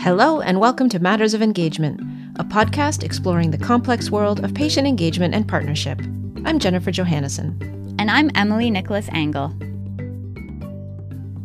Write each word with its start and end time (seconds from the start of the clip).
Hello, 0.00 0.40
and 0.40 0.60
welcome 0.60 0.88
to 0.90 1.00
Matters 1.00 1.34
of 1.34 1.42
Engagement, 1.42 2.00
a 2.36 2.44
podcast 2.44 3.02
exploring 3.02 3.50
the 3.50 3.58
complex 3.58 4.12
world 4.12 4.44
of 4.44 4.54
patient 4.54 4.86
engagement 4.86 5.34
and 5.34 5.48
partnership. 5.48 6.00
I'm 6.44 6.60
Jennifer 6.60 6.92
Johannesen. 6.92 7.96
And 7.98 8.08
I'm 8.08 8.30
Emily 8.36 8.70
Nicholas 8.70 9.08
Angl. 9.08 9.50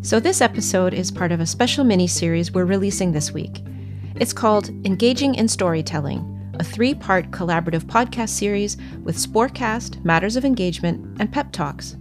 So, 0.05 0.19
this 0.19 0.39
episode 0.39 0.93
is 0.93 1.09
part 1.09 1.31
of 1.31 1.39
a 1.39 1.47
special 1.47 1.83
mini 1.83 2.05
series 2.05 2.51
we're 2.51 2.65
releasing 2.65 3.11
this 3.11 3.31
week. 3.31 3.63
It's 4.17 4.33
called 4.33 4.69
Engaging 4.85 5.33
in 5.33 5.47
Storytelling, 5.47 6.53
a 6.59 6.63
three 6.63 6.93
part 6.93 7.31
collaborative 7.31 7.85
podcast 7.85 8.29
series 8.29 8.77
with 9.03 9.17
Sportcast, 9.17 10.05
Matters 10.05 10.35
of 10.35 10.45
Engagement, 10.45 11.19
and 11.19 11.33
Pep 11.33 11.51
Talks. 11.53 11.97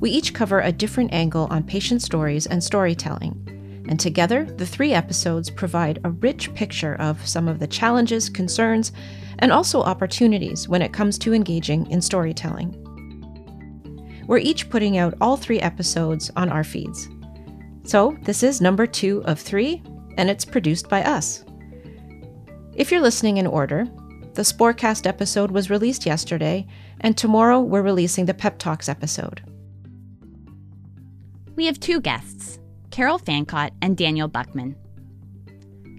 We 0.00 0.08
each 0.10 0.32
cover 0.32 0.60
a 0.60 0.72
different 0.72 1.12
angle 1.12 1.46
on 1.50 1.62
patient 1.62 2.00
stories 2.00 2.46
and 2.46 2.64
storytelling 2.64 3.43
and 3.88 4.00
together, 4.00 4.44
the 4.44 4.66
three 4.66 4.92
episodes 4.92 5.50
provide 5.50 6.00
a 6.04 6.10
rich 6.10 6.54
picture 6.54 6.94
of 6.96 7.26
some 7.26 7.48
of 7.48 7.58
the 7.58 7.66
challenges, 7.66 8.30
concerns, 8.30 8.92
and 9.40 9.52
also 9.52 9.82
opportunities 9.82 10.68
when 10.68 10.82
it 10.82 10.92
comes 10.92 11.18
to 11.18 11.34
engaging 11.34 11.90
in 11.90 12.00
storytelling. 12.00 12.80
We're 14.26 14.38
each 14.38 14.70
putting 14.70 14.96
out 14.96 15.14
all 15.20 15.36
three 15.36 15.60
episodes 15.60 16.30
on 16.36 16.48
our 16.48 16.64
feeds. 16.64 17.08
So, 17.82 18.16
this 18.22 18.42
is 18.42 18.62
number 18.62 18.86
two 18.86 19.22
of 19.26 19.38
three, 19.38 19.82
and 20.16 20.30
it's 20.30 20.46
produced 20.46 20.88
by 20.88 21.02
us. 21.02 21.44
If 22.74 22.90
you're 22.90 23.02
listening 23.02 23.36
in 23.36 23.46
order, 23.46 23.86
the 24.32 24.42
Sportcast 24.42 25.06
episode 25.06 25.50
was 25.50 25.70
released 25.70 26.06
yesterday, 26.06 26.66
and 27.00 27.16
tomorrow 27.16 27.60
we're 27.60 27.82
releasing 27.82 28.24
the 28.24 28.34
Pep 28.34 28.58
Talks 28.58 28.88
episode. 28.88 29.42
We 31.54 31.66
have 31.66 31.78
two 31.78 32.00
guests. 32.00 32.58
Carol 32.94 33.18
Fancott 33.18 33.72
and 33.82 33.96
Daniel 33.96 34.28
Buchman. 34.28 34.76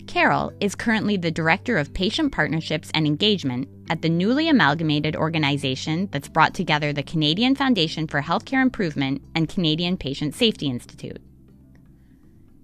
Carol 0.08 0.54
is 0.62 0.76
currently 0.76 1.18
the 1.18 1.30
Director 1.30 1.78
of 1.78 1.94
Patient 1.94 2.32
Partnerships 2.32 2.90
and 2.94 3.06
Engagement 3.06 3.68
at 3.90 4.02
the 4.02 4.08
newly 4.08 4.48
amalgamated 4.48 5.14
organization 5.14 6.08
that's 6.14 6.30
brought 6.30 6.54
together 6.54 6.94
the 6.94 7.04
Canadian 7.04 7.54
Foundation 7.54 8.08
for 8.08 8.22
Healthcare 8.22 8.62
Improvement 8.62 9.22
and 9.36 9.50
Canadian 9.50 9.98
Patient 9.98 10.36
Safety 10.36 10.68
Institute. 10.68 11.22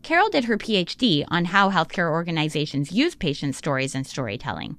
Carol 0.02 0.30
did 0.30 0.46
her 0.46 0.58
PhD 0.58 1.26
on 1.28 1.44
how 1.44 1.70
healthcare 1.70 2.10
organizations 2.10 2.94
use 2.94 3.16
patient 3.16 3.54
stories 3.54 3.94
and 3.94 4.08
storytelling, 4.08 4.78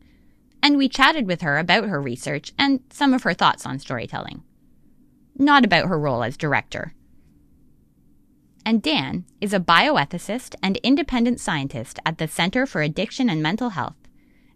and 0.62 0.78
we 0.78 0.88
chatted 0.88 1.26
with 1.26 1.42
her 1.42 1.58
about 1.58 1.90
her 1.90 2.00
research 2.00 2.54
and 2.58 2.80
some 2.88 3.12
of 3.12 3.24
her 3.24 3.34
thoughts 3.34 3.66
on 3.66 3.78
storytelling. 3.78 4.44
Not 5.36 5.62
about 5.62 5.88
her 5.88 5.98
role 5.98 6.24
as 6.24 6.38
director 6.38 6.94
and 8.64 8.82
Dan 8.82 9.24
is 9.40 9.52
a 9.52 9.60
bioethicist 9.60 10.54
and 10.62 10.76
independent 10.78 11.40
scientist 11.40 11.98
at 12.06 12.18
the 12.18 12.28
Center 12.28 12.66
for 12.66 12.82
Addiction 12.82 13.28
and 13.28 13.42
Mental 13.42 13.70
Health 13.70 13.96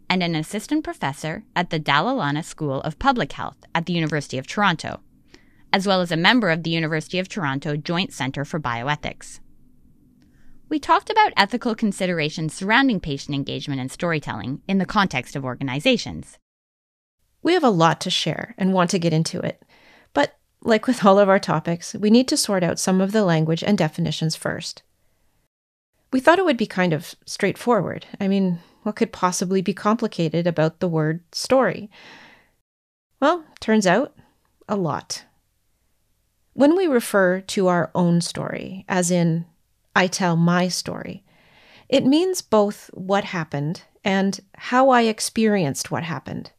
and 0.09 0.23
an 0.23 0.35
assistant 0.35 0.85
professor 0.85 1.45
at 1.55 1.71
the 1.71 1.79
Dalla 1.79 2.13
Lana 2.13 2.43
School 2.43 2.81
of 2.83 2.99
Public 2.99 3.33
Health 3.33 3.57
at 3.75 3.87
the 3.87 3.93
University 3.93 4.39
of 4.39 4.47
Toronto, 4.47 5.01
as 5.73 5.87
well 5.87 6.01
as 6.01 6.13
a 6.13 6.17
member 6.17 6.51
of 6.51 6.63
the 6.63 6.71
University 6.71 7.19
of 7.19 7.29
Toronto 7.29 7.77
Joint 7.77 8.13
Center 8.13 8.45
for 8.45 8.61
Bioethics. 8.61 9.41
We 10.69 10.79
talked 10.79 11.11
about 11.11 11.33
ethical 11.37 11.75
considerations 11.75 12.55
surrounding 12.55 13.01
patient 13.01 13.35
engagement 13.35 13.81
and 13.81 13.91
storytelling 13.91 14.63
in 14.67 14.79
the 14.79 14.87
context 14.87 15.37
of 15.37 15.45
organizations. 15.45 16.39
We 17.43 17.55
have 17.55 17.65
a 17.65 17.71
lot 17.71 18.01
to 18.03 18.11
share 18.11 18.55
and 18.59 18.73
want 18.73 18.91
to 18.91 18.99
get 18.99 19.13
into 19.13 19.41
it. 19.41 19.63
Like 20.67 20.89
with 20.89 21.05
all 21.05 21.21
of 21.21 21.29
our 21.29 21.39
topics, 21.39 21.95
we 21.95 22.11
need 22.11 22.27
to 22.27 22.37
sort 22.37 22.65
out 22.65 22.81
some 22.81 23.01
of 23.01 23.13
the 23.13 23.25
language 23.25 23.63
and 23.63 23.79
definitions 23.79 24.35
first. 24.35 24.83
We 26.13 26.19
thought 26.19 26.41
it 26.41 26.45
would 26.45 26.57
be 26.57 26.67
kind 26.67 26.93
of 26.93 27.15
straightforward. 27.25 28.05
I 28.21 28.27
mean, 28.27 28.59
what 28.83 28.97
could 28.97 29.13
possibly 29.13 29.63
be 29.63 29.73
complicated 29.73 30.45
about 30.45 30.81
the 30.81 30.89
word 30.89 31.23
story? 31.31 31.89
Well, 33.21 33.45
turns 33.61 33.87
out, 33.87 34.17
a 34.69 34.75
lot. 34.75 35.25
When 36.53 36.77
we 36.77 36.89
refer 36.89 37.43
to 37.43 37.69
our 37.69 37.93
own 37.95 38.21
story, 38.21 38.85
as 38.89 39.13
in, 39.13 39.47
I 39.95 40.09
tell 40.09 40.35
my 40.35 40.67
story, 40.67 41.23
it 41.89 42.05
means 42.05 42.43
both 42.43 42.91
what 42.93 43.23
happened 43.23 43.83
and 44.05 44.41
how 44.57 44.89
I 44.89 45.03
experienced 45.03 45.93
what 45.93 46.03
happened. 46.03 46.51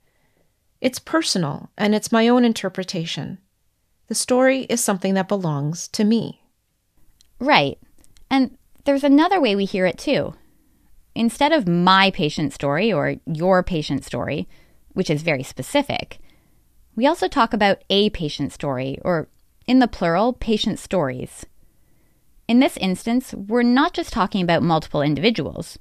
It's 0.80 0.98
personal 0.98 1.72
and 1.78 1.94
it's 1.94 2.10
my 2.10 2.30
own 2.30 2.46
interpretation. 2.46 3.40
The 4.08 4.16
story 4.16 4.62
is 4.64 4.84
something 4.84 5.14
that 5.16 5.28
belongs 5.28 5.88
to 5.90 6.04
me. 6.04 6.42
Right. 7.40 7.78
And 8.30 8.58
there's 8.86 9.04
another 9.04 9.40
way 9.40 9.56
we 9.56 9.66
hear 9.66 9.86
it 9.86 9.98
too. 9.98 10.34
Instead 11.14 11.52
of 11.52 11.68
my 11.68 12.12
patient 12.12 12.54
story 12.54 12.92
or 12.92 13.16
your 13.26 13.64
patient 13.64 14.06
story, 14.06 14.48
which 14.94 15.10
is 15.10 15.24
very 15.24 15.44
specific, 15.44 16.20
we 16.96 17.06
also 17.06 17.28
talk 17.28 17.54
about 17.54 17.84
a 17.90 18.10
patient 18.12 18.52
story, 18.52 18.98
or 19.04 19.28
in 19.68 19.80
the 19.80 19.88
plural, 19.88 20.34
patient 20.34 20.80
stories. 20.80 21.46
In 22.48 22.60
this 22.60 22.78
instance, 22.78 23.34
we're 23.34 23.62
not 23.62 23.94
just 23.94 24.14
talking 24.14 24.42
about 24.42 24.64
multiple 24.64 25.02
individuals. 25.02 25.78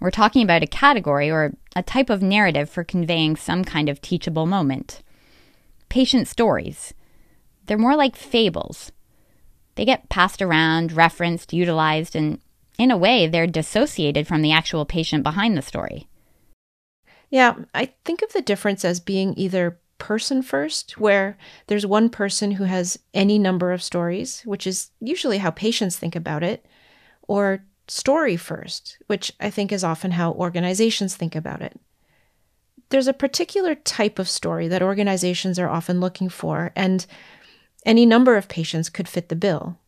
We're 0.00 0.10
talking 0.10 0.42
about 0.42 0.62
a 0.62 0.66
category 0.66 1.30
or 1.30 1.54
a 1.76 1.82
type 1.82 2.10
of 2.10 2.22
narrative 2.22 2.68
for 2.68 2.84
conveying 2.84 3.36
some 3.36 3.64
kind 3.64 3.88
of 3.88 4.00
teachable 4.00 4.46
moment. 4.46 5.02
Patient 5.88 6.26
stories 6.26 6.94
they're 7.66 7.78
more 7.78 7.96
like 7.96 8.16
fables. 8.16 8.92
They 9.74 9.84
get 9.84 10.08
passed 10.08 10.40
around, 10.40 10.92
referenced, 10.92 11.52
utilized, 11.52 12.16
and 12.16 12.40
in 12.78 12.90
a 12.90 12.96
way, 12.96 13.26
they're 13.26 13.46
dissociated 13.46 14.26
from 14.26 14.42
the 14.42 14.52
actual 14.52 14.84
patient 14.84 15.22
behind 15.22 15.56
the 15.56 15.62
story. 15.62 16.08
Yeah, 17.30 17.54
I 17.74 17.92
think 18.04 18.22
of 18.22 18.32
the 18.32 18.42
difference 18.42 18.84
as 18.84 19.00
being 19.00 19.34
either 19.36 19.78
person 19.98 20.42
first, 20.42 20.98
where 20.98 21.36
there's 21.66 21.86
one 21.86 22.10
person 22.10 22.52
who 22.52 22.64
has 22.64 22.98
any 23.14 23.38
number 23.38 23.72
of 23.72 23.82
stories, 23.82 24.42
which 24.44 24.66
is 24.66 24.90
usually 25.00 25.38
how 25.38 25.50
patients 25.50 25.96
think 25.96 26.14
about 26.14 26.42
it, 26.42 26.66
or 27.22 27.64
story 27.88 28.36
first, 28.36 28.98
which 29.06 29.32
I 29.40 29.50
think 29.50 29.72
is 29.72 29.84
often 29.84 30.12
how 30.12 30.32
organizations 30.32 31.16
think 31.16 31.34
about 31.34 31.62
it. 31.62 31.80
There's 32.90 33.08
a 33.08 33.12
particular 33.12 33.74
type 33.74 34.18
of 34.18 34.28
story 34.28 34.68
that 34.68 34.82
organizations 34.82 35.58
are 35.58 35.68
often 35.68 36.00
looking 36.00 36.28
for, 36.28 36.72
and 36.76 37.04
any 37.84 38.06
number 38.06 38.36
of 38.36 38.48
patients 38.48 38.88
could 38.88 39.08
fit 39.08 39.28
the 39.28 39.36
bill. 39.36 39.78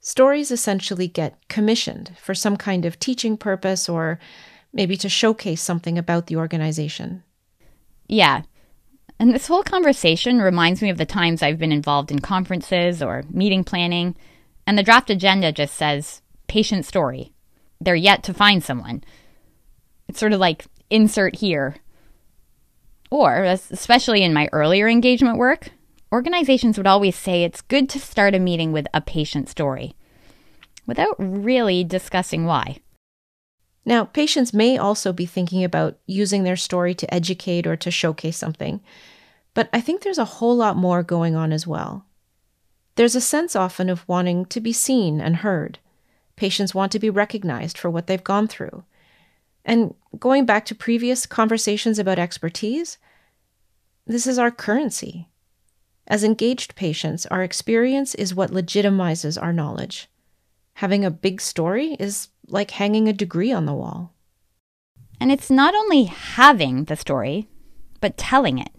Stories 0.00 0.50
essentially 0.50 1.06
get 1.06 1.36
commissioned 1.48 2.16
for 2.18 2.34
some 2.34 2.56
kind 2.56 2.84
of 2.84 2.98
teaching 2.98 3.36
purpose 3.36 3.88
or 3.88 4.18
maybe 4.72 4.96
to 4.96 5.08
showcase 5.08 5.60
something 5.60 5.98
about 5.98 6.26
the 6.26 6.36
organization. 6.36 7.22
Yeah. 8.08 8.42
And 9.18 9.34
this 9.34 9.46
whole 9.46 9.62
conversation 9.62 10.40
reminds 10.40 10.80
me 10.80 10.88
of 10.88 10.96
the 10.96 11.04
times 11.04 11.42
I've 11.42 11.58
been 11.58 11.72
involved 11.72 12.10
in 12.10 12.20
conferences 12.20 13.02
or 13.02 13.24
meeting 13.30 13.64
planning, 13.64 14.16
and 14.66 14.78
the 14.78 14.82
draft 14.82 15.10
agenda 15.10 15.52
just 15.52 15.74
says 15.74 16.22
patient 16.46 16.86
story. 16.86 17.32
They're 17.80 17.94
yet 17.94 18.22
to 18.24 18.34
find 18.34 18.64
someone. 18.64 19.04
It's 20.08 20.18
sort 20.18 20.32
of 20.32 20.40
like 20.40 20.64
insert 20.88 21.36
here. 21.36 21.76
Or, 23.10 23.42
especially 23.42 24.22
in 24.22 24.32
my 24.32 24.48
earlier 24.52 24.88
engagement 24.88 25.36
work, 25.36 25.70
organizations 26.12 26.76
would 26.76 26.86
always 26.86 27.16
say 27.16 27.44
it's 27.44 27.60
good 27.60 27.88
to 27.90 27.98
start 27.98 28.34
a 28.34 28.38
meeting 28.38 28.72
with 28.72 28.86
a 28.92 29.00
patient 29.00 29.48
story 29.48 29.94
without 30.86 31.14
really 31.18 31.84
discussing 31.84 32.46
why. 32.46 32.78
Now, 33.84 34.04
patients 34.04 34.52
may 34.52 34.76
also 34.76 35.12
be 35.12 35.26
thinking 35.26 35.64
about 35.64 35.98
using 36.06 36.42
their 36.42 36.56
story 36.56 36.94
to 36.94 37.14
educate 37.14 37.66
or 37.66 37.76
to 37.76 37.90
showcase 37.90 38.36
something, 38.36 38.80
but 39.54 39.68
I 39.72 39.80
think 39.80 40.02
there's 40.02 40.18
a 40.18 40.24
whole 40.24 40.56
lot 40.56 40.76
more 40.76 41.02
going 41.02 41.34
on 41.34 41.52
as 41.52 41.66
well. 41.66 42.04
There's 42.96 43.14
a 43.14 43.20
sense 43.20 43.56
often 43.56 43.88
of 43.88 44.06
wanting 44.06 44.44
to 44.46 44.60
be 44.60 44.72
seen 44.72 45.20
and 45.20 45.36
heard. 45.36 45.78
Patients 46.36 46.74
want 46.74 46.92
to 46.92 46.98
be 46.98 47.08
recognized 47.08 47.78
for 47.78 47.88
what 47.88 48.06
they've 48.06 48.22
gone 48.22 48.48
through. 48.48 48.84
And 49.64 49.94
going 50.18 50.44
back 50.44 50.66
to 50.66 50.74
previous 50.74 51.24
conversations 51.24 51.98
about 51.98 52.18
expertise, 52.18 52.98
this 54.06 54.26
is 54.26 54.38
our 54.38 54.50
currency. 54.50 55.29
As 56.10 56.24
engaged 56.24 56.74
patients, 56.74 57.24
our 57.26 57.44
experience 57.44 58.16
is 58.16 58.34
what 58.34 58.50
legitimizes 58.50 59.40
our 59.40 59.52
knowledge. 59.52 60.08
Having 60.74 61.04
a 61.04 61.10
big 61.10 61.40
story 61.40 61.96
is 62.00 62.28
like 62.48 62.72
hanging 62.72 63.08
a 63.08 63.12
degree 63.12 63.52
on 63.52 63.64
the 63.64 63.72
wall. 63.72 64.12
And 65.20 65.30
it's 65.30 65.52
not 65.52 65.72
only 65.72 66.04
having 66.04 66.84
the 66.84 66.96
story, 66.96 67.48
but 68.00 68.18
telling 68.18 68.58
it. 68.58 68.72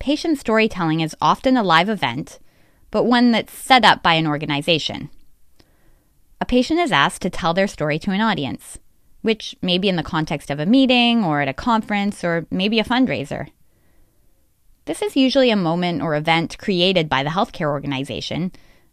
Patient 0.00 0.40
storytelling 0.40 0.98
is 0.98 1.14
often 1.20 1.56
a 1.56 1.62
live 1.62 1.88
event, 1.88 2.40
but 2.90 3.04
one 3.04 3.30
that's 3.30 3.52
set 3.52 3.84
up 3.84 4.02
by 4.02 4.14
an 4.14 4.26
organization. 4.26 5.10
A 6.40 6.44
patient 6.44 6.80
is 6.80 6.90
asked 6.90 7.22
to 7.22 7.30
tell 7.30 7.54
their 7.54 7.68
story 7.68 8.00
to 8.00 8.10
an 8.10 8.20
audience, 8.20 8.78
which 9.22 9.54
may 9.62 9.78
be 9.78 9.88
in 9.88 9.94
the 9.94 10.02
context 10.02 10.50
of 10.50 10.58
a 10.58 10.66
meeting 10.66 11.22
or 11.22 11.42
at 11.42 11.48
a 11.48 11.54
conference 11.54 12.24
or 12.24 12.48
maybe 12.50 12.80
a 12.80 12.84
fundraiser. 12.84 13.50
This 14.86 15.00
is 15.00 15.16
usually 15.16 15.50
a 15.50 15.56
moment 15.56 16.02
or 16.02 16.14
event 16.14 16.58
created 16.58 17.08
by 17.08 17.22
the 17.22 17.30
healthcare 17.30 17.70
organization, 17.70 18.52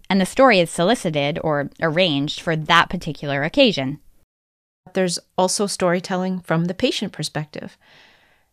and 0.09 0.21
the 0.21 0.25
story 0.25 0.59
is 0.59 0.69
solicited 0.69 1.37
or 1.43 1.69
arranged 1.81 2.39
for 2.39 2.55
that 2.55 2.89
particular 2.89 3.43
occasion. 3.43 3.99
There's 4.93 5.19
also 5.37 5.67
storytelling 5.67 6.39
from 6.41 6.65
the 6.65 6.73
patient 6.73 7.11
perspective. 7.11 7.77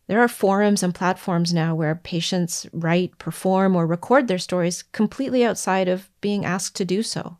There 0.07 0.19
are 0.21 0.27
forums 0.27 0.83
and 0.83 0.93
platforms 0.93 1.53
now 1.53 1.75
where 1.75 1.95
patients 1.95 2.67
write, 2.73 3.17
perform, 3.19 3.75
or 3.75 3.85
record 3.85 4.27
their 4.27 4.37
stories 4.37 4.83
completely 4.91 5.45
outside 5.45 5.87
of 5.87 6.09
being 6.19 6.45
asked 6.45 6.75
to 6.77 6.85
do 6.85 7.03
so. 7.03 7.37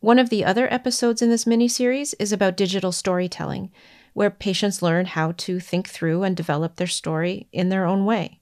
One 0.00 0.18
of 0.18 0.28
the 0.28 0.44
other 0.44 0.72
episodes 0.72 1.22
in 1.22 1.30
this 1.30 1.46
mini 1.46 1.68
series 1.68 2.14
is 2.14 2.32
about 2.32 2.56
digital 2.56 2.90
storytelling, 2.90 3.70
where 4.12 4.30
patients 4.30 4.82
learn 4.82 5.06
how 5.06 5.32
to 5.32 5.60
think 5.60 5.88
through 5.88 6.24
and 6.24 6.36
develop 6.36 6.76
their 6.76 6.86
story 6.86 7.48
in 7.52 7.68
their 7.68 7.84
own 7.84 8.04
way. 8.04 8.40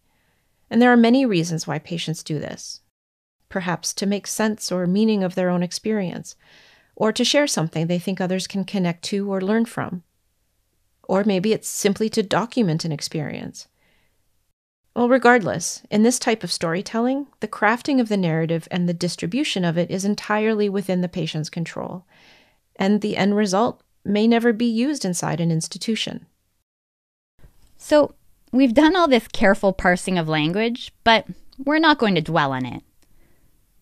And 0.73 0.81
there 0.81 0.91
are 0.91 0.97
many 0.97 1.27
reasons 1.27 1.67
why 1.67 1.79
patients 1.79 2.23
do 2.23 2.39
this. 2.39 2.81
Perhaps 3.51 3.93
to 3.93 4.07
make 4.07 4.27
sense 4.27 4.73
or 4.73 4.87
meaning 4.87 5.23
of 5.23 5.35
their 5.35 5.51
own 5.51 5.63
experience, 5.63 6.35
or 6.97 7.13
to 7.13 7.27
share 7.27 7.47
something 7.47 7.87
they 7.87 7.99
think 7.99 8.23
others 8.23 8.47
can 8.47 8.65
connect 8.65 9.05
to 9.05 9.31
or 9.31 9.43
learn 9.43 9.67
from. 9.67 10.03
Or 11.03 11.25
maybe 11.25 11.53
it's 11.53 11.69
simply 11.69 12.09
to 12.09 12.23
document 12.23 12.87
an 12.87 12.91
experience. 12.91 13.69
Well, 14.97 15.11
regardless, 15.11 15.83
in 15.91 16.05
this 16.05 16.19
type 16.19 16.43
of 16.43 16.51
storytelling, 16.51 17.27
the 17.41 17.49
crafting 17.49 18.01
of 18.01 18.09
the 18.09 18.17
narrative 18.17 18.67
and 18.71 18.89
the 18.89 18.95
distribution 18.95 19.67
of 19.67 19.77
it 19.77 19.91
is 19.91 20.07
entirely 20.07 20.71
within 20.71 21.03
the 21.03 21.07
patient's 21.09 21.51
control, 21.51 22.07
and 22.77 23.03
the 23.03 23.19
end 23.19 23.37
result 23.37 23.83
may 24.07 24.27
never 24.27 24.55
be 24.55 24.65
used 24.65 25.05
inside 25.05 25.39
an 25.39 25.51
institution. 25.51 26.25
So, 27.77 28.15
we've 28.53 28.75
done 28.75 28.95
all 28.95 29.09
this 29.09 29.27
careful 29.29 29.73
parsing 29.73 30.19
of 30.19 30.29
language, 30.29 30.93
but 31.03 31.27
we're 31.59 31.79
not 31.79 31.99
going 31.99 32.15
to 32.15 32.21
dwell 32.21 32.53
on 32.53 32.65
it. 32.65 32.83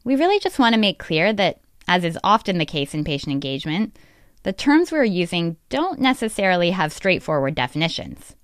We 0.04 0.16
really 0.16 0.38
just 0.38 0.58
want 0.58 0.74
to 0.74 0.80
make 0.80 0.98
clear 0.98 1.32
that, 1.32 1.60
as 1.86 2.04
is 2.04 2.18
often 2.24 2.58
the 2.58 2.64
case 2.64 2.94
in 2.94 3.04
patient 3.04 3.32
engagement, 3.32 3.98
the 4.42 4.52
terms 4.52 4.90
we're 4.90 5.04
using 5.04 5.56
don't 5.68 6.00
necessarily 6.00 6.70
have 6.70 6.92
straightforward 6.92 7.54
definitions. 7.54 8.34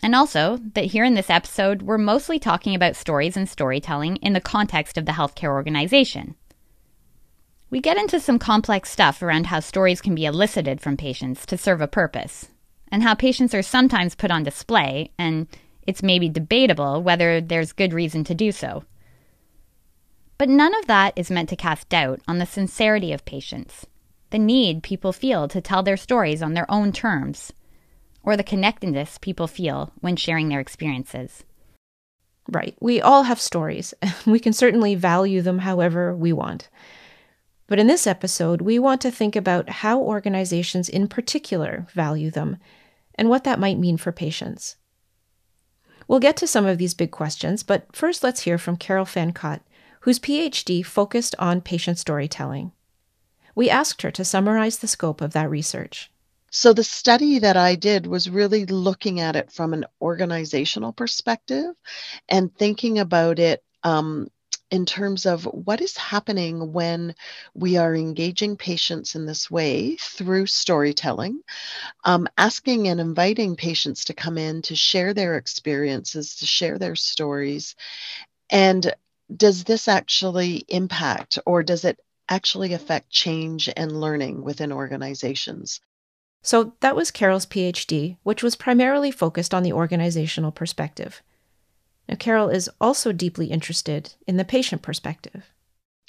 And 0.00 0.14
also, 0.14 0.58
that 0.74 0.86
here 0.86 1.02
in 1.02 1.14
this 1.14 1.30
episode, 1.30 1.82
we're 1.82 1.98
mostly 1.98 2.38
talking 2.38 2.76
about 2.76 2.94
stories 2.94 3.36
and 3.36 3.48
storytelling 3.48 4.16
in 4.16 4.32
the 4.32 4.40
context 4.40 4.96
of 4.96 5.06
the 5.06 5.12
healthcare 5.12 5.50
organization. 5.50 6.36
We 7.70 7.80
get 7.80 7.96
into 7.96 8.20
some 8.20 8.38
complex 8.38 8.90
stuff 8.90 9.20
around 9.22 9.46
how 9.46 9.60
stories 9.60 10.00
can 10.00 10.14
be 10.14 10.24
elicited 10.24 10.80
from 10.80 10.96
patients 10.96 11.44
to 11.46 11.58
serve 11.58 11.80
a 11.80 11.88
purpose, 11.88 12.48
and 12.90 13.02
how 13.02 13.14
patients 13.14 13.54
are 13.54 13.62
sometimes 13.62 14.14
put 14.14 14.30
on 14.30 14.42
display, 14.42 15.10
and 15.18 15.46
it's 15.86 16.02
maybe 16.02 16.28
debatable 16.28 17.02
whether 17.02 17.40
there's 17.40 17.72
good 17.72 17.92
reason 17.92 18.24
to 18.24 18.34
do 18.34 18.52
so. 18.52 18.84
But 20.36 20.48
none 20.48 20.74
of 20.78 20.86
that 20.86 21.14
is 21.16 21.30
meant 21.30 21.48
to 21.48 21.56
cast 21.56 21.88
doubt 21.88 22.20
on 22.28 22.38
the 22.38 22.46
sincerity 22.46 23.12
of 23.12 23.24
patients, 23.24 23.86
the 24.30 24.38
need 24.38 24.82
people 24.82 25.12
feel 25.12 25.48
to 25.48 25.60
tell 25.60 25.82
their 25.82 25.96
stories 25.96 26.42
on 26.42 26.54
their 26.54 26.70
own 26.70 26.92
terms, 26.92 27.52
or 28.22 28.36
the 28.36 28.44
connectedness 28.44 29.18
people 29.18 29.46
feel 29.46 29.92
when 30.00 30.16
sharing 30.16 30.48
their 30.48 30.60
experiences. 30.60 31.44
Right. 32.50 32.76
We 32.80 33.00
all 33.00 33.24
have 33.24 33.40
stories. 33.40 33.94
We 34.26 34.40
can 34.40 34.52
certainly 34.52 34.94
value 34.94 35.42
them 35.42 35.60
however 35.60 36.14
we 36.14 36.32
want. 36.32 36.68
But 37.66 37.78
in 37.78 37.86
this 37.86 38.06
episode, 38.06 38.62
we 38.62 38.78
want 38.78 39.00
to 39.02 39.10
think 39.10 39.36
about 39.36 39.68
how 39.68 40.00
organizations 40.00 40.88
in 40.88 41.08
particular 41.08 41.86
value 41.92 42.30
them 42.30 42.56
and 43.18 43.28
what 43.28 43.44
that 43.44 43.58
might 43.58 43.78
mean 43.78 43.98
for 43.98 44.12
patients. 44.12 44.76
We'll 46.06 46.20
get 46.20 46.38
to 46.38 46.46
some 46.46 46.64
of 46.64 46.78
these 46.78 46.94
big 46.94 47.10
questions, 47.10 47.62
but 47.62 47.94
first 47.94 48.24
let's 48.24 48.42
hear 48.42 48.56
from 48.56 48.76
Carol 48.76 49.04
Fancott, 49.04 49.60
whose 50.00 50.18
PhD 50.18 50.86
focused 50.86 51.34
on 51.38 51.60
patient 51.60 51.98
storytelling. 51.98 52.72
We 53.54 53.68
asked 53.68 54.00
her 54.02 54.10
to 54.12 54.24
summarize 54.24 54.78
the 54.78 54.86
scope 54.86 55.20
of 55.20 55.32
that 55.32 55.50
research. 55.50 56.10
So, 56.50 56.72
the 56.72 56.84
study 56.84 57.40
that 57.40 57.58
I 57.58 57.74
did 57.74 58.06
was 58.06 58.30
really 58.30 58.64
looking 58.64 59.20
at 59.20 59.36
it 59.36 59.52
from 59.52 59.74
an 59.74 59.84
organizational 60.00 60.94
perspective 60.94 61.74
and 62.26 62.54
thinking 62.54 62.98
about 62.98 63.38
it 63.38 63.62
um, 63.82 64.28
in 64.70 64.84
terms 64.84 65.26
of 65.26 65.44
what 65.44 65.80
is 65.80 65.96
happening 65.96 66.72
when 66.72 67.14
we 67.54 67.76
are 67.76 67.94
engaging 67.94 68.56
patients 68.56 69.14
in 69.14 69.26
this 69.26 69.50
way 69.50 69.96
through 69.96 70.46
storytelling, 70.46 71.40
um, 72.04 72.28
asking 72.36 72.88
and 72.88 73.00
inviting 73.00 73.56
patients 73.56 74.04
to 74.04 74.14
come 74.14 74.36
in 74.36 74.62
to 74.62 74.76
share 74.76 75.14
their 75.14 75.36
experiences, 75.36 76.36
to 76.36 76.46
share 76.46 76.78
their 76.78 76.96
stories. 76.96 77.74
And 78.50 78.94
does 79.34 79.64
this 79.64 79.88
actually 79.88 80.64
impact 80.68 81.38
or 81.46 81.62
does 81.62 81.84
it 81.84 81.98
actually 82.28 82.72
affect 82.72 83.10
change 83.10 83.68
and 83.76 84.00
learning 84.00 84.42
within 84.42 84.72
organizations? 84.72 85.80
So 86.42 86.74
that 86.80 86.96
was 86.96 87.10
Carol's 87.10 87.46
PhD, 87.46 88.16
which 88.22 88.42
was 88.42 88.54
primarily 88.54 89.10
focused 89.10 89.52
on 89.52 89.62
the 89.62 89.72
organizational 89.72 90.52
perspective. 90.52 91.22
Now, 92.08 92.16
Carol 92.16 92.48
is 92.48 92.70
also 92.80 93.12
deeply 93.12 93.46
interested 93.46 94.14
in 94.26 94.36
the 94.36 94.44
patient 94.44 94.82
perspective. 94.82 95.52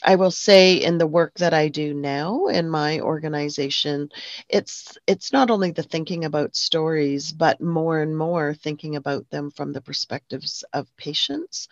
I 0.03 0.15
will 0.15 0.31
say 0.31 0.75
in 0.75 0.97
the 0.97 1.07
work 1.07 1.35
that 1.35 1.53
I 1.53 1.67
do 1.67 1.93
now 1.93 2.47
in 2.47 2.69
my 2.69 2.99
organization, 3.01 4.09
it's 4.47 4.97
it's 5.07 5.33
not 5.33 5.49
only 5.51 5.71
the 5.71 5.83
thinking 5.83 6.23
about 6.25 6.55
stories, 6.55 7.33
but 7.33 7.59
more 7.61 7.99
and 8.01 8.17
more 8.17 8.53
thinking 8.53 8.95
about 8.95 9.29
them 9.29 9.51
from 9.51 9.73
the 9.73 9.81
perspectives 9.81 10.63
of 10.73 10.95
patients 10.97 11.67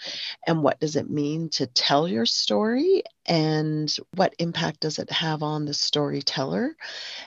and 0.45 0.61
what 0.63 0.79
does 0.79 0.95
it 0.97 1.09
mean 1.09 1.49
to 1.51 1.67
tell 1.67 2.07
your 2.07 2.25
story 2.25 3.03
and 3.25 3.95
what 4.15 4.35
impact 4.39 4.81
does 4.81 4.99
it 4.99 5.09
have 5.11 5.41
on 5.43 5.65
the 5.65 5.73
storyteller. 5.73 6.75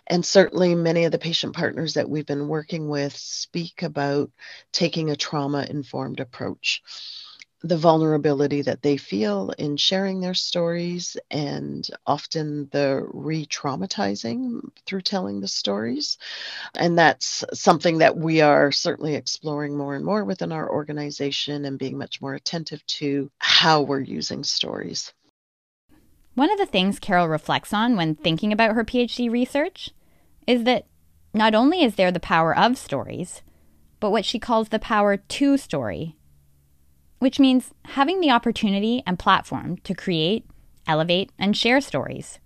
And 0.07 0.25
certainly 0.25 0.75
many 0.75 1.05
of 1.05 1.13
the 1.13 1.19
patient 1.19 1.55
partners 1.55 1.95
that 1.95 2.11
we've 2.11 2.27
been 2.27 2.49
working 2.49 2.89
with 2.89 3.17
speak 3.17 3.83
about 3.83 4.31
taking 4.73 5.11
a 5.11 5.17
trauma 5.17 5.67
informed 5.71 6.21
approach 6.21 6.83
the 7.63 7.77
vulnerability 7.77 8.63
that 8.63 8.83
they 8.83 8.97
feel 8.97 9.51
in 9.59 9.77
sharing 9.77 10.21
their 10.21 10.35
stories 10.35 11.17
and 11.31 11.89
often 12.07 12.69
the 12.73 13.07
re 13.13 13.45
traumatizing 13.47 14.61
through 14.87 15.03
telling 15.03 15.41
the 15.41 15.49
stories. 15.49 16.17
And 16.75 16.99
that's 16.99 17.45
something 17.53 17.99
that 17.99 18.17
we 18.17 18.41
are 18.41 18.73
certainly 18.73 19.15
exploring 19.15 19.77
more 19.77 19.95
and 19.95 20.05
more 20.05 20.25
within 20.25 20.53
our 20.53 20.71
organization 20.71 21.67
and 21.67 21.79
being 21.79 21.99
much 21.99 22.23
more 22.23 22.35
attentive 22.35 22.85
to 22.87 23.31
how 23.39 23.83
we're 23.83 24.01
using 24.01 24.43
stories. 24.43 25.13
One 26.35 26.51
of 26.51 26.59
the 26.59 26.67
things 26.67 26.99
Carol 26.99 27.29
reflects 27.29 27.75
on 27.75 27.97
when 27.97 28.15
thinking 28.15 28.53
about 28.53 28.75
her 28.75 28.85
PhD 28.85 29.31
research 29.31 29.91
is 30.47 30.65
that 30.65 30.87
not 31.35 31.55
only 31.55 31.83
is 31.83 31.97
there 31.97 32.11
the 32.11 32.21
power 32.21 32.57
of 32.57 32.79
stories, 32.79 33.43
but 33.99 34.11
what 34.11 34.25
she 34.25 34.39
calls 34.39 34.71
the 34.71 34.79
power 34.79 35.19
to 35.19 35.59
story 35.59 36.17
which 37.21 37.39
means 37.39 37.73
having 37.85 38.21
the 38.21 38.31
opportunity 38.31 39.03
and 39.07 39.19
platform 39.19 39.77
to 39.85 39.95
create, 39.95 40.45
elevate, 40.87 41.31
and 41.39 41.57
share 41.57 41.81
stories. 41.81 42.41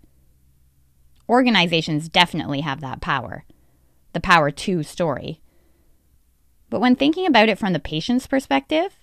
Organizations 1.29 2.09
definitely 2.11 2.61
have 2.61 2.81
that 2.83 3.01
power 3.01 3.45
the 4.15 4.21
power 4.21 4.51
to 4.51 4.83
story. 4.83 5.41
But 6.71 6.81
when 6.81 6.97
thinking 6.97 7.27
about 7.27 7.49
it 7.49 7.59
from 7.59 7.73
the 7.73 7.81
patient's 7.81 8.27
perspective, 8.27 8.97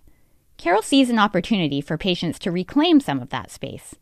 Carol 0.57 0.81
sees 0.81 1.09
an 1.09 1.19
opportunity 1.19 1.81
for 1.81 1.97
patients 1.97 2.39
to 2.39 2.51
reclaim 2.51 2.99
some 2.99 3.19
of 3.19 3.29
that 3.29 3.51
space 3.51 3.95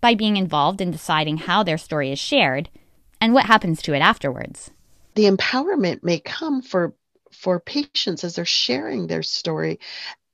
by 0.00 0.14
being 0.14 0.36
involved 0.36 0.80
in 0.80 0.90
deciding 0.90 1.38
how 1.38 1.62
their 1.62 1.78
story 1.78 2.10
is 2.10 2.18
shared 2.18 2.68
and 3.20 3.32
what 3.32 3.46
happens 3.46 3.80
to 3.82 3.94
it 3.94 4.00
afterwards. 4.00 4.70
The 5.14 5.24
empowerment 5.24 6.02
may 6.02 6.20
come 6.20 6.62
for 6.62 6.94
for 7.32 7.60
patients 7.60 8.24
as 8.24 8.34
they're 8.34 8.44
sharing 8.44 9.06
their 9.06 9.22
story 9.22 9.78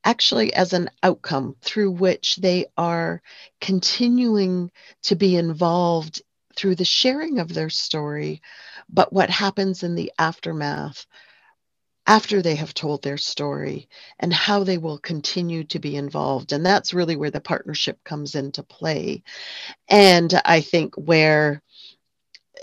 actually 0.05 0.53
as 0.55 0.73
an 0.73 0.91
outcome 1.03 1.57
through 1.61 1.91
which 1.91 2.37
they 2.37 2.67
are 2.77 3.23
continuing 3.61 4.71
to 5.03 5.17
be 5.17 5.37
involved 5.37 6.23
through 6.57 6.75
the 6.75 6.85
sharing 6.85 7.39
of 7.39 7.53
their 7.53 7.71
story, 7.71 8.41
but 8.89 9.13
what 9.13 9.31
happens 9.31 9.83
in 9.83 9.95
the 9.95 10.13
aftermath 10.19 11.07
after 12.07 12.41
they 12.41 12.55
have 12.55 12.73
told 12.73 13.03
their 13.03 13.19
story 13.19 13.89
and 14.21 14.33
how 14.33 14.63
they 14.63 14.79
will 14.79 14.99
continue 14.99 15.65
to 15.65 15.79
be 15.79 15.97
involved. 15.97 16.53
And 16.53 16.65
that's 16.65 16.95
really 16.95 17.17
where 17.17 17.33
the 17.33 17.41
partnership 17.41 18.03
comes 18.05 18.35
into 18.37 18.63
play. 18.63 19.25
And 19.89 20.33
I 20.45 20.61
think 20.61 20.95
where 20.95 21.63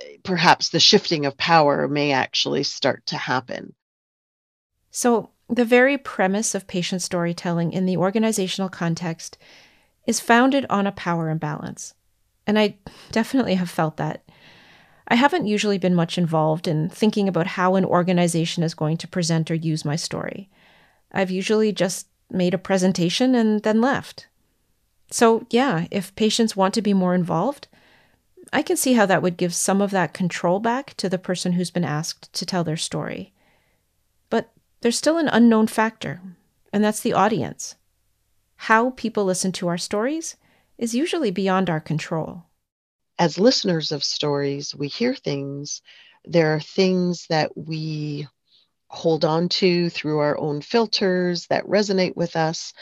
eh, 0.02 0.18
perhaps 0.24 0.70
the 0.70 0.80
shifting 0.80 1.26
of 1.26 1.38
power 1.38 1.88
may 1.88 2.14
actually 2.14 2.64
start 2.64 3.06
to 3.08 3.18
happen. 3.18 3.76
So, 4.92 5.33
the 5.50 5.66
very 5.66 5.98
premise 5.98 6.56
of 6.56 6.68
patient 6.68 7.02
storytelling 7.02 7.74
in 7.74 7.86
the 7.86 7.98
organizational 7.98 8.70
context 8.70 9.38
is 10.06 10.20
founded 10.20 10.66
on 10.70 10.88
a 10.88 10.92
power 10.92 11.30
imbalance. 11.30 11.94
And 12.46 12.60
I 12.60 12.76
definitely 13.12 13.56
have 13.56 13.70
felt 13.70 13.98
that. 13.98 14.24
I 15.08 15.16
haven't 15.16 15.48
usually 15.48 15.78
been 15.78 15.96
much 15.96 16.18
involved 16.18 16.68
in 16.68 16.90
thinking 16.90 17.28
about 17.28 17.48
how 17.48 17.76
an 17.76 17.86
organization 17.86 18.64
is 18.64 18.74
going 18.74 18.98
to 18.98 19.08
present 19.08 19.52
or 19.52 19.56
use 19.56 19.86
my 19.86 19.96
story. 19.96 20.50
I've 21.12 21.32
usually 21.32 21.72
just 21.72 22.08
made 22.32 22.54
a 22.54 22.58
presentation 22.58 23.36
and 23.36 23.62
then 23.64 23.82
left. 23.82 24.28
So, 25.12 25.46
yeah, 25.50 25.86
if 25.92 26.16
patients 26.16 26.56
want 26.56 26.74
to 26.74 26.82
be 26.82 26.94
more 26.94 27.14
involved, 27.14 27.68
I 28.52 28.62
can 28.62 28.78
see 28.78 28.94
how 28.94 29.06
that 29.06 29.22
would 29.22 29.38
give 29.38 29.54
some 29.54 29.82
of 29.82 29.92
that 29.92 30.14
control 30.14 30.60
back 30.60 30.96
to 30.96 31.10
the 31.10 31.20
person 31.20 31.54
who's 31.54 31.72
been 31.72 31.84
asked 31.84 32.32
to 32.34 32.46
tell 32.46 32.64
their 32.64 32.78
story. 32.78 33.33
There's 34.84 34.98
still 34.98 35.18
an 35.18 35.30
unknown 35.30 35.68
factor, 35.68 36.20
and 36.74 36.84
that's 36.84 37.00
the 37.00 37.14
audience. 37.14 37.76
How 38.58 38.90
people 38.90 39.24
listen 39.24 39.54
to 39.54 39.70
our 39.70 39.78
stories 39.78 40.36
is 40.78 40.94
usually 40.94 41.32
beyond 41.32 41.70
our 41.70 41.80
control. 41.80 42.48
As 43.18 43.40
listeners 43.40 43.94
of 43.94 44.04
stories, 44.04 44.76
we 44.76 44.90
hear 44.90 45.16
things. 45.16 45.82
There 46.26 46.54
are 46.54 46.60
things 46.60 47.28
that 47.28 47.56
we 47.56 48.28
hold 48.88 49.24
on 49.24 49.48
to 49.64 49.90
through 49.90 50.20
our 50.20 50.38
own 50.38 50.60
filters 50.60 51.48
that 51.48 51.64
resonate 51.64 52.18
with 52.18 52.36
us. 52.36 52.74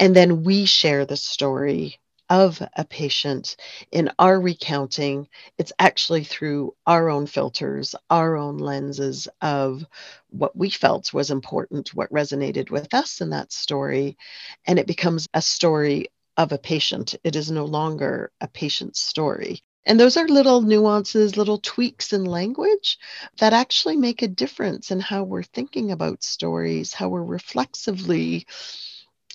And 0.00 0.16
then 0.16 0.44
we 0.44 0.64
share 0.64 1.04
the 1.04 1.18
story 1.18 2.00
of 2.34 2.60
a 2.76 2.84
patient 2.84 3.54
in 3.92 4.10
our 4.18 4.40
recounting. 4.40 5.28
It's 5.56 5.72
actually 5.78 6.24
through 6.24 6.74
our 6.84 7.08
own 7.08 7.28
filters, 7.28 7.94
our 8.10 8.36
own 8.36 8.58
lenses 8.58 9.28
of 9.40 9.86
what 10.30 10.56
we 10.56 10.68
felt 10.68 11.14
was 11.14 11.30
important, 11.30 11.94
what 11.94 12.10
resonated 12.12 12.70
with 12.70 12.92
us 12.92 13.20
in 13.20 13.30
that 13.30 13.52
story. 13.52 14.18
And 14.66 14.80
it 14.80 14.88
becomes 14.88 15.28
a 15.32 15.40
story 15.40 16.08
of 16.36 16.50
a 16.50 16.58
patient. 16.58 17.14
It 17.22 17.36
is 17.36 17.52
no 17.52 17.66
longer 17.66 18.32
a 18.40 18.48
patient's 18.48 18.98
story. 18.98 19.62
And 19.86 20.00
those 20.00 20.16
are 20.16 20.26
little 20.26 20.60
nuances, 20.60 21.36
little 21.36 21.58
tweaks 21.58 22.12
in 22.12 22.24
language 22.24 22.98
that 23.38 23.52
actually 23.52 23.96
make 23.96 24.22
a 24.22 24.28
difference 24.28 24.90
in 24.90 24.98
how 24.98 25.22
we're 25.22 25.44
thinking 25.44 25.92
about 25.92 26.24
stories, 26.24 26.94
how 26.94 27.10
we're 27.10 27.22
reflexively 27.22 28.44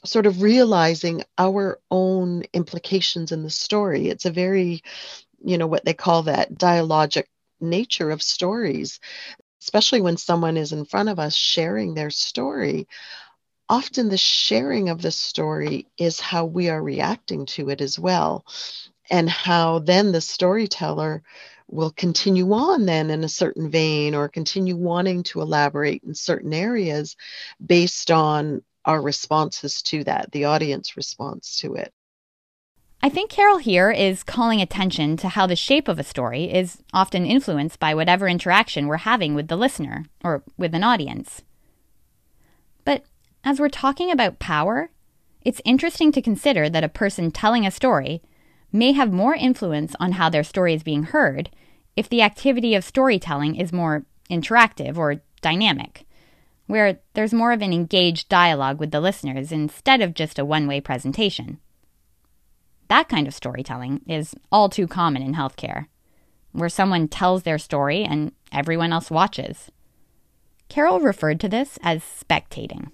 sort 0.06 0.26
of 0.26 0.42
realizing 0.42 1.24
our 1.38 1.80
own 1.92 2.44
implications 2.54 3.32
in 3.32 3.44
the 3.44 3.50
story. 3.50 4.08
It's 4.08 4.26
a 4.26 4.32
very, 4.32 4.82
you 5.44 5.58
know, 5.58 5.68
what 5.68 5.86
they 5.86 5.94
call 5.94 6.24
that 6.24 6.54
dialogic 6.54 7.26
nature 7.60 8.12
of 8.12 8.22
stories, 8.22 9.00
especially 9.62 10.02
when 10.02 10.18
someone 10.18 10.58
is 10.58 10.72
in 10.72 10.86
front 10.86 11.10
of 11.10 11.20
us 11.20 11.36
sharing 11.36 11.94
their 11.94 12.10
story. 12.10 12.88
Often 13.68 14.10
the 14.10 14.18
sharing 14.18 14.90
of 14.90 15.02
the 15.02 15.12
story 15.12 15.88
is 15.98 16.20
how 16.20 16.46
we 16.46 16.70
are 16.70 16.82
reacting 16.82 17.46
to 17.48 17.70
it 17.70 17.82
as 17.82 18.00
well 18.00 18.46
and 19.10 19.30
how 19.30 19.80
then 19.80 20.12
the 20.12 20.22
storyteller 20.22 21.24
will 21.68 21.92
continue 21.92 22.52
on 22.52 22.86
then 22.86 23.10
in 23.10 23.24
a 23.24 23.30
certain 23.30 23.70
vein 23.70 24.16
or 24.16 24.28
continue 24.28 24.76
wanting 24.76 25.24
to 25.24 25.42
elaborate 25.42 26.04
in 26.04 26.16
certain 26.16 26.54
areas 26.54 27.16
based 27.64 28.10
on 28.10 28.64
our 28.90 29.00
responses 29.00 29.84
to 29.84 30.04
that, 30.04 30.32
the 30.32 30.46
audience 30.46 30.98
response 30.98 31.58
to 31.58 31.76
it. 31.76 31.94
I 33.04 33.10
think 33.10 33.30
Carol 33.30 33.60
here 33.60 33.92
is 33.92 34.24
calling 34.24 34.62
attention 34.62 35.16
to 35.18 35.30
how 35.30 35.46
the 35.46 35.56
shape 35.56 35.88
of 35.88 36.00
a 36.00 36.04
story 36.04 36.52
is 36.52 36.82
often 36.92 37.24
influenced 37.24 37.80
by 37.80 37.94
whatever 37.94 38.28
interaction 38.28 38.88
we're 38.88 38.98
having 38.98 39.36
with 39.36 39.48
the 39.48 39.56
listener 39.56 40.06
or 40.24 40.42
with 40.58 40.74
an 40.74 40.84
audience. 40.84 41.44
But 42.84 43.04
as 43.44 43.60
we're 43.60 43.70
talking 43.70 44.10
about 44.10 44.40
power, 44.40 44.90
it's 45.46 45.62
interesting 45.64 46.12
to 46.14 46.22
consider 46.22 46.68
that 46.68 46.84
a 46.84 46.90
person 46.90 47.30
telling 47.30 47.68
a 47.68 47.72
story 47.72 48.24
may 48.72 48.94
have 48.94 49.14
more 49.14 49.36
influence 49.36 49.96
on 50.00 50.14
how 50.14 50.32
their 50.32 50.44
story 50.44 50.74
is 50.74 50.82
being 50.82 51.04
heard 51.04 51.52
if 51.96 52.10
the 52.10 52.24
activity 52.24 52.74
of 52.74 52.84
storytelling 52.84 53.56
is 53.56 53.72
more 53.72 54.04
interactive 54.32 54.98
or 54.98 55.22
dynamic, 55.42 56.08
where 56.70 57.00
there's 57.16 57.34
more 57.34 57.52
of 57.52 57.64
an 57.64 57.74
engaged 57.74 58.30
dialogue 58.30 58.80
with 58.80 58.92
the 58.92 59.02
listeners 59.02 59.52
instead 59.52 60.02
of 60.02 60.14
just 60.14 60.38
a 60.38 60.46
one 60.46 60.68
way 60.68 60.80
presentation. 60.80 61.58
That 62.90 63.10
kind 63.10 63.28
of 63.28 63.34
storytelling 63.34 64.02
is 64.08 64.36
all 64.52 64.70
too 64.70 64.86
common 64.86 65.24
in 65.24 65.34
healthcare, 65.34 65.88
where 66.52 66.70
someone 66.70 67.08
tells 67.08 67.42
their 67.42 67.58
story 67.58 68.04
and 68.04 68.34
everyone 68.52 68.94
else 68.94 69.10
watches. 69.10 69.72
Carol 70.70 71.00
referred 71.00 71.40
to 71.40 71.50
this 71.50 71.80
as 71.82 72.04
spectating. 72.04 72.92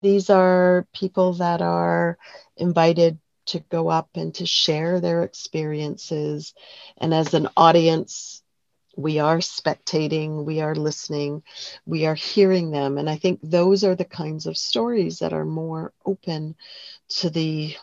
These 0.00 0.30
are 0.30 0.86
people 0.94 1.32
that 1.34 1.62
are 1.62 2.16
invited 2.56 3.18
to 3.46 3.58
go 3.58 3.88
up 3.88 4.10
and 4.14 4.32
to 4.36 4.46
share 4.46 5.00
their 5.00 5.24
experiences. 5.24 6.54
And 6.98 7.12
as 7.12 7.34
an 7.34 7.48
audience, 7.56 8.43
we 8.96 9.18
are 9.18 9.38
spectating, 9.38 10.44
we 10.44 10.60
are 10.60 10.74
listening, 10.74 11.42
we 11.86 12.06
are 12.06 12.14
hearing 12.14 12.70
them. 12.70 12.98
And 12.98 13.08
I 13.08 13.16
think 13.16 13.40
those 13.42 13.84
are 13.84 13.94
the 13.94 14.04
kinds 14.04 14.46
of 14.46 14.56
stories 14.56 15.18
that 15.18 15.32
are 15.32 15.44
more 15.44 15.92
open 16.04 16.54
to 17.20 17.30
the 17.30 17.76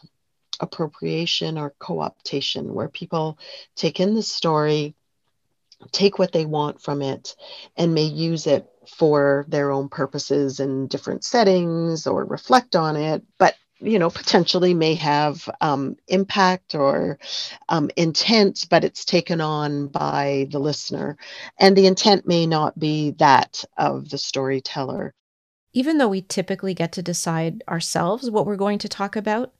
appropriation 0.60 1.58
or 1.58 1.74
co 1.80 1.96
optation, 1.96 2.72
where 2.72 2.90
people 2.90 3.38
take 3.76 4.00
in 4.00 4.16
the 4.16 4.24
story, 4.24 4.96
take 5.92 6.20
what 6.20 6.32
they 6.32 6.46
want 6.46 6.82
from 6.82 7.02
it, 7.02 7.36
and 7.76 7.94
may 7.94 8.04
use 8.04 8.48
it 8.48 8.68
for 8.88 9.46
their 9.48 9.72
own 9.72 9.90
purposes 9.90 10.60
in 10.60 10.88
different 10.88 11.24
settings 11.24 12.08
or 12.08 12.26
reflect 12.26 12.76
on 12.76 12.96
it. 12.96 13.24
But 13.38 13.56
you 13.82 14.00
know 14.00 14.10
potentially 14.10 14.74
may 14.74 14.96
have 14.96 15.50
um, 15.62 15.98
impact 16.08 16.76
or 16.76 17.20
um, 17.70 17.90
intent 17.98 18.68
but 18.70 18.84
it's 18.84 19.06
taken 19.06 19.42
on 19.42 19.88
by 19.88 20.48
the 20.52 20.60
listener. 20.60 21.18
And 21.60 21.76
the 21.76 21.88
intent 21.88 22.28
may 22.28 22.46
not 22.46 22.78
be 22.78 23.12
that 23.12 23.64
of 23.78 24.10
the 24.10 24.18
storyteller. 24.18 25.14
Even 25.74 25.98
though 25.98 26.10
we 26.10 26.22
typically 26.22 26.74
get 26.74 26.92
to 26.94 27.02
decide 27.02 27.64
ourselves 27.68 28.30
what 28.30 28.46
we're 28.46 28.56
going 28.58 28.80
to 28.80 28.90
talk 28.90 29.16
about 29.16 29.54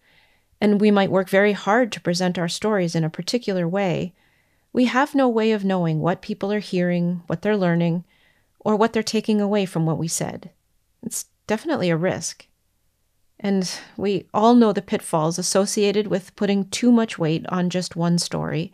and 0.60 0.80
we 0.80 0.92
might 0.92 1.12
work 1.12 1.30
very 1.30 1.54
hard 1.54 1.92
to 1.92 2.02
present 2.02 2.38
our 2.38 2.50
stories 2.50 2.96
in 2.96 3.04
a 3.04 3.10
particular 3.10 3.68
way 3.68 4.14
we 4.74 4.86
have 4.86 5.14
no 5.14 5.28
way 5.28 5.52
of 5.52 5.66
knowing 5.66 6.00
what 6.00 6.22
people 6.22 6.52
are 6.52 6.60
hearing 6.60 7.24
what 7.28 7.42
they're 7.42 7.58
learning 7.58 8.06
or 8.60 8.76
what 8.76 8.94
they're 8.94 9.04
taking 9.04 9.42
away 9.42 9.66
from 9.66 9.86
what 9.86 9.98
we 9.98 10.08
said. 10.08 10.52
It's 11.04 11.26
definitely 11.48 11.90
a 11.90 11.98
risk 11.98 12.46
and 13.42 13.80
we 13.98 14.28
all 14.34 14.54
know 14.54 14.72
the 14.72 14.82
pitfalls 14.82 15.40
associated 15.40 16.08
with 16.08 16.36
putting 16.36 16.70
too 16.70 16.92
much 16.92 17.18
weight 17.18 17.44
on 17.50 17.72
just 17.72 17.96
one 17.96 18.20
story, 18.20 18.72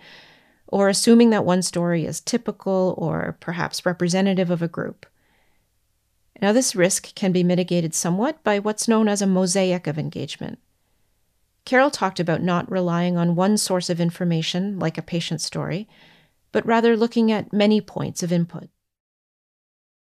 or 0.68 0.90
assuming 0.90 1.30
that 1.30 1.46
one 1.46 1.62
story 1.62 2.06
is 2.06 2.20
typical 2.20 2.94
or 2.98 3.38
perhaps 3.40 3.86
representative 3.86 4.52
of 4.52 4.62
a 4.62 4.68
group. 4.68 5.06
Now, 6.42 6.52
this 6.52 6.76
risk 6.76 7.16
can 7.16 7.32
be 7.32 7.44
mitigated 7.44 7.96
somewhat 7.96 8.44
by 8.44 8.60
what's 8.60 8.88
known 8.88 9.08
as 9.08 9.22
a 9.22 9.28
mosaic 9.28 9.88
of 9.88 9.98
engagement. 9.98 10.60
Carol 11.66 11.90
talked 11.90 12.20
about 12.20 12.44
not 12.44 12.70
relying 12.70 13.18
on 13.18 13.36
one 13.36 13.58
source 13.58 13.90
of 13.90 14.00
information, 14.00 14.78
like 14.78 14.98
a 14.98 15.02
patient 15.02 15.42
story, 15.42 15.88
but 16.52 16.66
rather 16.66 16.96
looking 16.96 17.32
at 17.32 17.54
many 17.54 17.82
points 17.82 18.22
of 18.22 18.32
input. 18.32 18.70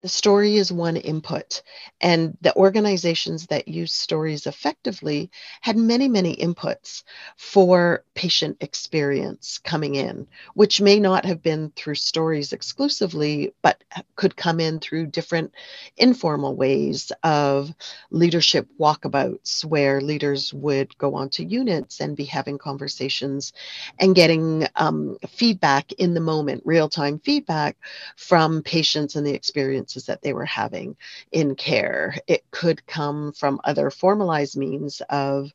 The 0.05 0.11
story 0.11 0.57
is 0.57 0.71
one 0.71 0.99
input, 0.99 1.63
and 1.99 2.37
the 2.43 2.55
organizations 2.57 3.47
that 3.47 3.69
use 3.69 3.95
stories 3.95 4.47
effectively 4.47 5.31
had 5.63 5.79
many, 5.79 6.09
many 6.09 6.37
inputs 6.37 7.05
for 7.39 8.05
patient 8.15 8.59
experience 8.61 9.57
coming 9.57 9.95
in, 9.95 10.27
which 10.53 10.83
may 10.83 11.01
not 11.01 11.25
have 11.25 11.43
been 11.43 11.73
through 11.75 11.95
stories 11.95 12.53
exclusively, 12.53 13.55
but 13.63 13.83
could 14.15 14.37
come 14.37 14.61
in 14.61 14.79
through 14.79 15.07
different 15.07 15.55
informal 15.97 16.55
ways 16.55 17.11
of 17.23 17.73
leadership 18.11 18.69
walkabouts 18.79 19.65
where 19.65 20.03
leaders 20.03 20.53
would 20.53 20.99
go 20.99 21.15
onto 21.15 21.45
units 21.45 22.01
and 22.01 22.15
be 22.15 22.27
having 22.27 22.59
conversations 22.59 23.55
and 23.99 24.15
getting 24.15 24.67
um, 24.77 25.17
feedback 25.27 25.93
in 25.93 26.13
the 26.13 26.21
moment, 26.21 26.61
real 26.67 26.91
time 26.91 27.19
feedback 27.21 27.79
from 28.17 28.63
patients 28.63 29.17
and 29.17 29.27
the 29.27 29.33
experience 29.33 29.94
experiences 29.95 30.07
that 30.07 30.23
they 30.23 30.33
were 30.33 30.45
having 30.45 30.97
in 31.33 31.55
care. 31.55 32.15
It 32.27 32.45
could 32.51 32.87
come 32.87 33.33
from 33.33 33.61
other 33.65 33.91
formalized 33.91 34.57
means 34.57 35.03
of 35.09 35.53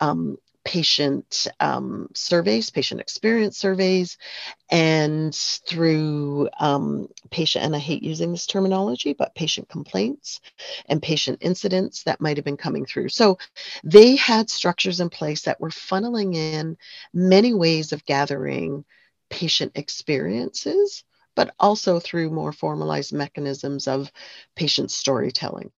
um, 0.00 0.38
patient 0.64 1.46
um, 1.60 2.08
surveys, 2.14 2.70
patient 2.70 3.00
experience 3.00 3.56
surveys, 3.56 4.18
and 4.70 5.34
through 5.66 6.48
um, 6.60 7.08
patient, 7.30 7.64
and 7.64 7.74
I 7.74 7.78
hate 7.78 8.02
using 8.02 8.32
this 8.32 8.46
terminology, 8.46 9.14
but 9.14 9.34
patient 9.34 9.68
complaints 9.68 10.40
and 10.86 11.02
patient 11.02 11.38
incidents 11.40 12.02
that 12.04 12.20
might 12.20 12.36
have 12.36 12.44
been 12.44 12.58
coming 12.58 12.86
through. 12.86 13.08
So 13.08 13.38
they 13.82 14.16
had 14.16 14.50
structures 14.50 15.00
in 15.00 15.08
place 15.08 15.42
that 15.42 15.60
were 15.60 15.70
funneling 15.70 16.34
in 16.34 16.76
many 17.14 17.54
ways 17.54 17.92
of 17.92 18.04
gathering 18.04 18.84
patient 19.30 19.72
experiences 19.74 21.04
but 21.38 21.54
also 21.60 22.00
through 22.00 22.28
more 22.28 22.50
formalized 22.50 23.12
mechanisms 23.12 23.86
of 23.86 24.10
patient 24.56 24.90
storytelling. 24.90 25.70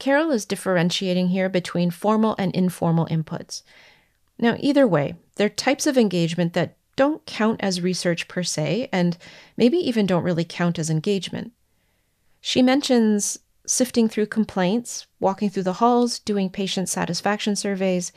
Carol 0.00 0.32
is 0.32 0.44
differentiating 0.44 1.28
here 1.28 1.48
between 1.48 1.88
formal 1.92 2.34
and 2.36 2.52
informal 2.52 3.06
inputs. 3.06 3.62
Now, 4.40 4.56
either 4.58 4.88
way, 4.88 5.14
they're 5.36 5.48
types 5.48 5.86
of 5.86 5.96
engagement 5.96 6.54
that 6.54 6.76
don't 6.96 7.24
count 7.26 7.60
as 7.62 7.80
research 7.80 8.26
per 8.26 8.42
se, 8.42 8.88
and 8.92 9.16
maybe 9.56 9.76
even 9.76 10.04
don't 10.04 10.24
really 10.24 10.42
count 10.42 10.80
as 10.80 10.90
engagement. 10.90 11.52
She 12.40 12.60
mentions 12.60 13.38
sifting 13.68 14.08
through 14.08 14.26
complaints, 14.26 15.06
walking 15.20 15.48
through 15.48 15.62
the 15.62 15.74
halls, 15.74 16.18
doing 16.18 16.50
patient 16.50 16.88
satisfaction 16.88 17.54
surveys. 17.54 18.10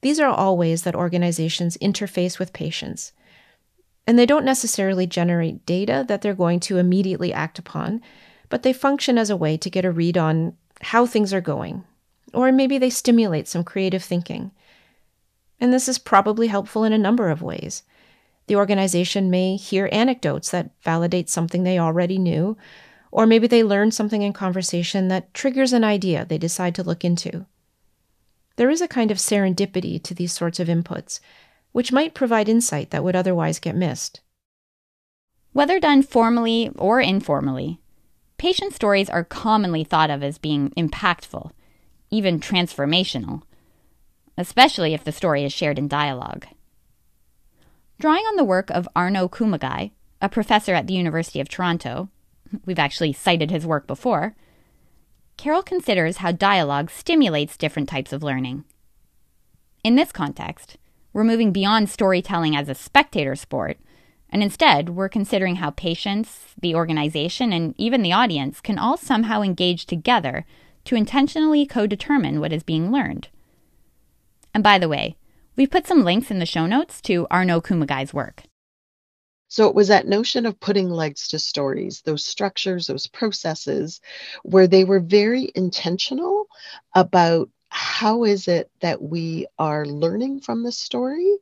These 0.00 0.20
are 0.20 0.30
all 0.30 0.56
ways 0.56 0.84
that 0.84 0.94
organizations 0.94 1.76
interface 1.78 2.38
with 2.38 2.52
patients. 2.52 3.12
And 4.06 4.18
they 4.18 4.26
don't 4.26 4.44
necessarily 4.44 5.06
generate 5.06 5.66
data 5.66 6.04
that 6.08 6.22
they're 6.22 6.34
going 6.34 6.60
to 6.60 6.78
immediately 6.78 7.32
act 7.32 7.58
upon, 7.58 8.00
but 8.48 8.62
they 8.62 8.72
function 8.72 9.18
as 9.18 9.30
a 9.30 9.36
way 9.36 9.56
to 9.56 9.70
get 9.70 9.84
a 9.84 9.90
read 9.90 10.16
on 10.16 10.56
how 10.80 11.06
things 11.06 11.34
are 11.34 11.40
going. 11.40 11.84
Or 12.32 12.52
maybe 12.52 12.78
they 12.78 12.90
stimulate 12.90 13.48
some 13.48 13.64
creative 13.64 14.04
thinking. 14.04 14.52
And 15.60 15.72
this 15.72 15.88
is 15.88 15.98
probably 15.98 16.48
helpful 16.48 16.84
in 16.84 16.92
a 16.92 16.98
number 16.98 17.30
of 17.30 17.42
ways. 17.42 17.82
The 18.46 18.56
organization 18.56 19.30
may 19.30 19.56
hear 19.56 19.88
anecdotes 19.90 20.50
that 20.50 20.70
validate 20.82 21.28
something 21.28 21.64
they 21.64 21.78
already 21.78 22.18
knew, 22.18 22.56
or 23.10 23.26
maybe 23.26 23.46
they 23.46 23.64
learn 23.64 23.90
something 23.90 24.22
in 24.22 24.32
conversation 24.32 25.08
that 25.08 25.32
triggers 25.34 25.72
an 25.72 25.82
idea 25.82 26.24
they 26.24 26.38
decide 26.38 26.74
to 26.76 26.84
look 26.84 27.04
into. 27.04 27.46
There 28.56 28.70
is 28.70 28.80
a 28.80 28.88
kind 28.88 29.10
of 29.10 29.18
serendipity 29.18 30.02
to 30.02 30.14
these 30.14 30.32
sorts 30.32 30.60
of 30.60 30.68
inputs, 30.68 31.20
which 31.76 31.92
might 31.92 32.14
provide 32.14 32.48
insight 32.48 32.88
that 32.88 33.04
would 33.04 33.14
otherwise 33.14 33.58
get 33.58 33.76
missed. 33.76 34.22
Whether 35.52 35.78
done 35.78 36.02
formally 36.02 36.70
or 36.74 37.02
informally, 37.02 37.80
patient 38.38 38.72
stories 38.72 39.10
are 39.10 39.22
commonly 39.22 39.84
thought 39.84 40.08
of 40.08 40.22
as 40.22 40.38
being 40.38 40.70
impactful, 40.70 41.50
even 42.10 42.40
transformational, 42.40 43.42
especially 44.38 44.94
if 44.94 45.04
the 45.04 45.12
story 45.12 45.44
is 45.44 45.52
shared 45.52 45.78
in 45.78 45.86
dialogue. 45.86 46.46
Drawing 47.98 48.24
on 48.24 48.36
the 48.36 48.42
work 48.42 48.70
of 48.70 48.88
Arno 48.96 49.28
Kumagai, 49.28 49.90
a 50.22 50.30
professor 50.30 50.72
at 50.72 50.86
the 50.86 50.94
University 50.94 51.40
of 51.40 51.48
Toronto, 51.50 52.08
we've 52.64 52.78
actually 52.78 53.12
cited 53.12 53.50
his 53.50 53.66
work 53.66 53.86
before, 53.86 54.34
Carol 55.36 55.62
considers 55.62 56.16
how 56.16 56.32
dialogue 56.32 56.90
stimulates 56.90 57.58
different 57.58 57.90
types 57.90 58.14
of 58.14 58.22
learning. 58.22 58.64
In 59.84 59.96
this 59.96 60.10
context, 60.10 60.78
we're 61.16 61.24
moving 61.24 61.50
beyond 61.50 61.88
storytelling 61.88 62.54
as 62.54 62.68
a 62.68 62.74
spectator 62.74 63.34
sport, 63.34 63.78
and 64.30 64.42
instead, 64.42 64.90
we're 64.90 65.08
considering 65.08 65.56
how 65.56 65.70
patients, 65.70 66.54
the 66.60 66.74
organization, 66.74 67.52
and 67.52 67.74
even 67.78 68.02
the 68.02 68.12
audience 68.12 68.60
can 68.60 68.78
all 68.78 68.96
somehow 68.96 69.42
engage 69.42 69.86
together 69.86 70.44
to 70.84 70.94
intentionally 70.94 71.66
co 71.66 71.86
determine 71.86 72.38
what 72.38 72.52
is 72.52 72.62
being 72.62 72.92
learned. 72.92 73.28
And 74.54 74.62
by 74.62 74.78
the 74.78 74.88
way, 74.88 75.16
We've 75.56 75.70
put 75.70 75.86
some 75.86 76.04
links 76.04 76.30
in 76.30 76.38
the 76.38 76.46
show 76.46 76.66
notes 76.66 77.00
to 77.02 77.26
Arno 77.30 77.62
Kumagai's 77.62 78.12
work. 78.12 78.42
So 79.48 79.66
it 79.68 79.74
was 79.74 79.88
that 79.88 80.06
notion 80.06 80.44
of 80.44 80.60
putting 80.60 80.90
legs 80.90 81.28
to 81.28 81.38
stories, 81.38 82.02
those 82.02 82.24
structures, 82.24 82.86
those 82.86 83.06
processes, 83.06 84.00
where 84.42 84.66
they 84.66 84.84
were 84.84 85.00
very 85.00 85.50
intentional 85.54 86.46
about 86.94 87.48
how 87.76 88.24
is 88.24 88.48
it 88.48 88.70
that 88.80 89.02
we 89.02 89.46
are 89.58 89.84
learning 89.84 90.40
from 90.40 90.62
the 90.62 90.72
story. 90.72 91.36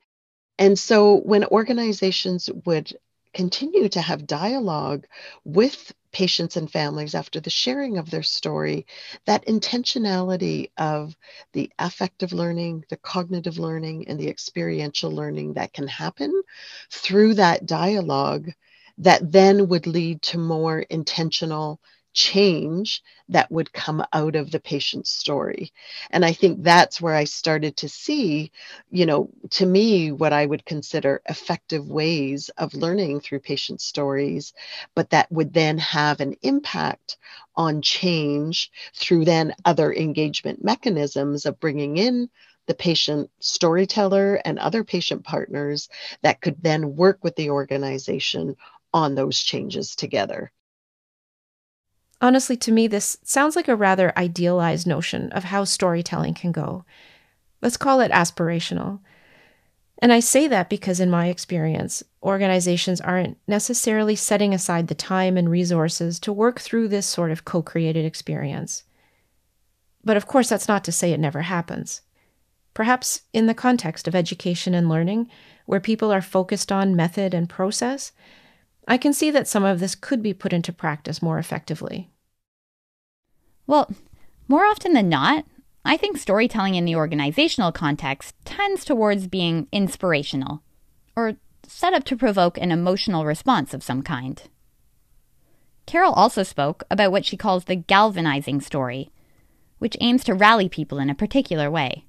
And 0.58 0.76
so 0.76 1.18
when 1.20 1.44
organizations 1.44 2.50
would 2.64 2.92
continue 3.32 3.88
to 3.90 4.00
have 4.00 4.26
dialogue 4.26 5.06
with 5.44 5.92
patients 6.10 6.56
and 6.56 6.68
families 6.70 7.14
after 7.14 7.38
the 7.38 7.50
sharing 7.50 7.98
of 7.98 8.10
their 8.10 8.24
story, 8.24 8.84
that 9.26 9.46
intentionality 9.46 10.70
of 10.76 11.16
the 11.52 11.70
affective 11.78 12.32
learning, 12.32 12.84
the 12.90 12.96
cognitive 12.96 13.58
learning, 13.58 14.08
and 14.08 14.18
the 14.18 14.28
experiential 14.28 15.12
learning 15.12 15.54
that 15.54 15.72
can 15.72 15.86
happen 15.86 16.42
through 16.90 17.34
that 17.34 17.64
dialogue 17.64 18.50
that 18.98 19.30
then 19.30 19.68
would 19.68 19.86
lead 19.86 20.20
to 20.22 20.38
more 20.38 20.80
intentional 20.80 21.80
change 22.14 23.02
that 23.28 23.50
would 23.50 23.72
come 23.72 24.04
out 24.12 24.36
of 24.36 24.50
the 24.50 24.60
patient's 24.60 25.10
story. 25.10 25.72
And 26.10 26.24
I 26.24 26.32
think 26.32 26.62
that's 26.62 27.00
where 27.00 27.14
I 27.14 27.24
started 27.24 27.76
to 27.78 27.88
see, 27.88 28.52
you 28.90 29.04
know, 29.04 29.30
to 29.50 29.66
me, 29.66 30.12
what 30.12 30.32
I 30.32 30.46
would 30.46 30.64
consider 30.64 31.20
effective 31.28 31.86
ways 31.88 32.48
of 32.56 32.74
learning 32.74 33.20
through 33.20 33.40
patient 33.40 33.80
stories, 33.80 34.54
but 34.94 35.10
that 35.10 35.30
would 35.30 35.52
then 35.52 35.78
have 35.78 36.20
an 36.20 36.36
impact 36.42 37.18
on 37.56 37.82
change 37.82 38.70
through 38.94 39.24
then 39.24 39.54
other 39.64 39.92
engagement 39.92 40.64
mechanisms 40.64 41.46
of 41.46 41.60
bringing 41.60 41.96
in 41.96 42.30
the 42.66 42.74
patient 42.74 43.30
storyteller 43.40 44.40
and 44.44 44.58
other 44.58 44.84
patient 44.84 45.24
partners 45.24 45.88
that 46.22 46.40
could 46.40 46.62
then 46.62 46.96
work 46.96 47.22
with 47.22 47.36
the 47.36 47.50
organization 47.50 48.56
on 48.92 49.14
those 49.14 49.42
changes 49.42 49.96
together. 49.96 50.52
Honestly, 52.24 52.56
to 52.56 52.72
me, 52.72 52.86
this 52.86 53.18
sounds 53.22 53.54
like 53.54 53.68
a 53.68 53.76
rather 53.76 54.10
idealized 54.16 54.86
notion 54.86 55.30
of 55.32 55.44
how 55.44 55.62
storytelling 55.62 56.32
can 56.32 56.52
go. 56.52 56.82
Let's 57.60 57.76
call 57.76 58.00
it 58.00 58.10
aspirational. 58.12 59.00
And 59.98 60.10
I 60.10 60.20
say 60.20 60.48
that 60.48 60.70
because, 60.70 61.00
in 61.00 61.10
my 61.10 61.26
experience, 61.26 62.02
organizations 62.22 63.02
aren't 63.02 63.36
necessarily 63.46 64.16
setting 64.16 64.54
aside 64.54 64.88
the 64.88 64.94
time 64.94 65.36
and 65.36 65.50
resources 65.50 66.18
to 66.20 66.32
work 66.32 66.60
through 66.60 66.88
this 66.88 67.04
sort 67.04 67.30
of 67.30 67.44
co 67.44 67.60
created 67.60 68.06
experience. 68.06 68.84
But 70.02 70.16
of 70.16 70.26
course, 70.26 70.48
that's 70.48 70.66
not 70.66 70.82
to 70.84 70.92
say 70.92 71.12
it 71.12 71.20
never 71.20 71.42
happens. 71.42 72.00
Perhaps 72.72 73.20
in 73.34 73.44
the 73.44 73.52
context 73.52 74.08
of 74.08 74.14
education 74.14 74.72
and 74.72 74.88
learning, 74.88 75.28
where 75.66 75.78
people 75.78 76.10
are 76.10 76.22
focused 76.22 76.72
on 76.72 76.96
method 76.96 77.34
and 77.34 77.50
process, 77.50 78.12
I 78.88 78.96
can 78.96 79.12
see 79.12 79.30
that 79.30 79.46
some 79.46 79.64
of 79.64 79.78
this 79.78 79.94
could 79.94 80.22
be 80.22 80.32
put 80.32 80.54
into 80.54 80.72
practice 80.72 81.20
more 81.20 81.38
effectively. 81.38 82.08
Well, 83.66 83.90
more 84.48 84.64
often 84.64 84.92
than 84.92 85.08
not, 85.08 85.44
I 85.84 85.96
think 85.96 86.16
storytelling 86.16 86.74
in 86.74 86.84
the 86.84 86.96
organizational 86.96 87.72
context 87.72 88.34
tends 88.44 88.84
towards 88.84 89.26
being 89.26 89.68
inspirational 89.72 90.62
or 91.16 91.36
set 91.66 91.94
up 91.94 92.04
to 92.04 92.16
provoke 92.16 92.58
an 92.58 92.72
emotional 92.72 93.24
response 93.24 93.74
of 93.74 93.82
some 93.82 94.02
kind. 94.02 94.42
Carol 95.86 96.12
also 96.12 96.42
spoke 96.42 96.84
about 96.90 97.12
what 97.12 97.26
she 97.26 97.36
calls 97.36 97.64
the 97.64 97.76
galvanizing 97.76 98.60
story, 98.60 99.10
which 99.78 99.96
aims 100.00 100.24
to 100.24 100.34
rally 100.34 100.68
people 100.68 100.98
in 100.98 101.10
a 101.10 101.14
particular 101.14 101.70
way. 101.70 102.06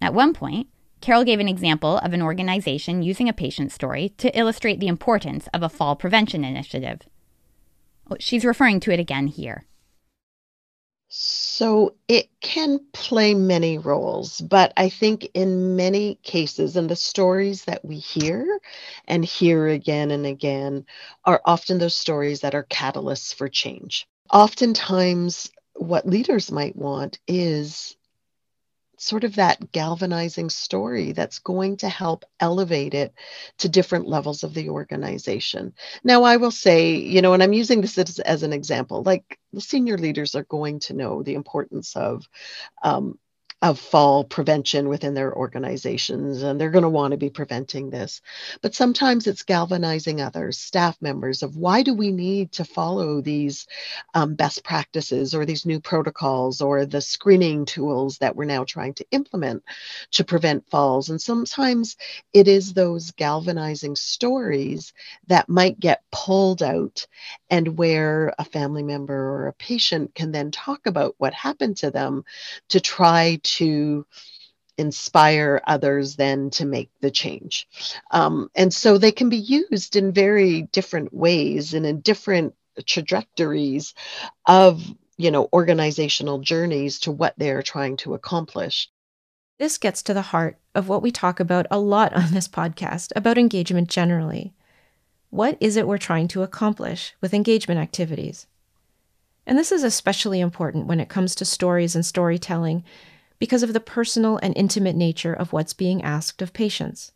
At 0.00 0.14
one 0.14 0.32
point, 0.32 0.68
Carol 1.00 1.24
gave 1.24 1.40
an 1.40 1.48
example 1.48 1.98
of 1.98 2.12
an 2.12 2.22
organization 2.22 3.02
using 3.02 3.28
a 3.28 3.32
patient 3.32 3.72
story 3.72 4.10
to 4.18 4.36
illustrate 4.38 4.80
the 4.80 4.88
importance 4.88 5.48
of 5.52 5.62
a 5.62 5.68
fall 5.68 5.96
prevention 5.96 6.44
initiative. 6.44 7.02
Oh, 8.10 8.16
she's 8.20 8.44
referring 8.44 8.80
to 8.80 8.92
it 8.92 9.00
again 9.00 9.26
here. 9.26 9.66
So 11.18 11.94
it 12.08 12.28
can 12.42 12.78
play 12.92 13.32
many 13.32 13.78
roles, 13.78 14.38
but 14.40 14.74
I 14.76 14.90
think 14.90 15.30
in 15.32 15.74
many 15.74 16.16
cases, 16.16 16.76
and 16.76 16.90
the 16.90 16.96
stories 16.96 17.64
that 17.64 17.82
we 17.84 17.96
hear 17.98 18.60
and 19.08 19.24
hear 19.24 19.66
again 19.66 20.10
and 20.10 20.26
again 20.26 20.84
are 21.24 21.40
often 21.46 21.78
those 21.78 21.96
stories 21.96 22.40
that 22.40 22.54
are 22.54 22.64
catalysts 22.64 23.34
for 23.34 23.48
change. 23.48 24.06
Oftentimes, 24.30 25.50
what 25.74 26.06
leaders 26.06 26.52
might 26.52 26.76
want 26.76 27.18
is 27.26 27.96
sort 28.98 29.24
of 29.24 29.36
that 29.36 29.72
galvanizing 29.72 30.50
story 30.50 31.12
that's 31.12 31.38
going 31.38 31.76
to 31.78 31.88
help 31.88 32.24
elevate 32.40 32.94
it 32.94 33.12
to 33.58 33.68
different 33.68 34.06
levels 34.06 34.42
of 34.42 34.54
the 34.54 34.70
organization. 34.70 35.74
Now, 36.02 36.24
I 36.24 36.36
will 36.36 36.50
say, 36.50 36.96
you 36.96 37.22
know, 37.22 37.34
and 37.34 37.42
I'm 37.42 37.52
using 37.52 37.80
this 37.80 37.98
as, 37.98 38.18
as 38.20 38.42
an 38.42 38.52
example, 38.52 39.02
like 39.02 39.38
the 39.52 39.60
senior 39.60 39.98
leaders 39.98 40.34
are 40.34 40.44
going 40.44 40.80
to 40.80 40.94
know 40.94 41.22
the 41.22 41.34
importance 41.34 41.94
of 41.96 42.28
um, 42.82 43.18
of 43.66 43.80
fall 43.80 44.22
prevention 44.22 44.88
within 44.88 45.14
their 45.14 45.34
organizations, 45.34 46.42
and 46.42 46.60
they're 46.60 46.70
going 46.70 46.82
to 46.82 46.88
want 46.88 47.10
to 47.10 47.16
be 47.16 47.30
preventing 47.30 47.90
this. 47.90 48.22
But 48.62 48.74
sometimes 48.76 49.26
it's 49.26 49.42
galvanizing 49.42 50.20
others, 50.20 50.58
staff 50.58 50.96
members, 51.02 51.42
of 51.42 51.56
why 51.56 51.82
do 51.82 51.92
we 51.92 52.12
need 52.12 52.52
to 52.52 52.64
follow 52.64 53.20
these 53.20 53.66
um, 54.14 54.36
best 54.36 54.62
practices 54.62 55.34
or 55.34 55.44
these 55.44 55.66
new 55.66 55.80
protocols 55.80 56.60
or 56.60 56.86
the 56.86 57.00
screening 57.00 57.64
tools 57.64 58.18
that 58.18 58.36
we're 58.36 58.44
now 58.44 58.62
trying 58.64 58.94
to 58.94 59.06
implement 59.10 59.64
to 60.12 60.24
prevent 60.24 60.68
falls. 60.70 61.10
And 61.10 61.20
sometimes 61.20 61.96
it 62.32 62.46
is 62.46 62.72
those 62.72 63.10
galvanizing 63.10 63.96
stories 63.96 64.92
that 65.26 65.48
might 65.48 65.80
get 65.80 66.02
pulled 66.12 66.62
out 66.62 67.06
and 67.50 67.76
where 67.76 68.32
a 68.38 68.44
family 68.44 68.84
member 68.84 69.14
or 69.14 69.48
a 69.48 69.52
patient 69.54 70.14
can 70.14 70.30
then 70.30 70.52
talk 70.52 70.86
about 70.86 71.16
what 71.18 71.34
happened 71.34 71.78
to 71.78 71.90
them 71.90 72.24
to 72.68 72.80
try 72.80 73.40
to 73.42 73.55
inspire 74.78 75.62
others 75.66 76.16
then 76.16 76.50
to 76.50 76.66
make 76.66 76.90
the 77.00 77.10
change. 77.10 77.66
Um, 78.10 78.50
and 78.54 78.72
so 78.72 78.98
they 78.98 79.12
can 79.12 79.28
be 79.28 79.38
used 79.38 79.96
in 79.96 80.12
very 80.12 80.62
different 80.62 81.12
ways 81.12 81.74
and 81.74 81.86
in 81.86 82.00
different 82.00 82.54
trajectories 82.84 83.94
of 84.44 84.82
you 85.16 85.30
know 85.30 85.48
organizational 85.52 86.40
journeys 86.40 87.00
to 87.00 87.10
what 87.10 87.34
they're 87.38 87.62
trying 87.62 87.96
to 87.98 88.14
accomplish. 88.14 88.90
This 89.58 89.78
gets 89.78 90.02
to 90.02 90.14
the 90.14 90.22
heart 90.22 90.58
of 90.74 90.88
what 90.88 91.02
we 91.02 91.10
talk 91.10 91.40
about 91.40 91.66
a 91.70 91.78
lot 91.78 92.12
on 92.12 92.32
this 92.32 92.48
podcast 92.48 93.12
about 93.16 93.38
engagement 93.38 93.88
generally. 93.88 94.52
What 95.30 95.56
is 95.60 95.76
it 95.76 95.88
we're 95.88 95.98
trying 95.98 96.28
to 96.28 96.42
accomplish 96.42 97.14
with 97.20 97.34
engagement 97.34 97.80
activities? 97.80 98.46
And 99.46 99.56
this 99.56 99.72
is 99.72 99.82
especially 99.82 100.40
important 100.40 100.86
when 100.86 101.00
it 101.00 101.08
comes 101.08 101.34
to 101.36 101.44
stories 101.44 101.94
and 101.94 102.04
storytelling 102.04 102.84
because 103.38 103.62
of 103.62 103.72
the 103.72 103.80
personal 103.80 104.38
and 104.42 104.56
intimate 104.56 104.96
nature 104.96 105.32
of 105.32 105.52
what's 105.52 105.72
being 105.72 106.02
asked 106.02 106.42
of 106.42 106.52
patients. 106.52 107.12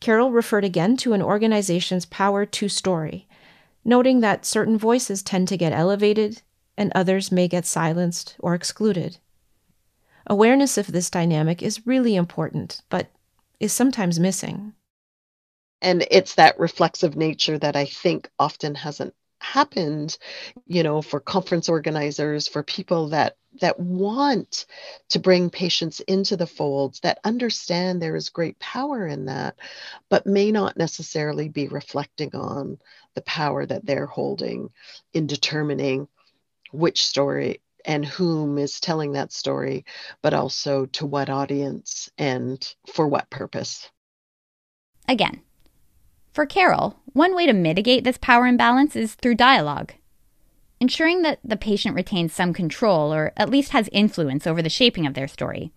Carol 0.00 0.30
referred 0.30 0.64
again 0.64 0.96
to 0.96 1.12
an 1.12 1.22
organization's 1.22 2.06
power 2.06 2.46
to 2.46 2.68
story, 2.68 3.28
noting 3.84 4.20
that 4.20 4.44
certain 4.44 4.78
voices 4.78 5.22
tend 5.22 5.48
to 5.48 5.56
get 5.56 5.72
elevated 5.72 6.42
and 6.76 6.92
others 6.94 7.32
may 7.32 7.48
get 7.48 7.66
silenced 7.66 8.36
or 8.38 8.54
excluded. 8.54 9.18
Awareness 10.26 10.78
of 10.78 10.92
this 10.92 11.10
dynamic 11.10 11.62
is 11.62 11.86
really 11.86 12.14
important, 12.14 12.82
but 12.88 13.08
is 13.58 13.72
sometimes 13.72 14.20
missing. 14.20 14.74
And 15.80 16.06
it's 16.10 16.34
that 16.34 16.58
reflexive 16.58 17.16
nature 17.16 17.58
that 17.58 17.76
I 17.76 17.86
think 17.86 18.30
often 18.38 18.74
hasn't 18.76 19.14
happened 19.40 20.18
you 20.66 20.82
know 20.82 21.00
for 21.00 21.20
conference 21.20 21.68
organizers 21.68 22.48
for 22.48 22.62
people 22.62 23.08
that 23.08 23.36
that 23.60 23.78
want 23.80 24.66
to 25.08 25.18
bring 25.18 25.48
patients 25.48 26.00
into 26.00 26.36
the 26.36 26.46
folds 26.46 27.00
that 27.00 27.18
understand 27.24 28.00
there 28.00 28.16
is 28.16 28.28
great 28.28 28.58
power 28.58 29.06
in 29.06 29.26
that 29.26 29.56
but 30.08 30.26
may 30.26 30.52
not 30.52 30.76
necessarily 30.76 31.48
be 31.48 31.68
reflecting 31.68 32.34
on 32.34 32.78
the 33.14 33.22
power 33.22 33.64
that 33.64 33.86
they're 33.86 34.06
holding 34.06 34.70
in 35.12 35.26
determining 35.26 36.08
which 36.72 37.04
story 37.04 37.60
and 37.84 38.04
whom 38.04 38.58
is 38.58 38.80
telling 38.80 39.12
that 39.12 39.32
story, 39.32 39.84
but 40.22 40.34
also 40.34 40.86
to 40.86 41.06
what 41.06 41.30
audience 41.30 42.10
and 42.18 42.74
for 42.92 43.08
what 43.08 43.30
purpose. 43.30 43.88
Again, 45.08 45.40
for 46.38 46.46
Carol, 46.46 47.00
one 47.14 47.34
way 47.34 47.46
to 47.46 47.52
mitigate 47.52 48.04
this 48.04 48.16
power 48.16 48.46
imbalance 48.46 48.94
is 48.94 49.16
through 49.16 49.34
dialogue. 49.34 49.94
Ensuring 50.78 51.22
that 51.22 51.40
the 51.42 51.56
patient 51.56 51.96
retains 51.96 52.32
some 52.32 52.52
control 52.52 53.12
or 53.12 53.32
at 53.36 53.50
least 53.50 53.72
has 53.72 53.88
influence 53.90 54.46
over 54.46 54.62
the 54.62 54.68
shaping 54.68 55.04
of 55.04 55.14
their 55.14 55.26
story, 55.26 55.72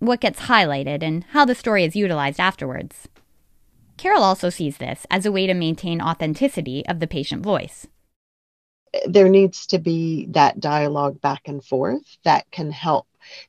what 0.00 0.18
gets 0.18 0.40
highlighted, 0.40 1.04
and 1.04 1.22
how 1.30 1.44
the 1.44 1.54
story 1.54 1.84
is 1.84 1.94
utilized 1.94 2.40
afterwards. 2.40 3.06
Carol 3.96 4.24
also 4.24 4.50
sees 4.50 4.78
this 4.78 5.06
as 5.08 5.24
a 5.24 5.30
way 5.30 5.46
to 5.46 5.54
maintain 5.54 6.02
authenticity 6.02 6.84
of 6.86 6.98
the 6.98 7.06
patient 7.06 7.44
voice 7.44 7.86
there 9.06 9.30
needs 9.30 9.66
to 9.68 9.78
be 9.78 10.26
that 10.32 10.60
dialogue 10.60 11.18
back 11.22 11.40
and 11.46 11.64
forth 11.64 12.18
that 12.24 12.44
can 12.50 12.70
help 12.70 13.06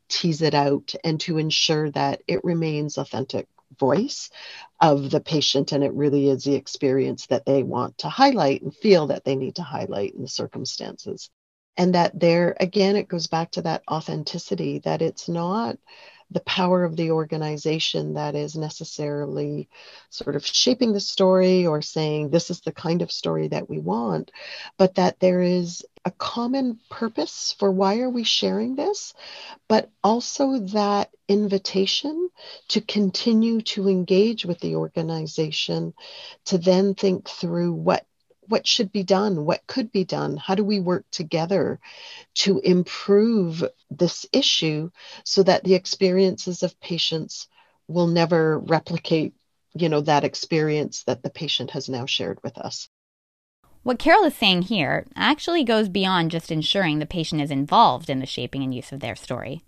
tease 0.08 0.42
it 0.42 0.54
out 0.54 0.96
and 1.04 1.20
to 1.20 1.38
ensure 1.38 1.92
that 1.92 2.22
it 2.30 2.42
remains 2.46 2.98
authentic 2.98 3.46
voice 3.80 4.30
of 4.82 5.10
the 5.10 5.20
patient 5.20 5.72
and 5.72 5.84
it 5.84 5.94
really 5.94 6.30
is 6.30 6.44
the 6.44 6.56
experience 6.56 7.28
that 7.28 7.46
they 7.46 7.64
want 7.64 7.98
to 8.00 8.10
highlight 8.10 8.62
and 8.62 8.76
feel 8.76 9.08
that 9.08 9.24
they 9.24 9.36
need 9.36 9.56
to 9.56 9.64
highlight 9.64 10.14
in 10.14 10.22
the 10.22 10.28
circumstances. 10.28 11.30
And 11.76 11.96
that 11.96 12.20
there 12.20 12.56
again 12.60 12.96
it 12.96 13.08
goes 13.08 13.28
back 13.28 13.52
to 13.52 13.64
that 13.64 13.84
authenticity 13.90 14.80
that 14.80 15.02
it's 15.02 15.28
not 15.28 15.78
the 16.34 16.42
power 16.42 16.84
of 16.84 16.96
the 16.96 17.12
organization 17.12 18.16
that 18.16 18.36
is 18.36 18.56
necessarily 18.56 19.70
sort 20.10 20.36
of 20.36 20.46
shaping 20.46 20.94
the 20.94 21.00
story 21.00 21.66
or 21.66 21.82
saying 21.82 22.30
this 22.30 22.50
is 22.50 22.62
the 22.62 22.72
kind 22.72 23.02
of 23.02 23.12
story 23.12 23.48
that 23.48 23.70
we 23.70 23.80
want, 23.80 24.32
but 24.78 24.96
that 24.96 25.20
there 25.20 25.42
is 25.42 25.86
a 26.06 26.12
common 26.12 26.80
purpose 26.90 27.56
for 27.58 27.72
why 27.72 28.00
are 28.00 28.10
we 28.10 28.24
sharing 28.24 28.76
this, 28.76 29.14
but 29.70 29.90
also 30.04 30.60
that 30.60 31.10
invitation 31.28 32.30
to 32.68 32.82
continue 32.82 33.62
to 33.62 33.88
engage 33.88 34.46
with 34.46 34.60
the 34.60 34.76
organization 34.76 35.94
to 36.46 36.58
then 36.58 36.94
think 36.96 37.30
through 37.30 37.74
what 37.74 38.06
what 38.48 38.68
should 38.68 38.92
be 38.92 39.04
done 39.04 39.46
what 39.46 39.66
could 39.68 39.92
be 39.92 40.04
done 40.04 40.38
how 40.38 40.56
do 40.56 40.64
we 40.64 40.80
work 40.80 41.06
together 41.12 41.80
to 42.34 42.60
improve 42.60 43.64
this 43.90 44.26
issue 44.32 44.90
so 45.24 45.44
that 45.44 45.64
the 45.64 45.76
experiences 45.76 46.64
of 46.64 46.80
patients 46.80 47.48
will 47.88 48.08
never 48.08 48.60
replicate 48.60 49.34
you 49.74 49.90
know 49.90 50.02
that 50.02 50.24
experience 50.24 51.04
that 51.04 51.24
the 51.24 51.30
patient 51.30 51.72
has 51.72 51.90
now 51.90 52.06
shared 52.06 52.40
with 52.44 52.58
us 52.58 52.90
what 53.84 54.00
Carol 54.00 54.24
is 54.24 54.34
saying 54.34 54.64
here 54.64 55.06
actually 55.14 55.66
goes 55.66 55.90
beyond 55.90 56.32
just 56.32 56.52
ensuring 56.52 57.00
the 57.00 57.06
patient 57.06 57.42
is 57.42 57.52
involved 57.52 58.10
in 58.10 58.20
the 58.20 58.26
shaping 58.26 58.64
and 58.64 58.74
use 58.74 58.94
of 58.94 59.02
their 59.02 59.16
story. 59.16 59.62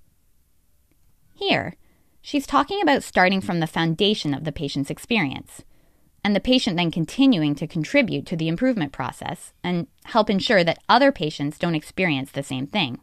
Here, 1.33 1.75
she's 2.21 2.47
talking 2.47 2.81
about 2.81 3.03
starting 3.03 3.41
from 3.41 3.59
the 3.59 3.67
foundation 3.67 4.33
of 4.33 4.45
the 4.45 4.53
patient's 4.53 4.89
experience 4.89 5.65
and 6.25 6.35
the 6.35 6.39
patient 6.39 6.75
then 6.75 6.89
continuing 6.89 7.53
to 7.53 7.67
contribute 7.67 8.25
to 8.25 8.35
the 8.35 8.47
improvement 8.47 8.91
process 8.91 9.53
and 9.63 9.85
help 10.05 10.27
ensure 10.27 10.63
that 10.63 10.79
other 10.89 11.11
patients 11.11 11.59
don't 11.59 11.75
experience 11.75 12.31
the 12.31 12.41
same 12.41 12.65
thing. 12.65 12.99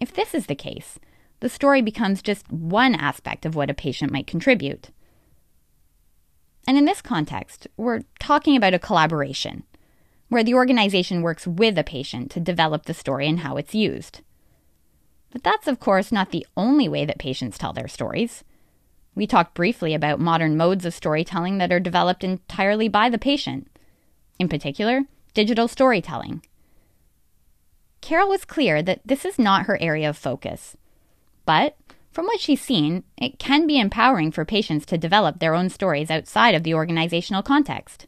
If 0.00 0.12
this 0.12 0.34
is 0.34 0.46
the 0.46 0.56
case, 0.56 0.98
the 1.38 1.48
story 1.48 1.80
becomes 1.80 2.22
just 2.22 2.50
one 2.50 2.96
aspect 2.96 3.46
of 3.46 3.54
what 3.54 3.70
a 3.70 3.74
patient 3.74 4.10
might 4.10 4.26
contribute. 4.26 4.90
And 6.66 6.76
in 6.76 6.86
this 6.86 7.00
context, 7.00 7.68
we're 7.76 8.00
talking 8.18 8.56
about 8.56 8.74
a 8.74 8.80
collaboration, 8.80 9.62
where 10.30 10.42
the 10.42 10.54
organization 10.54 11.22
works 11.22 11.46
with 11.46 11.78
a 11.78 11.84
patient 11.84 12.32
to 12.32 12.40
develop 12.40 12.86
the 12.86 12.94
story 12.94 13.28
and 13.28 13.38
how 13.40 13.56
it's 13.58 13.76
used. 13.76 14.22
But 15.30 15.44
that's, 15.44 15.68
of 15.68 15.78
course, 15.78 16.10
not 16.10 16.32
the 16.32 16.48
only 16.56 16.88
way 16.88 17.04
that 17.04 17.18
patients 17.20 17.58
tell 17.58 17.72
their 17.72 17.86
stories. 17.86 18.42
We 19.14 19.26
talked 19.26 19.54
briefly 19.54 19.94
about 19.94 20.20
modern 20.20 20.56
modes 20.56 20.84
of 20.84 20.94
storytelling 20.94 21.58
that 21.58 21.72
are 21.72 21.80
developed 21.80 22.24
entirely 22.24 22.88
by 22.88 23.08
the 23.08 23.18
patient, 23.18 23.68
in 24.38 24.48
particular, 24.48 25.02
digital 25.34 25.68
storytelling. 25.68 26.42
Carol 28.00 28.28
was 28.28 28.44
clear 28.44 28.82
that 28.82 29.00
this 29.04 29.24
is 29.24 29.38
not 29.38 29.66
her 29.66 29.80
area 29.80 30.08
of 30.08 30.16
focus. 30.16 30.76
But 31.46 31.76
from 32.10 32.26
what 32.26 32.40
she's 32.40 32.60
seen, 32.60 33.04
it 33.16 33.38
can 33.38 33.66
be 33.66 33.80
empowering 33.80 34.30
for 34.30 34.44
patients 34.44 34.86
to 34.86 34.98
develop 34.98 35.38
their 35.38 35.54
own 35.54 35.68
stories 35.68 36.10
outside 36.10 36.54
of 36.54 36.62
the 36.62 36.74
organizational 36.74 37.42
context. 37.42 38.06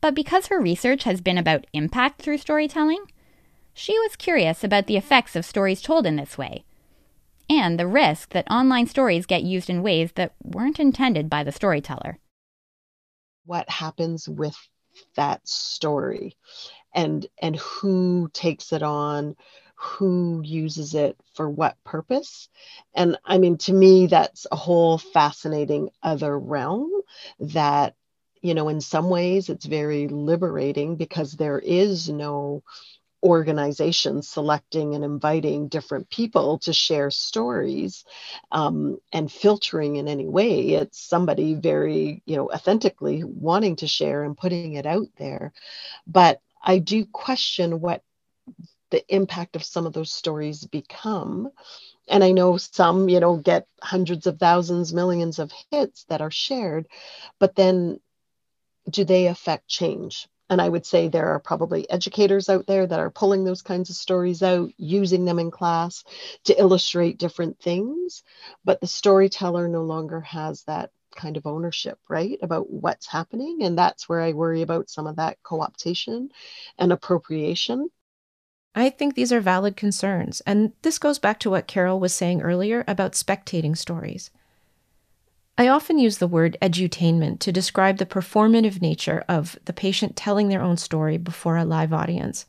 But 0.00 0.14
because 0.14 0.46
her 0.46 0.60
research 0.60 1.04
has 1.04 1.20
been 1.20 1.36
about 1.36 1.66
impact 1.72 2.22
through 2.22 2.38
storytelling, 2.38 3.04
she 3.74 3.98
was 3.98 4.16
curious 4.16 4.64
about 4.64 4.86
the 4.86 4.96
effects 4.96 5.36
of 5.36 5.44
stories 5.44 5.82
told 5.82 6.06
in 6.06 6.16
this 6.16 6.38
way 6.38 6.64
and 7.50 7.78
the 7.78 7.86
risk 7.86 8.30
that 8.30 8.48
online 8.48 8.86
stories 8.86 9.26
get 9.26 9.42
used 9.42 9.68
in 9.68 9.82
ways 9.82 10.12
that 10.12 10.32
weren't 10.42 10.78
intended 10.78 11.28
by 11.28 11.42
the 11.42 11.50
storyteller. 11.50 12.18
What 13.44 13.68
happens 13.68 14.28
with 14.28 14.56
that 15.16 15.46
story? 15.46 16.36
And 16.94 17.26
and 17.42 17.56
who 17.56 18.30
takes 18.32 18.72
it 18.72 18.84
on? 18.84 19.34
Who 19.74 20.42
uses 20.44 20.94
it 20.94 21.16
for 21.34 21.50
what 21.50 21.76
purpose? 21.84 22.48
And 22.94 23.18
i 23.24 23.38
mean 23.38 23.58
to 23.58 23.72
me 23.72 24.06
that's 24.06 24.46
a 24.52 24.56
whole 24.56 24.98
fascinating 24.98 25.90
other 26.02 26.38
realm 26.38 26.90
that 27.40 27.96
you 28.42 28.54
know 28.54 28.68
in 28.68 28.80
some 28.80 29.10
ways 29.10 29.48
it's 29.48 29.66
very 29.66 30.06
liberating 30.06 30.96
because 30.96 31.32
there 31.32 31.58
is 31.58 32.08
no 32.08 32.62
organizations 33.22 34.28
selecting 34.28 34.94
and 34.94 35.04
inviting 35.04 35.68
different 35.68 36.08
people 36.10 36.58
to 36.60 36.72
share 36.72 37.10
stories 37.10 38.04
um, 38.52 38.98
and 39.12 39.30
filtering 39.30 39.96
in 39.96 40.08
any 40.08 40.28
way. 40.28 40.70
It's 40.70 41.00
somebody 41.00 41.54
very 41.54 42.22
you 42.26 42.36
know 42.36 42.50
authentically 42.50 43.22
wanting 43.24 43.76
to 43.76 43.86
share 43.88 44.24
and 44.24 44.36
putting 44.36 44.74
it 44.74 44.86
out 44.86 45.08
there. 45.18 45.52
But 46.06 46.40
i 46.62 46.78
do 46.78 47.06
question 47.06 47.80
what 47.80 48.02
the 48.90 49.02
impact 49.14 49.56
of 49.56 49.64
some 49.64 49.86
of 49.86 49.92
those 49.92 50.12
stories 50.12 50.64
become. 50.66 51.50
And 52.08 52.24
i 52.24 52.32
know 52.32 52.56
some 52.56 53.08
you 53.08 53.20
know 53.20 53.36
get 53.36 53.66
hundreds 53.82 54.26
of 54.26 54.38
thousands 54.38 54.92
millions 54.92 55.38
of 55.38 55.52
hits 55.70 56.04
that 56.08 56.20
are 56.20 56.30
shared 56.30 56.86
but 57.38 57.54
then 57.54 58.00
do 58.90 59.04
they 59.04 59.26
affect 59.26 59.68
change 59.68 60.28
and 60.50 60.60
I 60.60 60.68
would 60.68 60.84
say 60.84 61.06
there 61.06 61.28
are 61.28 61.38
probably 61.38 61.88
educators 61.88 62.48
out 62.48 62.66
there 62.66 62.84
that 62.84 62.98
are 62.98 63.10
pulling 63.10 63.44
those 63.44 63.62
kinds 63.62 63.88
of 63.88 63.94
stories 63.94 64.42
out, 64.42 64.72
using 64.76 65.24
them 65.24 65.38
in 65.38 65.52
class 65.52 66.02
to 66.44 66.60
illustrate 66.60 67.18
different 67.18 67.60
things. 67.60 68.24
But 68.64 68.80
the 68.80 68.88
storyteller 68.88 69.68
no 69.68 69.84
longer 69.84 70.20
has 70.22 70.64
that 70.64 70.90
kind 71.14 71.36
of 71.36 71.46
ownership, 71.46 72.00
right, 72.08 72.36
about 72.42 72.68
what's 72.68 73.06
happening. 73.06 73.60
And 73.62 73.78
that's 73.78 74.08
where 74.08 74.20
I 74.20 74.32
worry 74.32 74.62
about 74.62 74.90
some 74.90 75.06
of 75.06 75.16
that 75.16 75.38
co 75.44 75.60
optation 75.60 76.30
and 76.78 76.92
appropriation. 76.92 77.88
I 78.74 78.90
think 78.90 79.14
these 79.14 79.32
are 79.32 79.40
valid 79.40 79.76
concerns. 79.76 80.40
And 80.42 80.72
this 80.82 80.98
goes 80.98 81.20
back 81.20 81.38
to 81.40 81.50
what 81.50 81.68
Carol 81.68 82.00
was 82.00 82.14
saying 82.14 82.42
earlier 82.42 82.84
about 82.88 83.12
spectating 83.12 83.76
stories. 83.76 84.30
I 85.60 85.68
often 85.68 85.98
use 85.98 86.16
the 86.16 86.26
word 86.26 86.56
edutainment 86.62 87.38
to 87.40 87.52
describe 87.52 87.98
the 87.98 88.06
performative 88.06 88.80
nature 88.80 89.22
of 89.28 89.58
the 89.66 89.74
patient 89.74 90.16
telling 90.16 90.48
their 90.48 90.62
own 90.62 90.78
story 90.78 91.18
before 91.18 91.58
a 91.58 91.66
live 91.66 91.92
audience. 91.92 92.46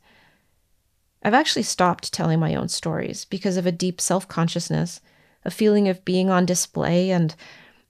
I've 1.22 1.34
actually 1.34 1.64
stopped 1.64 2.10
telling 2.10 2.40
my 2.40 2.54
own 2.54 2.70
stories 2.70 3.26
because 3.26 3.58
of 3.58 3.66
a 3.66 3.70
deep 3.70 4.00
self 4.00 4.26
consciousness, 4.28 5.02
a 5.44 5.50
feeling 5.50 5.90
of 5.90 6.06
being 6.06 6.30
on 6.30 6.46
display, 6.46 7.10
and, 7.10 7.36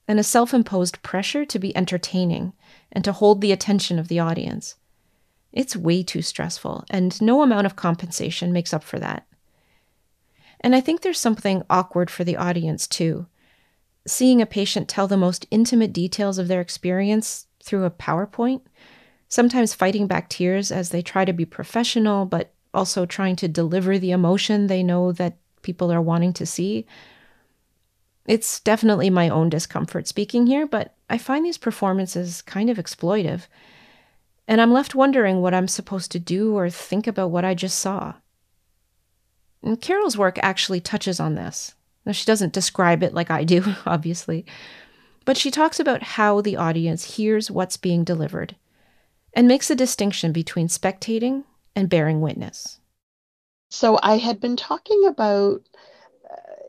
and 0.09 0.19
a 0.19 0.25
self 0.25 0.53
imposed 0.53 1.01
pressure 1.05 1.45
to 1.45 1.59
be 1.61 1.77
entertaining 1.77 2.53
and 2.91 3.05
to 3.05 3.13
hold 3.13 3.41
the 3.41 3.53
attention 3.53 4.01
of 4.01 4.09
the 4.09 4.19
audience. 4.19 4.75
It's 5.53 5.77
way 5.77 6.03
too 6.03 6.23
stressful, 6.23 6.85
and 6.91 7.23
no 7.23 7.43
amount 7.43 7.67
of 7.67 7.77
compensation 7.77 8.53
makes 8.53 8.75
up 8.75 8.83
for 8.83 8.99
that. 8.99 9.29
And 10.59 10.75
I 10.75 10.81
think 10.81 11.03
there's 11.03 11.21
something 11.21 11.63
awkward 11.71 12.11
for 12.11 12.25
the 12.25 12.37
audience, 12.37 12.89
too 12.89 13.29
seeing 14.07 14.43
a 14.43 14.47
patient 14.47 14.89
tell 14.89 15.07
the 15.07 15.17
most 15.17 15.47
intimate 15.51 15.93
details 15.93 16.39
of 16.39 16.49
their 16.49 16.61
experience 16.61 17.47
through 17.63 17.85
a 17.85 17.91
PowerPoint, 17.91 18.63
sometimes 19.29 19.75
fighting 19.75 20.07
back 20.07 20.29
tears 20.29 20.73
as 20.73 20.91
they 20.91 21.03
try 21.03 21.25
to 21.25 21.33
be 21.33 21.45
professional, 21.45 22.27
but 22.27 22.53
also 22.75 23.07
trying 23.07 23.37
to 23.37 23.49
deliver 23.49 23.99
the 23.99 24.11
emotion 24.11 24.67
they 24.67 24.83
know 24.83 25.13
that 25.13 25.37
people 25.63 25.93
are 25.93 26.03
wanting 26.03 26.33
to 26.33 26.47
see. 26.47 26.87
It's 28.27 28.61
definitely 28.61 29.11
my 29.11 29.29
own 29.29 29.49
discomfort 29.49 30.07
speaking 30.07 30.47
here, 30.47 30.67
but 30.67 30.95
I 31.11 31.19
find 31.19 31.45
these 31.45 31.59
performances 31.59 32.43
kind 32.43 32.71
of 32.71 32.79
exploitive. 32.79 33.47
And 34.49 34.61
I'm 34.61 34.73
left 34.73 34.95
wondering 34.95 35.41
what 35.41 35.55
I'm 35.55 35.69
supposed 35.69 36.11
to 36.13 36.19
do 36.19 36.57
or 36.57 36.69
think 36.69 37.07
about 37.07 37.31
what 37.31 37.45
I 37.45 37.55
just 37.55 37.79
saw. 37.79 38.15
And 39.63 39.81
Carol's 39.81 40.19
work 40.19 40.39
actually 40.43 40.81
touches 40.81 41.21
on 41.21 41.35
this. 41.35 41.75
Now, 42.05 42.13
she 42.13 42.25
doesn't 42.25 42.53
describe 42.53 43.03
it 43.03 43.15
like 43.15 43.31
I 43.31 43.45
do, 43.45 43.63
obviously, 43.87 44.45
but 45.25 45.37
she 45.37 45.51
talks 45.51 45.79
about 45.79 46.03
how 46.03 46.41
the 46.41 46.57
audience 46.57 47.17
hears 47.17 47.51
what's 47.51 47.77
being 47.77 48.05
delivered 48.05 48.57
and 49.35 49.49
makes 49.49 49.71
a 49.71 49.77
distinction 49.77 50.33
between 50.33 50.69
spectating 50.69 51.45
and 51.77 51.89
bearing 51.89 52.21
witness. 52.21 52.81
So, 53.71 53.99
I 54.03 54.19
had 54.19 54.41
been 54.41 54.57
talking 54.57 55.07
about 55.07 55.63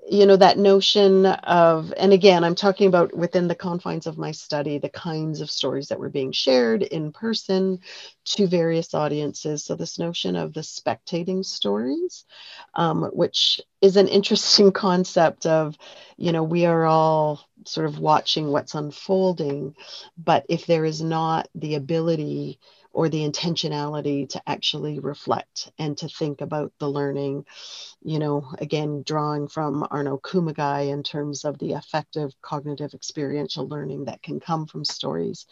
you 0.09 0.25
know 0.25 0.35
that 0.35 0.57
notion 0.57 1.25
of 1.25 1.93
and 1.97 2.13
again 2.13 2.43
i'm 2.43 2.55
talking 2.55 2.87
about 2.87 3.15
within 3.15 3.47
the 3.47 3.55
confines 3.55 4.07
of 4.07 4.17
my 4.17 4.31
study 4.31 4.77
the 4.77 4.89
kinds 4.89 5.41
of 5.41 5.51
stories 5.51 5.87
that 5.89 5.99
were 5.99 6.09
being 6.09 6.31
shared 6.31 6.83
in 6.83 7.11
person 7.11 7.79
to 8.25 8.47
various 8.47 8.93
audiences. 8.93 9.63
So 9.65 9.75
this 9.75 9.99
notion 9.99 10.35
of 10.35 10.53
the 10.53 10.61
spectating 10.61 11.45
stories 11.45 12.25
um, 12.75 13.03
which 13.13 13.61
is 13.81 13.97
an 13.97 14.07
interesting 14.07 14.71
concept 14.73 15.45
of 15.45 15.77
you 16.17 16.31
know 16.31 16.43
we 16.43 16.65
are 16.65 16.85
all 16.85 17.41
sort 17.65 17.87
of 17.87 17.99
watching 17.99 18.49
what's 18.51 18.75
unfolding 18.75 19.75
but 20.17 20.45
if 20.49 20.65
there 20.65 20.85
is 20.85 21.01
not 21.01 21.47
the 21.55 21.75
ability 21.75 22.59
or 22.93 23.09
the 23.09 23.27
intentionality 23.27 24.29
to 24.29 24.41
actually 24.47 24.99
reflect 24.99 25.71
and 25.79 25.97
to 25.97 26.07
think 26.07 26.41
about 26.41 26.71
the 26.79 26.89
learning. 26.89 27.45
You 28.03 28.19
know, 28.19 28.45
again, 28.59 29.03
drawing 29.05 29.47
from 29.47 29.87
Arno 29.91 30.17
Kumagai 30.17 30.89
in 30.91 31.03
terms 31.03 31.45
of 31.45 31.57
the 31.59 31.73
affective 31.73 32.31
cognitive 32.41 32.93
experiential 32.93 33.67
learning 33.67 34.05
that 34.05 34.21
can 34.21 34.39
come 34.39 34.67
from 34.67 34.85
stories. 34.85 35.47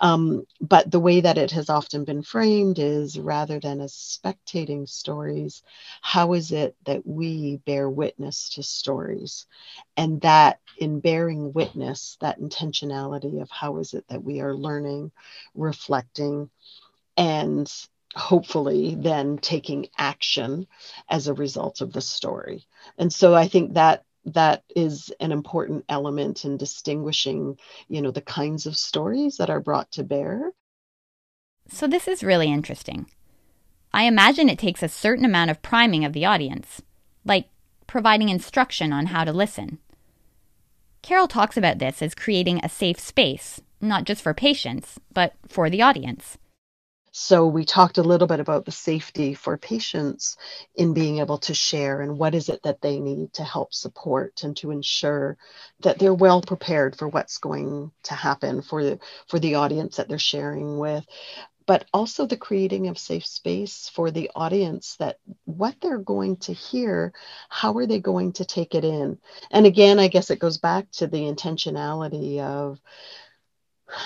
Um, 0.00 0.46
but 0.60 0.90
the 0.90 1.00
way 1.00 1.20
that 1.20 1.38
it 1.38 1.50
has 1.52 1.70
often 1.70 2.04
been 2.04 2.22
framed 2.22 2.78
is 2.78 3.18
rather 3.18 3.60
than 3.60 3.80
as 3.80 3.92
spectating 3.94 4.88
stories, 4.88 5.62
how 6.02 6.34
is 6.34 6.52
it 6.52 6.76
that 6.86 7.06
we 7.06 7.56
bear 7.66 7.88
witness 7.88 8.50
to 8.50 8.62
stories? 8.62 9.46
And 9.96 10.20
that 10.22 10.60
in 10.78 11.00
bearing 11.00 11.52
witness, 11.52 12.16
that 12.20 12.40
intentionality 12.40 13.42
of 13.42 13.50
how 13.50 13.78
is 13.78 13.94
it 13.94 14.06
that 14.08 14.22
we 14.22 14.40
are 14.40 14.54
learning, 14.54 15.10
reflecting, 15.54 16.50
and 17.18 17.70
hopefully 18.14 18.94
then 18.98 19.36
taking 19.38 19.88
action 19.98 20.66
as 21.10 21.26
a 21.26 21.34
result 21.34 21.82
of 21.82 21.92
the 21.92 22.00
story. 22.00 22.66
And 22.96 23.12
so 23.12 23.34
I 23.34 23.48
think 23.48 23.74
that 23.74 24.04
that 24.24 24.62
is 24.74 25.12
an 25.20 25.32
important 25.32 25.84
element 25.88 26.44
in 26.44 26.56
distinguishing, 26.56 27.58
you 27.88 28.00
know, 28.00 28.10
the 28.10 28.22
kinds 28.22 28.66
of 28.66 28.76
stories 28.76 29.36
that 29.36 29.50
are 29.50 29.60
brought 29.60 29.90
to 29.92 30.04
bear. 30.04 30.52
So 31.68 31.86
this 31.86 32.08
is 32.08 32.22
really 32.22 32.50
interesting. 32.50 33.10
I 33.92 34.04
imagine 34.04 34.48
it 34.48 34.58
takes 34.58 34.82
a 34.82 34.88
certain 34.88 35.24
amount 35.24 35.50
of 35.50 35.62
priming 35.62 36.04
of 36.04 36.12
the 36.12 36.24
audience, 36.24 36.82
like 37.24 37.48
providing 37.86 38.28
instruction 38.28 38.92
on 38.92 39.06
how 39.06 39.24
to 39.24 39.32
listen. 39.32 39.78
Carol 41.02 41.28
talks 41.28 41.56
about 41.56 41.78
this 41.78 42.00
as 42.02 42.14
creating 42.14 42.60
a 42.62 42.68
safe 42.68 43.00
space, 43.00 43.60
not 43.80 44.04
just 44.04 44.22
for 44.22 44.34
patients, 44.34 44.98
but 45.12 45.34
for 45.48 45.70
the 45.70 45.82
audience. 45.82 46.38
So 47.12 47.46
we 47.46 47.64
talked 47.64 47.98
a 47.98 48.02
little 48.02 48.28
bit 48.28 48.40
about 48.40 48.64
the 48.64 48.72
safety 48.72 49.34
for 49.34 49.56
patients 49.56 50.36
in 50.74 50.94
being 50.94 51.18
able 51.18 51.38
to 51.38 51.54
share 51.54 52.00
and 52.00 52.18
what 52.18 52.34
is 52.34 52.48
it 52.48 52.62
that 52.64 52.80
they 52.80 53.00
need 53.00 53.32
to 53.34 53.44
help 53.44 53.72
support 53.72 54.42
and 54.44 54.56
to 54.58 54.70
ensure 54.70 55.36
that 55.80 55.98
they're 55.98 56.14
well 56.14 56.42
prepared 56.42 56.96
for 56.96 57.08
what's 57.08 57.38
going 57.38 57.90
to 58.04 58.14
happen 58.14 58.62
for 58.62 58.84
the 58.84 58.98
for 59.26 59.38
the 59.38 59.54
audience 59.56 59.96
that 59.96 60.08
they're 60.08 60.18
sharing 60.18 60.78
with 60.78 61.04
but 61.66 61.84
also 61.92 62.24
the 62.26 62.36
creating 62.36 62.88
of 62.88 62.98
safe 62.98 63.26
space 63.26 63.90
for 63.94 64.10
the 64.10 64.30
audience 64.34 64.96
that 64.96 65.18
what 65.44 65.74
they're 65.82 65.98
going 65.98 66.36
to 66.36 66.52
hear 66.52 67.12
how 67.48 67.76
are 67.76 67.86
they 67.86 68.00
going 68.00 68.32
to 68.32 68.44
take 68.46 68.74
it 68.74 68.84
in? 68.84 69.18
And 69.50 69.66
again 69.66 69.98
i 69.98 70.08
guess 70.08 70.30
it 70.30 70.38
goes 70.38 70.58
back 70.58 70.90
to 70.92 71.06
the 71.06 71.22
intentionality 71.22 72.40
of 72.40 72.78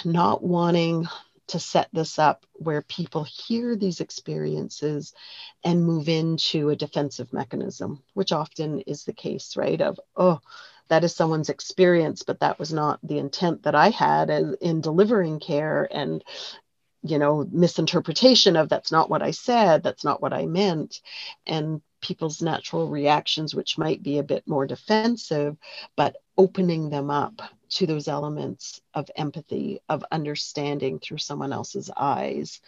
not 0.04 0.42
wanting 0.42 1.06
to 1.52 1.60
set 1.60 1.88
this 1.92 2.18
up 2.18 2.46
where 2.54 2.82
people 2.82 3.24
hear 3.24 3.76
these 3.76 4.00
experiences 4.00 5.12
and 5.62 5.84
move 5.84 6.08
into 6.08 6.70
a 6.70 6.76
defensive 6.76 7.30
mechanism, 7.32 8.02
which 8.14 8.32
often 8.32 8.80
is 8.80 9.04
the 9.04 9.12
case, 9.12 9.54
right? 9.56 9.80
Of, 9.80 10.00
oh, 10.16 10.40
that 10.88 11.04
is 11.04 11.14
someone's 11.14 11.50
experience, 11.50 12.22
but 12.22 12.40
that 12.40 12.58
was 12.58 12.72
not 12.72 13.00
the 13.02 13.18
intent 13.18 13.62
that 13.64 13.74
I 13.74 13.90
had 13.90 14.30
in 14.30 14.80
delivering 14.80 15.40
care. 15.40 15.86
And 15.90 16.24
you 17.04 17.18
know, 17.18 17.46
misinterpretation 17.50 18.56
of 18.56 18.68
that's 18.68 18.92
not 18.92 19.10
what 19.10 19.22
I 19.22 19.32
said, 19.32 19.82
that's 19.82 20.04
not 20.04 20.22
what 20.22 20.32
I 20.32 20.46
meant, 20.46 21.00
and 21.46 21.82
people's 22.00 22.40
natural 22.40 22.88
reactions, 22.88 23.54
which 23.54 23.76
might 23.76 24.02
be 24.02 24.18
a 24.18 24.22
bit 24.22 24.46
more 24.46 24.66
defensive, 24.66 25.56
but 25.96 26.16
opening 26.38 26.90
them 26.90 27.10
up 27.10 27.42
to 27.76 27.86
those 27.86 28.08
elements 28.08 28.80
of 28.94 29.10
empathy, 29.16 29.80
of 29.88 30.04
understanding 30.10 30.98
through 30.98 31.18
someone 31.18 31.52
else's 31.52 31.90
eyes. 31.96 32.60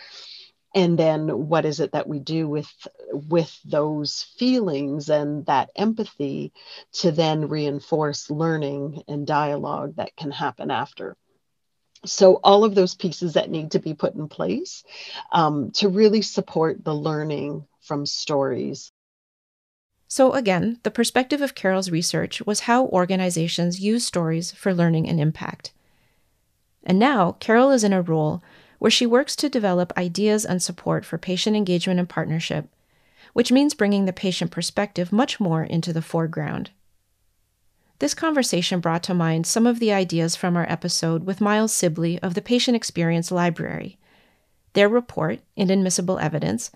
And 0.74 0.98
then 0.98 1.48
what 1.48 1.64
is 1.64 1.78
it 1.78 1.92
that 1.92 2.08
we 2.08 2.18
do 2.18 2.48
with 2.48 2.70
with 3.12 3.56
those 3.64 4.26
feelings 4.38 5.08
and 5.08 5.46
that 5.46 5.70
empathy 5.76 6.52
to 6.94 7.12
then 7.12 7.48
reinforce 7.48 8.28
learning 8.28 9.04
and 9.06 9.26
dialogue 9.26 9.96
that 9.96 10.16
can 10.16 10.32
happen 10.32 10.72
after? 10.72 11.16
So, 12.06 12.34
all 12.42 12.64
of 12.64 12.74
those 12.74 12.94
pieces 12.94 13.34
that 13.34 13.50
need 13.50 13.70
to 13.72 13.78
be 13.78 13.94
put 13.94 14.14
in 14.14 14.28
place 14.28 14.84
um, 15.32 15.70
to 15.72 15.88
really 15.88 16.22
support 16.22 16.84
the 16.84 16.94
learning 16.94 17.66
from 17.80 18.04
stories. 18.04 18.92
So, 20.16 20.30
again, 20.30 20.78
the 20.84 20.92
perspective 20.92 21.40
of 21.42 21.56
Carol's 21.56 21.90
research 21.90 22.40
was 22.46 22.70
how 22.70 22.86
organizations 22.86 23.80
use 23.80 24.06
stories 24.06 24.52
for 24.52 24.72
learning 24.72 25.08
and 25.08 25.18
impact. 25.18 25.72
And 26.84 27.00
now, 27.00 27.32
Carol 27.40 27.72
is 27.72 27.82
in 27.82 27.92
a 27.92 28.00
role 28.00 28.40
where 28.78 28.92
she 28.92 29.06
works 29.06 29.34
to 29.34 29.48
develop 29.48 29.92
ideas 29.96 30.44
and 30.44 30.62
support 30.62 31.04
for 31.04 31.18
patient 31.18 31.56
engagement 31.56 31.98
and 31.98 32.08
partnership, 32.08 32.68
which 33.32 33.50
means 33.50 33.74
bringing 33.74 34.04
the 34.04 34.12
patient 34.12 34.52
perspective 34.52 35.10
much 35.10 35.40
more 35.40 35.64
into 35.64 35.92
the 35.92 36.00
foreground. 36.00 36.70
This 37.98 38.14
conversation 38.14 38.78
brought 38.78 39.02
to 39.02 39.14
mind 39.14 39.48
some 39.48 39.66
of 39.66 39.80
the 39.80 39.92
ideas 39.92 40.36
from 40.36 40.56
our 40.56 40.70
episode 40.70 41.24
with 41.24 41.40
Miles 41.40 41.72
Sibley 41.72 42.20
of 42.20 42.34
the 42.34 42.40
Patient 42.40 42.76
Experience 42.76 43.32
Library. 43.32 43.98
Their 44.74 44.88
report, 44.88 45.40
Inadmissible 45.56 46.20
Evidence, 46.20 46.70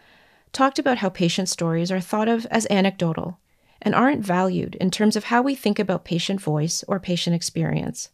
talked 0.53 0.79
about 0.79 0.99
how 0.99 1.09
patient 1.09 1.49
stories 1.49 1.91
are 1.91 2.01
thought 2.01 2.29
of 2.29 2.47
as 2.47 2.67
anecdotal 2.71 3.39
and 3.81 3.95
aren't 3.95 4.25
valued 4.25 4.75
in 4.77 4.91
terms 4.91 5.17
of 5.17 5.25
how 5.25 5.43
we 5.43 5.55
think 5.55 5.79
about 5.79 6.05
patient 6.05 6.41
voice 6.41 6.85
or 6.89 6.99
patient 6.99 7.37
experience. 7.37 8.11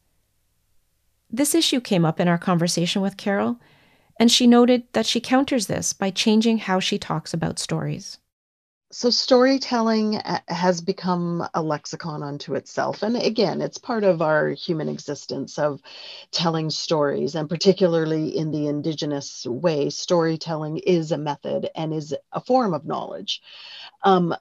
This 1.30 1.54
issue 1.54 1.80
came 1.80 2.04
up 2.04 2.20
in 2.20 2.28
our 2.28 2.38
conversation 2.38 3.02
with 3.02 3.16
Carol, 3.16 3.58
and 4.20 4.30
she 4.30 4.46
noted 4.46 4.84
that 4.92 5.06
she 5.06 5.20
counters 5.20 5.66
this 5.66 5.92
by 5.92 6.10
changing 6.10 6.58
how 6.58 6.80
she 6.80 6.98
talks 6.98 7.34
about 7.34 7.58
stories 7.58 8.18
so 8.94 9.10
storytelling 9.10 10.16
uh, 10.16 10.38
has 10.46 10.80
become 10.80 11.46
a 11.54 11.60
lexicon 11.60 12.22
unto 12.22 12.54
itself 12.54 13.02
and 13.02 13.16
again 13.16 13.60
it's 13.60 13.78
part 13.78 14.04
of 14.04 14.22
our 14.22 14.50
human 14.50 14.88
existence 14.88 15.58
of 15.58 15.80
telling 16.30 16.70
stories 16.70 17.34
and 17.34 17.48
particularly 17.48 18.36
in 18.36 18.52
the 18.52 18.68
indigenous 18.68 19.46
way 19.46 19.90
storytelling 19.90 20.78
is 20.78 21.10
a 21.10 21.18
method 21.18 21.68
and 21.74 21.92
is 21.92 22.14
a 22.32 22.40
form 22.40 22.72
of 22.72 22.84
knowledge. 22.86 23.42
Um, 24.04 24.34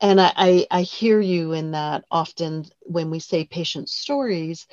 and 0.00 0.20
I, 0.20 0.32
I, 0.36 0.66
I 0.70 0.82
hear 0.82 1.20
you 1.20 1.52
in 1.52 1.70
that 1.70 2.04
often 2.10 2.66
when 2.82 3.10
we 3.10 3.20
say 3.20 3.44
patient 3.44 3.88
stories 3.88 4.66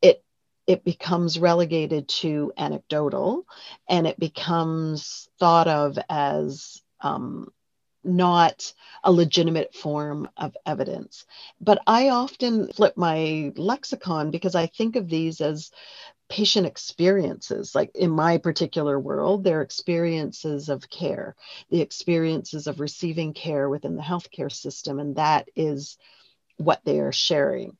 it 0.00 0.24
it 0.66 0.84
becomes 0.84 1.38
relegated 1.38 2.08
to 2.08 2.52
anecdotal 2.56 3.44
and 3.88 4.06
it 4.06 4.18
becomes 4.18 5.28
thought 5.38 5.68
of 5.68 5.98
as 6.10 6.82
um, 7.00 7.50
not 8.08 8.72
a 9.04 9.12
legitimate 9.12 9.74
form 9.74 10.28
of 10.36 10.56
evidence. 10.66 11.26
But 11.60 11.80
I 11.86 12.08
often 12.10 12.72
flip 12.72 12.96
my 12.96 13.52
lexicon 13.56 14.30
because 14.30 14.54
I 14.56 14.66
think 14.66 14.96
of 14.96 15.08
these 15.08 15.40
as 15.40 15.70
patient 16.28 16.66
experiences. 16.66 17.74
Like 17.74 17.90
in 17.94 18.10
my 18.10 18.38
particular 18.38 18.98
world, 18.98 19.44
they're 19.44 19.62
experiences 19.62 20.68
of 20.68 20.90
care, 20.90 21.36
the 21.70 21.80
experiences 21.82 22.66
of 22.66 22.80
receiving 22.80 23.34
care 23.34 23.68
within 23.68 23.96
the 23.96 24.02
healthcare 24.02 24.52
system, 24.52 24.98
and 24.98 25.16
that 25.16 25.48
is 25.56 25.98
what 26.58 26.84
they 26.84 27.00
are 27.00 27.12
sharing. 27.12 27.76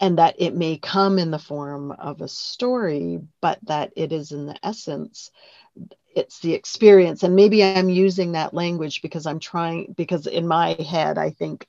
and 0.00 0.18
that 0.18 0.36
it 0.38 0.54
may 0.54 0.76
come 0.76 1.18
in 1.18 1.30
the 1.30 1.38
form 1.38 1.92
of 1.92 2.20
a 2.20 2.28
story, 2.28 3.20
but 3.40 3.58
that 3.62 3.92
it 3.96 4.12
is 4.12 4.32
in 4.32 4.46
the 4.46 4.56
essence 4.66 5.30
it's 6.14 6.40
the 6.40 6.54
experience 6.54 7.22
and 7.22 7.34
maybe 7.34 7.62
i'm 7.62 7.88
using 7.88 8.32
that 8.32 8.54
language 8.54 9.02
because 9.02 9.26
i'm 9.26 9.38
trying 9.38 9.94
because 9.96 10.26
in 10.26 10.46
my 10.46 10.76
head 10.82 11.18
i 11.18 11.30
think 11.30 11.66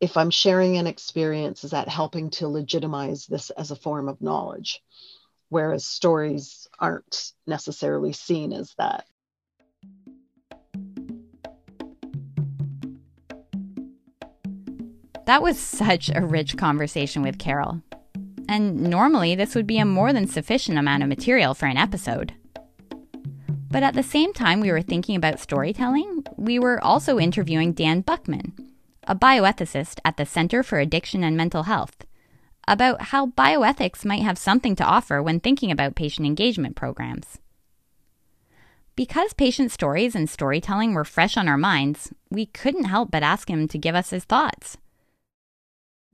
if 0.00 0.16
i'm 0.16 0.30
sharing 0.30 0.76
an 0.76 0.86
experience 0.86 1.64
is 1.64 1.72
that 1.72 1.88
helping 1.88 2.30
to 2.30 2.48
legitimize 2.48 3.26
this 3.26 3.50
as 3.50 3.70
a 3.70 3.76
form 3.76 4.08
of 4.08 4.20
knowledge 4.20 4.82
whereas 5.48 5.84
stories 5.84 6.68
aren't 6.78 7.32
necessarily 7.46 8.12
seen 8.12 8.52
as 8.52 8.74
that 8.78 9.04
That 15.28 15.42
was 15.42 15.58
such 15.58 16.10
a 16.14 16.24
rich 16.24 16.56
conversation 16.56 17.20
with 17.20 17.38
Carol. 17.38 17.82
And 18.48 18.80
normally, 18.84 19.34
this 19.34 19.54
would 19.54 19.66
be 19.66 19.76
a 19.76 19.84
more 19.84 20.10
than 20.10 20.26
sufficient 20.26 20.78
amount 20.78 21.02
of 21.02 21.10
material 21.10 21.52
for 21.52 21.66
an 21.66 21.76
episode. 21.76 22.32
But 23.70 23.82
at 23.82 23.94
the 23.94 24.02
same 24.02 24.32
time 24.32 24.60
we 24.60 24.70
were 24.70 24.82
thinking 24.82 25.16
about 25.16 25.40
storytelling, 25.40 26.24
we 26.36 26.58
were 26.58 26.82
also 26.82 27.18
interviewing 27.18 27.72
Dan 27.72 28.02
Buchman, 28.02 28.52
a 29.04 29.14
bioethicist 29.14 30.00
at 30.04 30.16
the 30.16 30.24
Center 30.24 30.62
for 30.62 30.78
Addiction 30.78 31.22
and 31.22 31.36
Mental 31.36 31.64
Health, 31.64 32.06
about 32.66 33.02
how 33.02 33.26
bioethics 33.26 34.04
might 34.04 34.22
have 34.22 34.38
something 34.38 34.74
to 34.76 34.84
offer 34.84 35.22
when 35.22 35.40
thinking 35.40 35.70
about 35.70 35.96
patient 35.96 36.26
engagement 36.26 36.76
programs. 36.76 37.38
Because 38.96 39.32
patient 39.32 39.70
stories 39.70 40.16
and 40.16 40.28
storytelling 40.28 40.92
were 40.92 41.04
fresh 41.04 41.36
on 41.36 41.46
our 41.46 41.58
minds, 41.58 42.12
we 42.30 42.46
couldn't 42.46 42.84
help 42.84 43.10
but 43.10 43.22
ask 43.22 43.48
him 43.48 43.68
to 43.68 43.78
give 43.78 43.94
us 43.94 44.10
his 44.10 44.24
thoughts. 44.24 44.76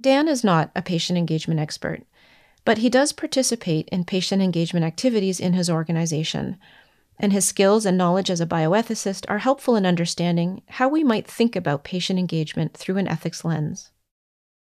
Dan 0.00 0.28
is 0.28 0.44
not 0.44 0.70
a 0.74 0.82
patient 0.82 1.18
engagement 1.18 1.60
expert, 1.60 2.02
but 2.64 2.78
he 2.78 2.90
does 2.90 3.12
participate 3.12 3.88
in 3.88 4.04
patient 4.04 4.42
engagement 4.42 4.84
activities 4.84 5.40
in 5.40 5.54
his 5.54 5.70
organization, 5.70 6.58
and 7.18 7.32
his 7.32 7.46
skills 7.46 7.86
and 7.86 7.96
knowledge 7.96 8.30
as 8.30 8.40
a 8.40 8.46
bioethicist 8.46 9.24
are 9.28 9.38
helpful 9.38 9.76
in 9.76 9.86
understanding 9.86 10.62
how 10.68 10.88
we 10.88 11.04
might 11.04 11.26
think 11.26 11.56
about 11.56 11.84
patient 11.84 12.18
engagement 12.18 12.74
through 12.74 12.96
an 12.96 13.08
ethics 13.08 13.44
lens. 13.44 13.90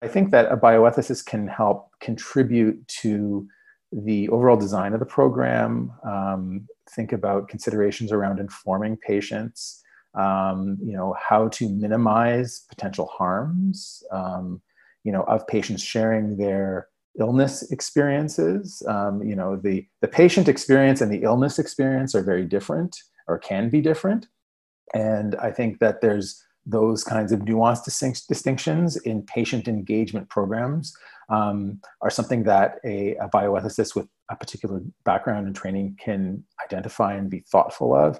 I 0.01 0.07
think 0.07 0.31
that 0.31 0.51
a 0.51 0.57
bioethicist 0.57 1.25
can 1.25 1.47
help 1.47 1.89
contribute 2.01 2.85
to 3.01 3.47
the 3.93 4.27
overall 4.29 4.57
design 4.57 4.93
of 4.93 4.99
the 4.99 5.05
program, 5.05 5.91
um, 6.03 6.67
think 6.89 7.13
about 7.13 7.47
considerations 7.47 8.11
around 8.11 8.39
informing 8.39 8.97
patients, 8.97 9.81
um, 10.15 10.77
you 10.83 10.93
know, 10.93 11.15
how 11.19 11.47
to 11.49 11.69
minimize 11.69 12.65
potential 12.69 13.05
harms, 13.05 14.03
um, 14.11 14.61
you 15.03 15.11
know, 15.11 15.23
of 15.23 15.47
patients 15.47 15.81
sharing 15.81 16.37
their 16.37 16.87
illness 17.19 17.71
experiences. 17.71 18.83
Um, 18.87 19.21
you 19.23 19.35
know, 19.35 19.55
the, 19.55 19.85
the 20.01 20.07
patient 20.07 20.47
experience 20.47 21.01
and 21.01 21.11
the 21.11 21.23
illness 21.23 21.59
experience 21.59 22.15
are 22.15 22.23
very 22.23 22.45
different 22.45 22.97
or 23.27 23.37
can 23.37 23.69
be 23.69 23.81
different. 23.81 24.27
And 24.93 25.35
I 25.35 25.51
think 25.51 25.79
that 25.79 26.01
there's 26.01 26.43
those 26.65 27.03
kinds 27.03 27.31
of 27.31 27.41
nuanced 27.41 27.85
distinct, 27.85 28.27
distinctions 28.27 28.95
in 28.97 29.21
patient 29.23 29.67
engagement 29.67 30.29
programs 30.29 30.95
um, 31.29 31.79
are 32.01 32.09
something 32.09 32.43
that 32.43 32.79
a, 32.85 33.15
a 33.15 33.29
bioethicist 33.29 33.95
with 33.95 34.07
a 34.29 34.35
particular 34.35 34.81
background 35.03 35.47
and 35.47 35.55
training 35.55 35.97
can 35.99 36.43
identify 36.63 37.13
and 37.13 37.29
be 37.29 37.39
thoughtful 37.51 37.95
of. 37.95 38.19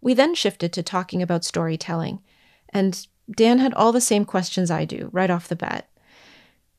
We 0.00 0.14
then 0.14 0.34
shifted 0.34 0.72
to 0.72 0.82
talking 0.82 1.22
about 1.22 1.44
storytelling, 1.44 2.20
and 2.70 3.06
Dan 3.30 3.58
had 3.58 3.74
all 3.74 3.92
the 3.92 4.00
same 4.00 4.24
questions 4.24 4.70
I 4.70 4.84
do 4.84 5.10
right 5.12 5.30
off 5.30 5.48
the 5.48 5.56
bat. 5.56 5.88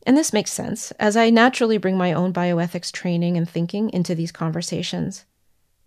And 0.06 0.18
this 0.18 0.34
makes 0.34 0.52
sense, 0.52 0.92
as 1.00 1.16
I 1.16 1.30
naturally 1.30 1.78
bring 1.78 1.98
my 1.98 2.12
own 2.12 2.34
bioethics 2.34 2.92
training 2.92 3.38
and 3.38 3.50
thinking 3.50 3.90
into 3.92 4.14
these 4.14 4.32
conversations. 4.32 5.26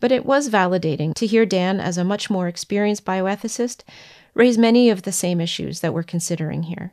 But 0.01 0.13
it 0.13 0.27
was 0.27 0.49
validating 0.49 1.15
to 1.15 1.27
hear 1.27 1.47
Dan, 1.47 1.81
as 1.81 1.99
a 1.99 2.05
much 2.05 2.31
more 2.31 2.49
experienced 2.49 3.05
bioethicist, 3.05 3.83
raise 4.35 4.59
many 4.59 4.91
of 4.91 5.03
the 5.03 5.13
same 5.13 5.41
issues 5.41 5.81
that 5.81 5.95
we're 5.95 6.03
considering 6.03 6.65
here. 6.65 6.93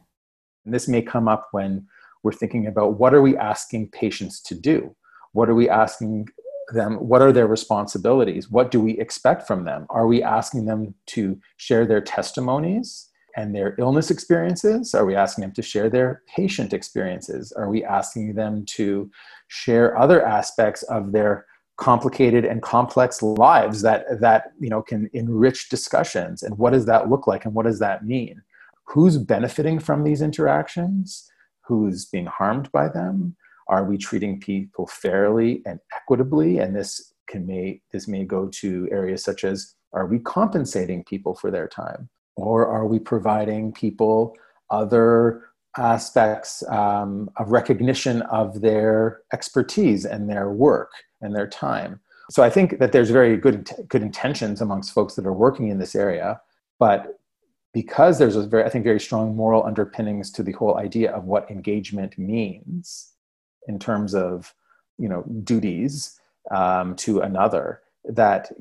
And 0.65 0.73
this 0.73 0.87
may 0.87 1.01
come 1.01 1.27
up 1.27 1.49
when 1.51 1.87
we're 2.23 2.31
thinking 2.31 2.67
about 2.67 2.97
what 2.97 3.13
are 3.13 3.21
we 3.21 3.37
asking 3.37 3.89
patients 3.89 4.41
to 4.43 4.55
do? 4.55 4.95
What 5.33 5.49
are 5.49 5.55
we 5.55 5.69
asking 5.69 6.29
them? 6.73 6.95
What 6.95 7.21
are 7.21 7.33
their 7.33 7.47
responsibilities? 7.47 8.49
What 8.49 8.71
do 8.71 8.79
we 8.79 8.97
expect 8.99 9.45
from 9.45 9.65
them? 9.65 9.85
Are 9.89 10.07
we 10.07 10.23
asking 10.23 10.65
them 10.65 10.95
to 11.07 11.39
share 11.57 11.85
their 11.85 12.01
testimonies? 12.01 13.09
And 13.35 13.53
their 13.53 13.75
illness 13.79 14.11
experiences? 14.11 14.93
Are 14.93 15.05
we 15.05 15.15
asking 15.15 15.43
them 15.43 15.53
to 15.53 15.61
share 15.61 15.89
their 15.89 16.21
patient 16.27 16.73
experiences? 16.73 17.51
Are 17.51 17.69
we 17.69 17.83
asking 17.83 18.35
them 18.35 18.65
to 18.75 19.09
share 19.47 19.97
other 19.97 20.25
aspects 20.25 20.83
of 20.83 21.11
their 21.11 21.45
complicated 21.77 22.45
and 22.45 22.61
complex 22.61 23.23
lives 23.23 23.81
that 23.81 24.05
that 24.21 24.51
you 24.59 24.69
know 24.69 24.81
can 24.81 25.09
enrich 25.13 25.69
discussions? 25.69 26.43
And 26.43 26.57
what 26.57 26.73
does 26.73 26.85
that 26.85 27.09
look 27.09 27.27
like 27.27 27.45
and 27.45 27.53
what 27.53 27.65
does 27.65 27.79
that 27.79 28.05
mean? 28.05 28.41
Who's 28.85 29.17
benefiting 29.17 29.79
from 29.79 30.03
these 30.03 30.21
interactions? 30.21 31.29
Who's 31.65 32.05
being 32.05 32.25
harmed 32.27 32.71
by 32.71 32.89
them? 32.89 33.35
Are 33.69 33.85
we 33.85 33.97
treating 33.97 34.39
people 34.39 34.87
fairly 34.87 35.61
and 35.65 35.79
equitably? 35.95 36.59
And 36.59 36.75
this 36.75 37.13
can 37.27 37.47
may 37.47 37.81
this 37.91 38.07
may 38.07 38.25
go 38.25 38.47
to 38.47 38.87
areas 38.91 39.23
such 39.23 39.43
as 39.43 39.75
are 39.93 40.07
we 40.07 40.19
compensating 40.19 41.03
people 41.03 41.35
for 41.35 41.51
their 41.51 41.67
time 41.67 42.09
or 42.35 42.67
are 42.67 42.85
we 42.85 42.99
providing 42.99 43.71
people 43.71 44.35
other 44.69 45.49
aspects 45.77 46.63
um, 46.69 47.29
of 47.37 47.51
recognition 47.51 48.21
of 48.23 48.61
their 48.61 49.21
expertise 49.31 50.05
and 50.05 50.29
their 50.29 50.51
work 50.51 50.91
and 51.21 51.35
their 51.35 51.47
time? 51.47 51.99
So 52.29 52.43
I 52.43 52.49
think 52.49 52.79
that 52.79 52.91
there's 52.91 53.09
very 53.09 53.37
good 53.37 53.69
good 53.87 54.01
intentions 54.01 54.61
amongst 54.61 54.93
folks 54.93 55.15
that 55.15 55.25
are 55.25 55.33
working 55.33 55.67
in 55.67 55.79
this 55.79 55.95
area, 55.95 56.41
but 56.79 57.19
because 57.73 58.17
there's 58.17 58.35
a 58.35 58.47
very 58.47 58.63
I 58.63 58.69
think 58.69 58.83
very 58.85 58.99
strong 58.99 59.35
moral 59.35 59.63
underpinnings 59.63 60.31
to 60.31 60.43
the 60.43 60.53
whole 60.53 60.77
idea 60.77 61.11
of 61.11 61.25
what 61.25 61.49
engagement 61.51 62.17
means 62.17 63.11
in 63.67 63.77
terms 63.79 64.15
of 64.15 64.53
you 64.97 65.09
know 65.09 65.23
duties 65.43 66.19
um, 66.51 66.95
to 66.97 67.19
another 67.19 67.81
that 68.05 68.51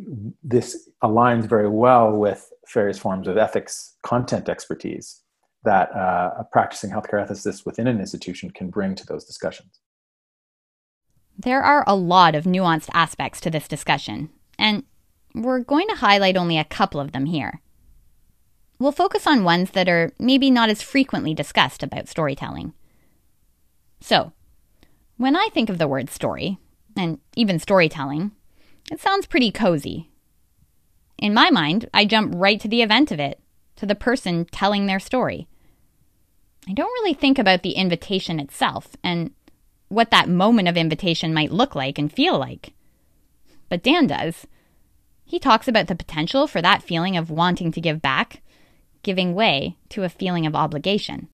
this 0.43 0.89
aligns 1.03 1.47
very 1.47 1.69
well 1.69 2.13
with 2.13 2.52
various 2.73 2.99
forms 2.99 3.27
of 3.29 3.37
ethics 3.37 3.97
content 4.03 4.49
expertise 4.49 5.23
that 5.65 5.95
uh, 5.95 6.31
a 6.39 6.45
practicing 6.51 6.91
healthcare 6.91 7.25
ethicist 7.27 7.65
within 7.65 7.87
an 7.87 8.01
institution 8.01 8.51
can 8.51 8.69
bring 8.69 8.95
to 8.95 9.07
those 9.07 9.25
discussions. 9.25 9.81
There 11.39 11.63
are 11.63 11.85
a 11.87 11.97
lot 11.97 12.35
of 12.35 12.45
nuanced 12.45 12.91
aspects 12.93 13.41
to 13.43 13.51
this 13.51 13.69
discussion, 13.69 14.31
and 14.59 14.85
we're 15.35 15.61
going 15.61 15.89
to 15.89 15.97
highlight 15.97 16.37
only 16.37 16.59
a 16.59 16.65
couple 16.65 17.01
of 17.01 17.13
them 17.13 17.27
here. 17.27 17.61
We'll 18.79 18.93
focus 18.93 19.27
on 19.27 19.45
ones 19.45 19.71
that 19.71 19.89
are 19.89 20.13
maybe 20.19 20.51
not 20.51 20.69
as 20.69 20.83
frequently 20.83 21.35
discussed 21.35 21.83
about 21.83 22.09
storytelling. 22.09 22.75
So, 24.01 24.33
when 25.17 25.37
I 25.37 25.49
think 25.55 25.71
of 25.71 25.79
the 25.79 25.89
word 25.89 26.11
story, 26.11 26.59
and 26.97 27.19
even 27.37 27.59
storytelling, 27.59 28.33
it 28.91 29.01
sounds 29.01 29.27
pretty 29.27 29.51
cozy. 29.51 30.11
In 31.23 31.35
my 31.35 31.51
mind, 31.51 31.89
I 31.95 32.05
jump 32.05 32.35
right 32.35 32.59
to 32.59 32.67
the 32.67 32.83
event 32.83 33.13
of 33.13 33.21
it, 33.21 33.39
to 33.77 33.87
the 33.87 33.95
person 33.95 34.45
telling 34.47 34.87
their 34.87 34.99
story. 34.99 35.47
I 36.69 36.73
don't 36.73 36.93
really 37.01 37.15
think 37.15 37.39
about 37.39 37.63
the 37.63 37.75
invitation 37.75 38.41
itself 38.41 38.97
and 39.05 39.31
what 39.87 40.11
that 40.11 40.29
moment 40.29 40.67
of 40.67 40.77
invitation 40.77 41.33
might 41.33 41.53
look 41.53 41.77
like 41.77 41.97
and 41.97 42.13
feel 42.13 42.41
like. 42.41 42.73
But 43.69 43.85
Dan 43.85 44.09
does. 44.09 44.49
He 45.25 45.39
talks 45.39 45.69
about 45.69 45.87
the 45.87 45.95
potential 45.95 46.49
for 46.49 46.61
that 46.61 46.83
feeling 46.83 47.17
of 47.17 47.31
wanting 47.31 47.71
to 47.71 47.81
give 47.81 48.03
back, 48.03 48.43
giving 49.05 49.33
way 49.33 49.77
to 49.91 50.03
a 50.03 50.09
feeling 50.09 50.45
of 50.45 50.57
obligation. 50.57 51.29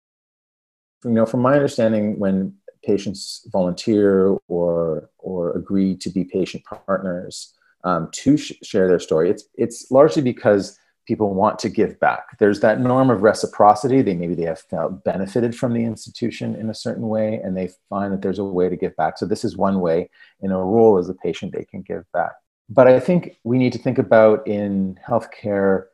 You 1.03 1.13
know, 1.13 1.25
from 1.25 1.41
my 1.41 1.55
understanding, 1.55 2.19
when 2.19 2.53
patients 2.85 3.49
volunteer 3.51 4.37
or 4.49 5.09
or 5.17 5.57
agree 5.57 5.97
to 5.97 6.11
be 6.11 6.25
patient 6.25 6.63
partners 6.65 7.55
um, 7.85 8.09
to 8.13 8.37
sh- 8.37 8.53
share 8.63 8.89
their 8.89 8.99
story. 8.99 9.31
It's 9.31 9.45
it's 9.55 9.91
largely 9.91 10.23
because 10.23 10.79
people 11.07 11.33
want 11.33 11.59
to 11.61 11.69
give 11.69 11.99
back. 12.01 12.39
There's 12.39 12.61
that 12.61 12.81
norm 12.81 13.09
of 13.11 13.23
reciprocity. 13.23 14.03
They 14.03 14.15
maybe 14.15 14.35
they 14.35 14.45
have 14.45 14.61
felt 14.61 15.05
benefited 15.05 15.57
from 15.57 15.73
the 15.73 15.85
institution 15.85 16.55
in 16.55 16.69
a 16.71 16.75
certain 16.75 17.09
way, 17.09 17.41
and 17.43 17.57
they 17.57 17.71
find 17.89 18.13
that 18.13 18.23
there's 18.23 18.39
a 18.39 18.45
way 18.45 18.69
to 18.69 18.77
give 18.77 18.95
back. 18.97 19.19
So 19.19 19.27
this 19.27 19.45
is 19.45 19.57
one 19.57 19.81
way 19.81 20.11
in 20.41 20.51
a 20.51 20.59
role 20.59 20.99
as 20.99 21.09
a 21.09 21.15
patient 21.15 21.53
they 21.53 21.65
can 21.65 21.83
give 21.83 22.05
back. 22.13 22.33
But 22.69 22.87
I 22.87 23.01
think 23.01 23.37
we 23.45 23.59
need 23.59 23.73
to 23.73 23.79
think 23.79 23.99
about 23.99 24.47
in 24.47 24.99
healthcare 25.07 25.87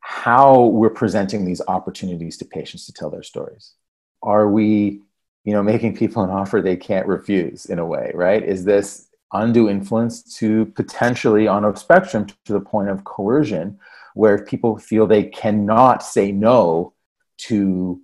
how 0.00 0.66
we're 0.66 0.88
presenting 0.88 1.44
these 1.44 1.60
opportunities 1.68 2.36
to 2.38 2.44
patients 2.44 2.86
to 2.86 2.92
tell 2.92 3.10
their 3.10 3.24
stories. 3.24 3.74
Are 4.22 4.48
we 4.48 5.02
you 5.46 5.52
know 5.52 5.62
making 5.62 5.96
people 5.96 6.22
an 6.22 6.30
offer 6.30 6.60
they 6.60 6.76
can't 6.76 7.06
refuse 7.06 7.66
in 7.66 7.78
a 7.78 7.86
way 7.86 8.10
right 8.14 8.42
is 8.42 8.64
this 8.64 9.08
undue 9.32 9.68
influence 9.68 10.22
to 10.38 10.66
potentially 10.66 11.48
on 11.48 11.64
a 11.64 11.76
spectrum 11.76 12.26
to 12.44 12.52
the 12.52 12.60
point 12.60 12.88
of 12.88 13.04
coercion 13.04 13.78
where 14.14 14.44
people 14.44 14.78
feel 14.78 15.06
they 15.06 15.24
cannot 15.24 16.02
say 16.02 16.32
no 16.32 16.92
to 17.36 18.00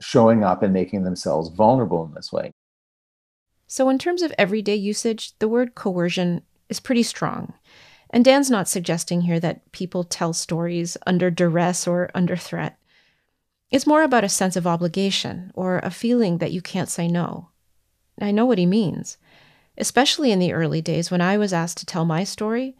showing 0.00 0.44
up 0.44 0.62
and 0.62 0.72
making 0.72 1.04
themselves 1.04 1.48
vulnerable 1.48 2.04
in 2.04 2.14
this 2.14 2.32
way. 2.32 2.52
So, 3.66 3.88
in 3.88 3.98
terms 3.98 4.22
of 4.22 4.32
everyday 4.38 4.76
usage, 4.76 5.36
the 5.38 5.48
word 5.48 5.74
coercion 5.74 6.42
is 6.68 6.80
pretty 6.80 7.02
strong. 7.02 7.54
And 8.10 8.24
Dan's 8.24 8.50
not 8.50 8.68
suggesting 8.68 9.22
here 9.22 9.40
that 9.40 9.72
people 9.72 10.04
tell 10.04 10.32
stories 10.32 10.96
under 11.06 11.30
duress 11.30 11.88
or 11.88 12.10
under 12.14 12.36
threat. 12.36 12.78
It's 13.70 13.88
more 13.88 14.04
about 14.04 14.22
a 14.22 14.28
sense 14.28 14.54
of 14.54 14.68
obligation 14.68 15.50
or 15.54 15.78
a 15.78 15.90
feeling 15.90 16.38
that 16.38 16.52
you 16.52 16.62
can't 16.62 16.88
say 16.88 17.08
no. 17.08 17.48
I 18.20 18.30
know 18.30 18.46
what 18.46 18.58
he 18.58 18.66
means. 18.66 19.16
Especially 19.76 20.30
in 20.30 20.38
the 20.38 20.52
early 20.52 20.80
days 20.80 21.10
when 21.10 21.20
I 21.20 21.36
was 21.36 21.52
asked 21.52 21.78
to 21.78 21.86
tell 21.86 22.04
my 22.04 22.24
story, 22.24 22.76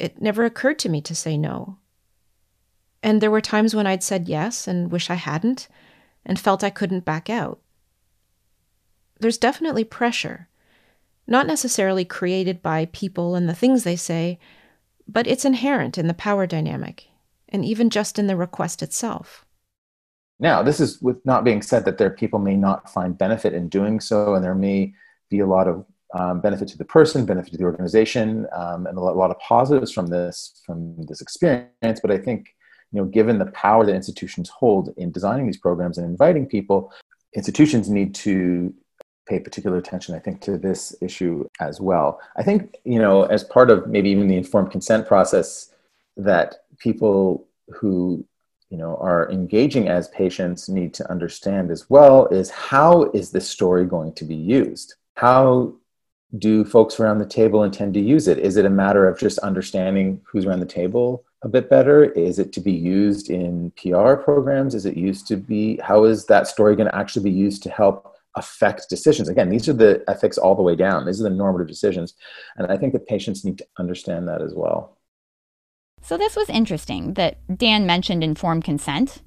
it 0.00 0.20
never 0.20 0.44
occurred 0.44 0.78
to 0.80 0.88
me 0.88 1.00
to 1.02 1.14
say 1.14 1.36
no. 1.36 1.78
And 3.02 3.20
there 3.20 3.30
were 3.30 3.40
times 3.40 3.74
when 3.74 3.86
I'd 3.86 4.02
said 4.02 4.28
yes 4.28 4.66
and 4.66 4.90
wish 4.90 5.10
I 5.10 5.14
hadn't, 5.14 5.68
and 6.24 6.40
felt 6.40 6.64
I 6.64 6.70
couldn't 6.70 7.04
back 7.04 7.28
out. 7.28 7.60
There's 9.20 9.38
definitely 9.38 9.84
pressure, 9.84 10.48
not 11.26 11.46
necessarily 11.46 12.04
created 12.04 12.62
by 12.62 12.86
people 12.86 13.34
and 13.34 13.48
the 13.48 13.54
things 13.54 13.84
they 13.84 13.96
say, 13.96 14.38
but 15.06 15.26
it's 15.26 15.44
inherent 15.44 15.98
in 15.98 16.08
the 16.08 16.14
power 16.14 16.46
dynamic, 16.46 17.08
and 17.48 17.64
even 17.64 17.90
just 17.90 18.18
in 18.18 18.26
the 18.26 18.36
request 18.36 18.82
itself. 18.82 19.44
Now, 20.40 20.62
this 20.62 20.80
is 20.80 21.00
with 21.00 21.24
not 21.24 21.44
being 21.44 21.62
said 21.62 21.84
that 21.84 21.98
there 21.98 22.10
people 22.10 22.38
may 22.38 22.56
not 22.56 22.90
find 22.90 23.16
benefit 23.16 23.54
in 23.54 23.68
doing 23.68 24.00
so, 24.00 24.34
and 24.34 24.42
there 24.42 24.54
may 24.54 24.94
be 25.28 25.40
a 25.40 25.46
lot 25.46 25.68
of 25.68 25.84
um, 26.14 26.40
benefit 26.40 26.68
to 26.68 26.78
the 26.78 26.84
person, 26.84 27.26
benefit 27.26 27.52
to 27.52 27.58
the 27.58 27.64
organization, 27.64 28.46
um, 28.52 28.86
and 28.86 28.96
a 28.96 29.00
lot, 29.00 29.14
a 29.14 29.18
lot, 29.18 29.30
of 29.30 29.38
positives 29.40 29.90
from 29.90 30.06
this 30.06 30.62
from 30.64 30.96
this 31.06 31.20
experience. 31.20 32.00
But 32.00 32.10
I 32.10 32.18
think, 32.18 32.54
you 32.92 33.00
know, 33.00 33.06
given 33.06 33.38
the 33.38 33.46
power 33.46 33.84
that 33.84 33.94
institutions 33.94 34.48
hold 34.48 34.94
in 34.96 35.10
designing 35.10 35.46
these 35.46 35.58
programs 35.58 35.98
and 35.98 36.06
inviting 36.06 36.46
people, 36.46 36.92
institutions 37.34 37.90
need 37.90 38.14
to 38.16 38.72
pay 39.28 39.40
particular 39.40 39.76
attention, 39.78 40.14
I 40.14 40.20
think, 40.20 40.40
to 40.42 40.56
this 40.56 40.94
issue 41.00 41.48
as 41.60 41.80
well. 41.80 42.20
I 42.36 42.42
think, 42.42 42.76
you 42.84 42.98
know, 42.98 43.24
as 43.24 43.42
part 43.42 43.70
of 43.70 43.88
maybe 43.88 44.10
even 44.10 44.28
the 44.28 44.36
informed 44.36 44.70
consent 44.70 45.08
process, 45.08 45.70
that 46.16 46.56
people 46.78 47.48
who 47.68 48.24
you 48.70 48.78
know 48.78 48.96
are 48.96 49.30
engaging 49.30 49.88
as 49.88 50.08
patients 50.08 50.68
need 50.68 50.94
to 50.94 51.10
understand 51.10 51.70
as 51.70 51.90
well 51.90 52.26
is 52.26 52.50
how 52.50 53.04
is 53.10 53.30
this 53.30 53.48
story 53.48 53.84
going 53.84 54.12
to 54.12 54.24
be 54.24 54.34
used 54.34 54.94
how 55.16 55.72
do 56.38 56.64
folks 56.64 56.98
around 56.98 57.18
the 57.18 57.26
table 57.26 57.62
intend 57.62 57.94
to 57.94 58.00
use 58.00 58.28
it? 58.28 58.38
Is 58.38 58.56
it 58.56 58.64
a 58.64 58.70
matter 58.70 59.08
of 59.08 59.18
just 59.18 59.38
understanding 59.40 60.20
who's 60.24 60.46
around 60.46 60.60
the 60.60 60.66
table 60.66 61.24
a 61.42 61.48
bit 61.48 61.70
better? 61.70 62.04
Is 62.04 62.38
it 62.38 62.52
to 62.54 62.60
be 62.60 62.72
used 62.72 63.30
in 63.30 63.70
pr 63.72 64.14
programs? 64.14 64.74
Is 64.74 64.86
it 64.86 64.96
used 64.96 65.26
to 65.28 65.36
be 65.36 65.78
how 65.78 66.04
is 66.04 66.26
that 66.26 66.48
story 66.48 66.74
going 66.74 66.88
to 66.88 66.96
actually 66.96 67.30
be 67.30 67.36
used 67.36 67.62
to 67.64 67.70
help 67.70 68.16
affect 68.34 68.88
decisions? 68.88 69.28
Again 69.28 69.48
these 69.48 69.68
are 69.68 69.74
the 69.74 70.02
ethics 70.08 70.38
all 70.38 70.54
the 70.54 70.62
way 70.62 70.74
down. 70.74 71.06
These 71.06 71.20
are 71.20 71.24
the 71.24 71.30
normative 71.30 71.68
decisions 71.68 72.14
and 72.56 72.66
i 72.66 72.76
think 72.76 72.92
that 72.92 73.06
patients 73.06 73.44
need 73.44 73.58
to 73.58 73.66
understand 73.78 74.26
that 74.28 74.42
as 74.42 74.54
well. 74.54 74.96
So 76.02 76.18
this 76.18 76.36
was 76.36 76.50
interesting 76.50 77.14
that 77.14 77.38
Dan 77.56 77.86
mentioned 77.86 78.22
informed 78.22 78.64
consent. 78.64 79.22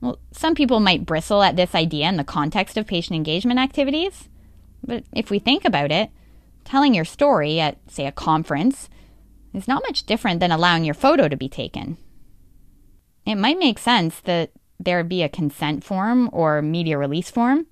Well, 0.00 0.18
some 0.32 0.54
people 0.54 0.80
might 0.80 1.04
bristle 1.04 1.42
at 1.42 1.56
this 1.56 1.74
idea 1.74 2.08
in 2.08 2.16
the 2.16 2.24
context 2.24 2.78
of 2.78 2.86
patient 2.86 3.16
engagement 3.16 3.60
activities, 3.60 4.30
but 4.82 5.04
if 5.14 5.30
we 5.30 5.38
think 5.38 5.66
about 5.66 5.92
it, 5.92 6.10
telling 6.64 6.94
your 6.94 7.04
story 7.04 7.60
at, 7.60 7.78
say, 7.88 8.06
a 8.06 8.12
conference 8.12 8.88
is 9.52 9.68
not 9.68 9.82
much 9.86 10.04
different 10.04 10.40
than 10.40 10.52
allowing 10.52 10.84
your 10.84 10.94
photo 10.94 11.28
to 11.28 11.36
be 11.36 11.48
taken. 11.48 11.96
It 13.26 13.36
might 13.36 13.58
make 13.58 13.78
sense 13.78 14.20
that 14.20 14.50
there 14.78 15.04
be 15.04 15.22
a 15.22 15.28
consent 15.28 15.84
form 15.84 16.30
or 16.32 16.62
media 16.62 16.96
release 16.96 17.30
form, 17.30 17.66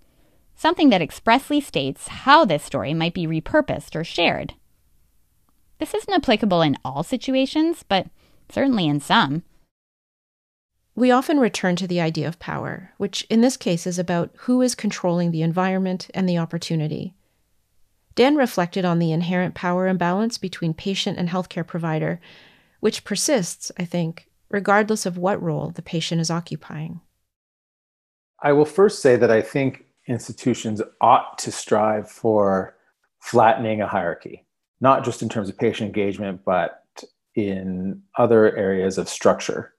something 0.55 0.91
that 0.91 1.03
expressly 1.03 1.61
states 1.61 2.09
how 2.09 2.45
this 2.45 2.63
story 2.63 2.93
might 2.93 3.15
be 3.15 3.27
repurposed 3.27 3.97
or 3.97 4.05
shared. 4.05 4.55
This 5.79 5.95
isn't 5.95 6.13
applicable 6.13 6.63
in 6.63 6.77
all 6.85 7.03
situations, 7.03 7.85
but 7.89 8.09
certainly 8.51 8.87
in 8.87 9.01
some. 9.01 9.45
We 10.95 11.13
often 11.13 11.39
return 11.39 11.77
to 11.77 11.87
the 11.87 12.01
idea 12.01 12.27
of 12.27 12.41
power, 12.41 12.93
which 12.97 13.25
in 13.31 13.41
this 13.41 13.57
case 13.57 13.87
is 13.87 14.01
about 14.01 14.31
who 14.41 14.61
is 14.61 14.75
controlling 14.75 15.31
the 15.31 15.43
environment 15.43 16.11
and 16.13 16.29
the 16.29 16.39
opportunity. 16.39 17.15
Dan 18.19 18.35
reflected 18.35 18.85
on 18.85 18.99
the 18.99 19.13
inherent 19.13 19.55
power 19.55 19.87
imbalance 19.87 20.39
between 20.39 20.75
patient 20.75 21.19
and 21.19 21.29
healthcare 21.29 21.65
provider, 21.65 22.21
which 22.81 23.05
persists, 23.05 23.71
I 23.79 23.85
think, 23.85 24.29
regardless 24.51 25.07
of 25.07 25.19
what 25.19 25.41
role 25.41 25.71
the 25.71 25.83
patient 25.83 26.21
is 26.21 26.29
occupying. 26.29 27.01
I 28.43 28.55
will 28.55 28.65
first 28.65 29.03
say 29.03 29.15
that 29.15 29.31
I 29.31 29.41
think 29.41 29.85
institutions 30.09 30.83
ought 31.01 31.39
to 31.39 31.53
strive 31.53 32.11
for 32.11 32.77
flattening 33.21 33.83
a 33.83 33.87
hierarchy, 33.87 34.45
not 34.81 35.05
just 35.05 35.23
in 35.23 35.29
terms 35.29 35.49
of 35.49 35.57
patient 35.57 35.87
engagement, 35.87 36.41
but 36.45 36.83
in 37.37 38.03
other 38.17 38.57
areas 38.57 38.99
of 38.99 39.09
structure. 39.09 39.75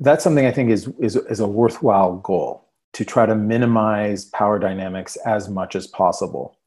That's 0.00 0.24
something 0.24 0.46
I 0.46 0.52
think 0.52 0.70
is, 0.70 0.90
is, 0.98 1.16
is 1.16 1.40
a 1.40 1.46
worthwhile 1.46 2.16
goal 2.16 2.66
to 2.94 3.04
try 3.04 3.26
to 3.26 3.34
minimize 3.34 4.24
power 4.24 4.58
dynamics 4.58 5.16
as 5.26 5.50
much 5.50 5.76
as 5.76 5.86
possible. 5.86 6.57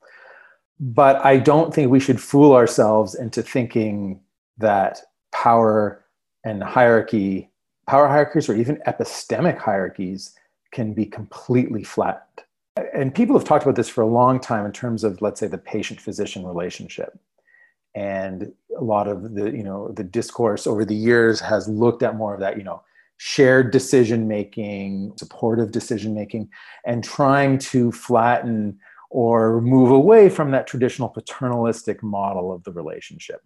But 0.82 1.24
I 1.24 1.38
don't 1.38 1.74
think 1.74 1.92
we 1.92 2.00
should 2.00 2.20
fool 2.20 2.54
ourselves 2.54 3.16
into 3.16 3.42
thinking 3.44 4.20
that 4.58 5.02
power 5.32 6.04
and 6.44 6.64
hierarchy, 6.64 7.50
power 7.88 8.08
hierarchies, 8.08 8.50
or 8.50 8.56
even 8.56 8.82
epistemic 8.88 9.58
hierarchies 9.60 10.34
can 10.72 10.94
be 10.94 11.06
completely 11.06 11.84
flattened. 11.84 12.26
And 12.94 13.14
people 13.14 13.38
have 13.38 13.48
talked 13.48 13.64
about 13.64 13.76
this 13.76 13.90
for 13.90 14.02
a 14.02 14.08
long 14.08 14.40
time 14.40 14.66
in 14.66 14.72
terms 14.72 15.04
of, 15.04 15.22
let's 15.22 15.40
say, 15.40 15.48
the 15.48 15.58
patient 15.58 16.02
physician 16.02 16.46
relationship 16.46 17.20
and 17.94 18.52
a 18.78 18.84
lot 18.84 19.08
of 19.08 19.34
the 19.36 19.52
you 19.52 19.64
know 19.64 19.90
the 19.90 20.04
discourse 20.04 20.66
over 20.66 20.86
the 20.86 20.96
years 20.96 21.40
has 21.40 21.68
looked 21.68 22.04
at 22.04 22.16
more 22.16 22.34
of 22.34 22.40
that 22.40 22.58
you 22.58 22.64
know 22.64 22.82
shared 23.18 23.72
decision 23.72 24.28
making 24.28 25.14
supportive 25.18 25.72
decision 25.72 26.14
making 26.14 26.50
and 26.86 27.04
trying 27.04 27.58
to 27.58 27.92
flatten 27.92 28.80
or 29.12 29.60
move 29.62 29.92
away 29.92 30.30
from 30.30 30.52
that 30.52 30.66
traditional 30.66 31.10
paternalistic 31.10 32.02
model 32.02 32.52
of 32.52 32.64
the 32.64 32.72
relationship. 32.72 33.42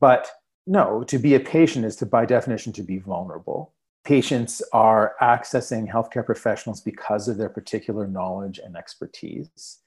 But 0.00 0.28
no 0.66 1.04
to 1.04 1.18
be 1.18 1.34
a 1.34 1.40
patient 1.40 1.84
is 1.84 1.96
to 1.96 2.06
by 2.06 2.26
definition 2.26 2.72
to 2.74 2.82
be 2.82 2.98
vulnerable. 2.98 3.72
Patients 4.04 4.62
are 4.72 5.14
accessing 5.22 5.88
healthcare 5.88 6.26
professionals 6.26 6.80
because 6.80 7.28
of 7.28 7.36
their 7.36 7.48
particular 7.48 8.06
knowledge 8.06 8.58
and 8.58 8.76
expertise. 8.76 9.78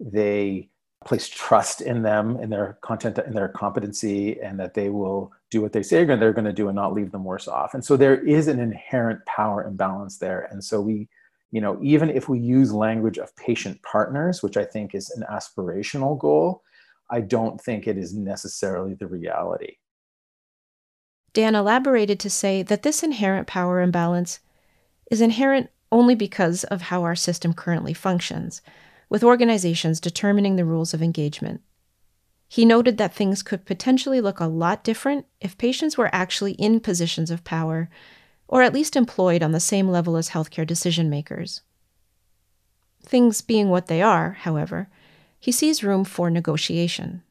They 0.00 0.70
place 1.04 1.28
trust 1.28 1.82
in 1.82 2.02
them 2.02 2.38
in 2.40 2.48
their 2.48 2.78
content 2.80 3.18
in 3.18 3.34
their 3.34 3.48
competency 3.48 4.40
and 4.40 4.58
that 4.58 4.72
they 4.72 4.88
will 4.88 5.32
do 5.50 5.60
what 5.60 5.72
they 5.72 5.82
say 5.82 6.04
they're 6.04 6.32
going 6.32 6.44
to 6.46 6.52
do 6.52 6.68
and 6.68 6.76
not 6.76 6.94
leave 6.94 7.12
them 7.12 7.24
worse 7.24 7.46
off. 7.46 7.74
And 7.74 7.84
so 7.84 7.96
there 7.96 8.16
is 8.24 8.48
an 8.48 8.58
inherent 8.58 9.24
power 9.26 9.64
imbalance 9.64 10.16
there. 10.16 10.48
And 10.50 10.64
so 10.64 10.80
we 10.80 11.08
you 11.50 11.60
know 11.60 11.78
even 11.82 12.10
if 12.10 12.28
we 12.28 12.38
use 12.38 12.72
language 12.72 13.18
of 13.18 13.34
patient 13.36 13.80
partners 13.82 14.42
which 14.42 14.56
i 14.56 14.64
think 14.64 14.94
is 14.94 15.10
an 15.10 15.24
aspirational 15.30 16.18
goal 16.18 16.62
i 17.10 17.20
don't 17.20 17.60
think 17.60 17.86
it 17.86 17.96
is 17.96 18.14
necessarily 18.14 18.94
the 18.94 19.06
reality 19.06 19.76
dan 21.32 21.54
elaborated 21.54 22.18
to 22.18 22.30
say 22.30 22.62
that 22.62 22.82
this 22.82 23.02
inherent 23.02 23.46
power 23.46 23.80
imbalance 23.80 24.40
is 25.10 25.20
inherent 25.20 25.70
only 25.92 26.14
because 26.14 26.64
of 26.64 26.82
how 26.82 27.02
our 27.02 27.14
system 27.14 27.54
currently 27.54 27.94
functions 27.94 28.60
with 29.08 29.22
organizations 29.22 30.00
determining 30.00 30.56
the 30.56 30.64
rules 30.64 30.92
of 30.92 31.02
engagement. 31.02 31.60
He 32.48 32.64
noted 32.64 32.98
that 32.98 33.14
things 33.14 33.42
could 33.42 33.64
potentially 33.64 34.20
look 34.20 34.40
a 34.40 34.46
lot 34.46 34.84
different 34.84 35.26
if 35.40 35.58
patients 35.58 35.96
were 35.96 36.10
actually 36.12 36.52
in 36.52 36.80
positions 36.80 37.30
of 37.30 37.44
power, 37.44 37.88
or 38.48 38.62
at 38.62 38.72
least 38.74 38.96
employed 38.96 39.42
on 39.42 39.52
the 39.52 39.60
same 39.60 39.88
level 39.88 40.16
as 40.16 40.30
healthcare 40.30 40.66
decision 40.66 41.10
makers. 41.10 41.62
Things 43.02 43.40
being 43.40 43.68
what 43.68 43.86
they 43.86 44.02
are, 44.02 44.32
however, 44.32 44.88
he 45.38 45.52
sees 45.52 45.84
room 45.84 46.04
for 46.04 46.30
negotiation. 46.30 47.22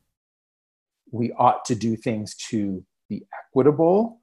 We 1.11 1.31
ought 1.33 1.65
to 1.65 1.75
do 1.75 1.95
things 1.95 2.35
to 2.49 2.83
be 3.09 3.25
equitable, 3.47 4.21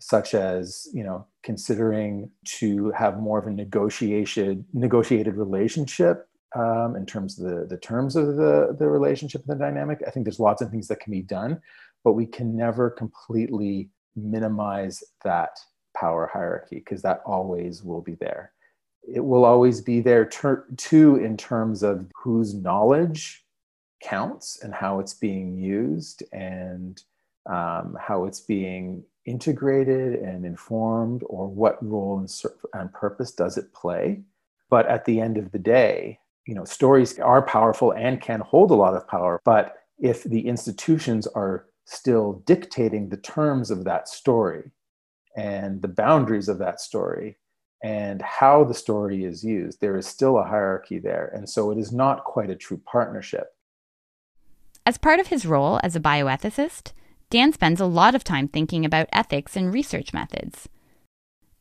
such 0.00 0.34
as, 0.34 0.88
you 0.92 1.04
know, 1.04 1.26
considering 1.42 2.30
to 2.44 2.90
have 2.92 3.18
more 3.18 3.38
of 3.38 3.46
a 3.46 3.50
negotiated 3.50 4.64
negotiated 4.72 5.36
relationship 5.36 6.28
um, 6.54 6.96
in 6.96 7.06
terms 7.06 7.38
of 7.38 7.48
the, 7.48 7.66
the 7.66 7.78
terms 7.78 8.16
of 8.16 8.36
the, 8.36 8.76
the 8.78 8.88
relationship 8.88 9.42
and 9.46 9.58
the 9.58 9.64
dynamic. 9.64 10.02
I 10.06 10.10
think 10.10 10.24
there's 10.24 10.40
lots 10.40 10.62
of 10.62 10.70
things 10.70 10.88
that 10.88 11.00
can 11.00 11.10
be 11.10 11.22
done, 11.22 11.60
but 12.04 12.12
we 12.12 12.26
can 12.26 12.56
never 12.56 12.90
completely 12.90 13.90
minimize 14.14 15.02
that 15.24 15.58
power 15.94 16.30
hierarchy 16.32 16.76
because 16.76 17.02
that 17.02 17.22
always 17.26 17.82
will 17.82 18.00
be 18.00 18.14
there. 18.14 18.52
It 19.02 19.20
will 19.20 19.44
always 19.44 19.80
be 19.80 20.00
there 20.00 20.26
ter- 20.26 20.66
too 20.76 21.16
in 21.16 21.36
terms 21.36 21.82
of 21.82 22.06
whose 22.14 22.54
knowledge 22.54 23.44
counts 24.02 24.60
and 24.62 24.74
how 24.74 25.00
it's 25.00 25.14
being 25.14 25.56
used 25.56 26.22
and 26.32 27.02
um, 27.46 27.96
how 28.00 28.24
it's 28.24 28.40
being 28.40 29.04
integrated 29.26 30.14
and 30.14 30.44
informed 30.44 31.22
or 31.26 31.48
what 31.48 31.84
role 31.84 32.18
and, 32.18 32.32
and 32.74 32.92
purpose 32.92 33.32
does 33.32 33.56
it 33.56 33.72
play 33.72 34.22
But 34.70 34.86
at 34.86 35.04
the 35.04 35.20
end 35.20 35.36
of 35.38 35.52
the 35.52 35.58
day, 35.58 36.18
you 36.46 36.54
know, 36.54 36.64
stories 36.64 37.18
are 37.18 37.42
powerful 37.42 37.92
and 37.92 38.20
can 38.20 38.40
hold 38.40 38.70
a 38.70 38.74
lot 38.74 38.94
of 38.94 39.06
power. 39.06 39.40
But 39.44 39.76
if 39.98 40.24
the 40.24 40.46
institutions 40.48 41.26
are 41.28 41.66
still 41.84 42.42
dictating 42.46 43.08
the 43.08 43.16
terms 43.16 43.70
of 43.70 43.84
that 43.84 44.08
story 44.08 44.70
and 45.36 45.80
the 45.82 45.88
boundaries 45.88 46.48
of 46.48 46.58
that 46.58 46.80
story 46.80 47.38
and 47.82 48.22
how 48.22 48.64
the 48.64 48.74
story 48.74 49.24
is 49.24 49.42
used, 49.42 49.80
there 49.80 49.96
is 49.96 50.06
still 50.06 50.38
a 50.38 50.44
hierarchy 50.44 50.98
there. 50.98 51.32
And 51.34 51.48
so 51.48 51.70
it 51.70 51.78
is 51.78 51.92
not 51.92 52.24
quite 52.24 52.50
a 52.50 52.56
true 52.56 52.80
partnership. 52.84 53.48
As 54.86 54.98
part 54.98 55.20
of 55.20 55.28
his 55.28 55.46
role 55.46 55.80
as 55.82 55.96
a 55.96 56.00
bioethicist, 56.00 56.92
Dan 57.30 57.52
spends 57.52 57.80
a 57.80 57.86
lot 57.86 58.14
of 58.14 58.24
time 58.24 58.46
thinking 58.46 58.84
about 58.84 59.08
ethics 59.12 59.56
and 59.56 59.72
research 59.72 60.12
methods, 60.12 60.68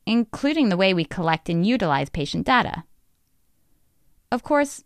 including 0.05 0.69
the 0.69 0.77
way 0.77 0.93
we 0.93 1.05
collect 1.05 1.49
and 1.49 1.65
utilize 1.65 2.09
patient 2.09 2.45
data. 2.45 2.83
Of 4.31 4.43
course, 4.43 4.83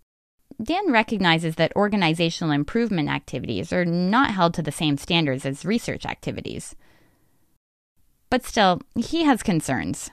Dan 0.62 0.92
recognizes 0.92 1.56
that 1.56 1.76
organizational 1.76 2.52
improvement 2.52 3.10
activities 3.10 3.74
are 3.74 3.86
not 3.86 4.32
held 4.32 4.54
to 4.54 4.62
the 4.62 4.72
same 4.72 4.98
standards 4.98 5.46
as 5.46 5.66
research 5.66 6.06
activities. 6.06 6.76
But 8.36 8.44
still, 8.44 8.82
he 8.98 9.24
has 9.24 9.42
concerns. 9.42 10.12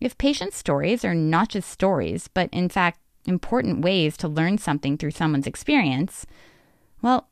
If 0.00 0.16
patient 0.18 0.52
stories 0.52 1.04
are 1.04 1.12
not 1.12 1.48
just 1.48 1.68
stories, 1.68 2.28
but 2.28 2.48
in 2.52 2.68
fact 2.68 3.00
important 3.26 3.80
ways 3.80 4.16
to 4.18 4.28
learn 4.28 4.58
something 4.58 4.96
through 4.96 5.10
someone's 5.10 5.48
experience, 5.48 6.26
well, 7.02 7.28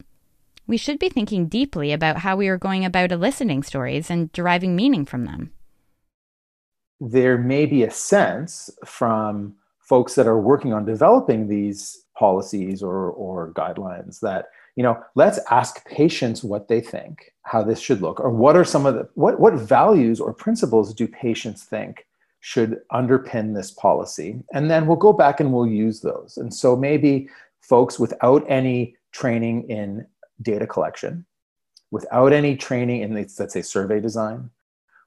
we 0.67 0.77
should 0.77 0.99
be 0.99 1.09
thinking 1.09 1.47
deeply 1.47 1.93
about 1.93 2.17
how 2.17 2.35
we 2.35 2.49
are 2.49 2.59
going 2.59 2.85
about 2.85 3.13
eliciting 3.13 3.63
stories 3.63 4.11
and 4.11 4.33
deriving 4.33 4.75
meaning 4.75 5.07
from 5.07 5.25
them. 5.25 5.53
There 7.01 7.39
may 7.39 7.67
be 7.67 7.85
a 7.85 7.93
sense 7.93 8.71
from 8.85 9.55
folks 9.79 10.17
that 10.17 10.27
are 10.27 10.41
working 10.41 10.73
on 10.73 10.85
developing 10.85 11.47
these 11.47 12.07
policies 12.19 12.83
or, 12.83 13.13
or 13.13 13.53
guidelines 13.53 14.19
that 14.19 14.47
you 14.77 14.83
know 14.83 14.99
let's 15.15 15.39
ask 15.51 15.85
patients 15.87 16.43
what 16.43 16.69
they 16.69 16.81
think 16.81 17.33
how 17.43 17.63
this 17.63 17.81
should 17.81 18.01
look 18.01 18.21
or 18.21 18.31
what 18.31 18.57
are 18.57 18.65
some 18.65 18.87
of 18.87 18.95
the 18.95 19.09
what, 19.15 19.39
what 19.39 19.55
values 19.55 20.21
or 20.21 20.33
principles 20.33 20.95
do 20.95 21.07
patients 21.07 21.65
think 21.65 22.07
should 22.45 22.81
underpin 22.93 23.55
this 23.55 23.71
policy? 23.71 24.43
And 24.53 24.69
then 24.69 24.89
we'll 24.89 24.97
go 24.97 25.13
back 25.13 25.39
and 25.39 25.53
we'll 25.53 25.69
use 25.69 26.01
those. 26.01 26.39
And 26.39 26.53
so 26.53 26.75
maybe 26.75 27.29
folks 27.61 28.01
without 28.01 28.45
any 28.49 28.97
training 29.13 29.71
in 29.71 30.05
data 30.43 30.67
collection 30.67 31.25
without 31.91 32.33
any 32.33 32.57
training 32.57 33.03
in 33.03 33.15
let's 33.15 33.53
say 33.53 33.63
survey 33.63 34.01
design 34.01 34.51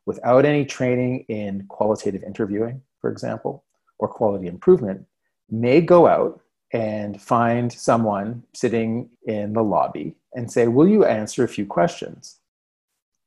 without 0.05 0.45
any 0.45 0.63
training 0.63 1.25
in 1.27 1.65
qualitative 1.67 2.23
interviewing 2.23 2.81
for 3.01 3.11
example 3.11 3.63
or 3.97 4.07
quality 4.07 4.47
improvement 4.47 5.05
may 5.49 5.81
go 5.81 6.07
out 6.07 6.39
and 6.73 7.21
find 7.21 7.71
someone 7.71 8.43
sitting 8.53 9.09
in 9.27 9.53
the 9.53 9.63
lobby 9.63 10.15
and 10.33 10.51
say, 10.51 10.67
Will 10.67 10.87
you 10.87 11.05
answer 11.05 11.43
a 11.43 11.47
few 11.47 11.65
questions 11.65 12.39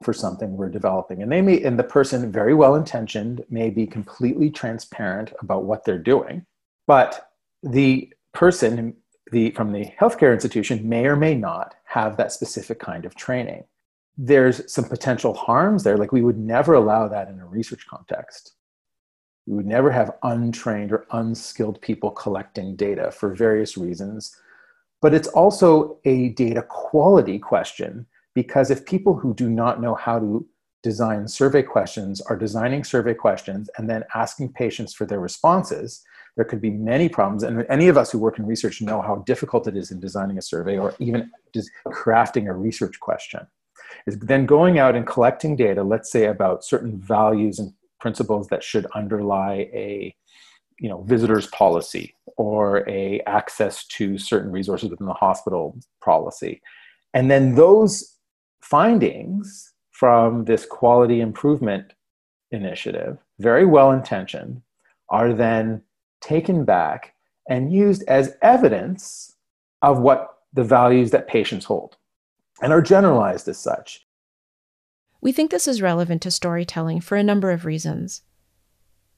for 0.03 0.13
something 0.13 0.57
we're 0.57 0.69
developing? 0.69 1.23
And 1.23 1.31
they 1.31 1.43
may, 1.43 1.63
and 1.63 1.79
the 1.79 1.85
person, 1.85 2.31
very 2.31 2.55
well 2.55 2.75
intentioned, 2.75 3.45
may 3.49 3.71
be 3.71 3.87
completely 3.87 4.51
transparent 4.51 5.33
about 5.41 5.65
what 5.65 5.85
they're 5.85 5.99
doing. 5.99 6.45
But 6.87 7.31
the 7.63 8.13
person 8.33 8.95
the, 9.31 9.51
from 9.53 9.73
the 9.73 9.87
healthcare 10.01 10.33
institution 10.33 10.89
may 10.89 11.07
or 11.07 11.17
may 11.17 11.35
not 11.35 11.75
have 11.85 12.17
that 12.17 12.33
specific 12.33 12.79
kind 12.79 13.05
of 13.05 13.15
training. 13.15 13.65
There's 14.17 14.71
some 14.73 14.85
potential 14.85 15.35
harms 15.35 15.85
there, 15.85 15.97
like 15.97 16.13
we 16.13 16.23
would 16.23 16.39
never 16.39 16.75
allow 16.75 17.09
that 17.09 17.29
in 17.29 17.39
a 17.39 17.47
research 17.47 17.87
context. 17.87 18.55
We 19.49 19.57
would 19.57 19.67
never 19.67 19.91
have 19.91 20.15
untrained 20.23 20.93
or 20.93 21.07
unskilled 21.11 21.81
people 21.81 22.11
collecting 22.11 22.77
data 22.77 23.11
for 23.11 23.35
various 23.35 23.79
reasons. 23.79 24.37
But 25.01 25.15
it's 25.15 25.29
also 25.29 25.99
a 26.05 26.31
data 26.31 26.63
quality 26.63 27.39
question 27.39 28.05
because 28.35 28.71
if 28.71 28.85
people 28.85 29.17
who 29.17 29.33
do 29.33 29.49
not 29.49 29.81
know 29.81 29.95
how 29.95 30.19
to 30.19 30.47
design 30.83 31.27
survey 31.27 31.63
questions 31.63 32.21
are 32.21 32.37
designing 32.37 32.85
survey 32.85 33.15
questions 33.15 33.71
and 33.79 33.89
then 33.89 34.05
asking 34.15 34.53
patients 34.53 34.93
for 34.93 35.07
their 35.07 35.19
responses, 35.19 36.05
there 36.37 36.45
could 36.45 36.61
be 36.61 36.71
many 36.71 37.09
problems. 37.09 37.43
And 37.43 37.65
any 37.71 37.89
of 37.89 37.97
us 37.97 38.13
who 38.13 38.19
work 38.19 38.39
in 38.39 38.47
research 38.47 38.83
know 38.83 39.01
how 39.01 39.17
difficult 39.27 39.67
it 39.67 39.79
is 39.79 39.91
in 39.91 39.99
designing 39.99 40.37
a 40.37 40.43
survey 40.43 40.77
or 40.77 40.95
even 40.99 41.31
just 41.55 41.71
crafting 41.87 42.49
a 42.49 42.53
research 42.53 43.01
question. 43.01 43.47
Is 44.07 44.19
then 44.19 44.45
going 44.45 44.79
out 44.79 44.95
and 44.95 45.07
collecting 45.07 45.57
data, 45.57 45.83
let's 45.83 46.13
say 46.13 46.27
about 46.27 46.65
certain 46.65 47.01
values 47.01 47.59
and 47.59 47.73
principles 48.01 48.49
that 48.49 48.63
should 48.63 48.87
underlie 48.95 49.69
a 49.73 50.15
you 50.79 50.89
know 50.89 51.03
visitors 51.03 51.47
policy 51.49 52.15
or 52.37 52.89
a 52.89 53.21
access 53.27 53.85
to 53.87 54.17
certain 54.19 54.53
resources 54.53 54.91
within 54.91 55.07
the 55.07 55.13
hospital 55.13 55.77
policy. 56.03 56.61
And 57.15 57.31
then 57.31 57.55
those 57.55 58.17
findings 58.61 59.73
from 59.91 60.45
this 60.45 60.65
quality 60.65 61.21
improvement 61.21 61.93
initiative 62.51 63.19
very 63.41 63.67
well 63.67 63.91
intentioned 63.91 64.63
are 65.11 65.33
then 65.33 65.83
taken 66.21 66.65
back 66.65 67.15
and 67.49 67.73
used 67.73 68.05
as 68.09 68.37
evidence 68.43 69.35
of 69.83 70.01
what 70.01 70.39
the 70.53 70.65
values 70.65 71.11
that 71.11 71.29
patients 71.29 71.65
hold 71.65 71.97
and 72.63 72.73
are 72.73 72.83
generalized 72.83 73.49
as 73.49 73.59
such 73.59 74.07
we 75.21 75.33
think 75.33 75.51
this 75.51 75.69
is 75.69 75.83
relevant 75.83 76.23
to 76.23 76.31
storytelling 76.31 77.01
for 77.01 77.17
a 77.17 77.23
number 77.23 77.51
of 77.51 77.65
reasons. 77.65 78.23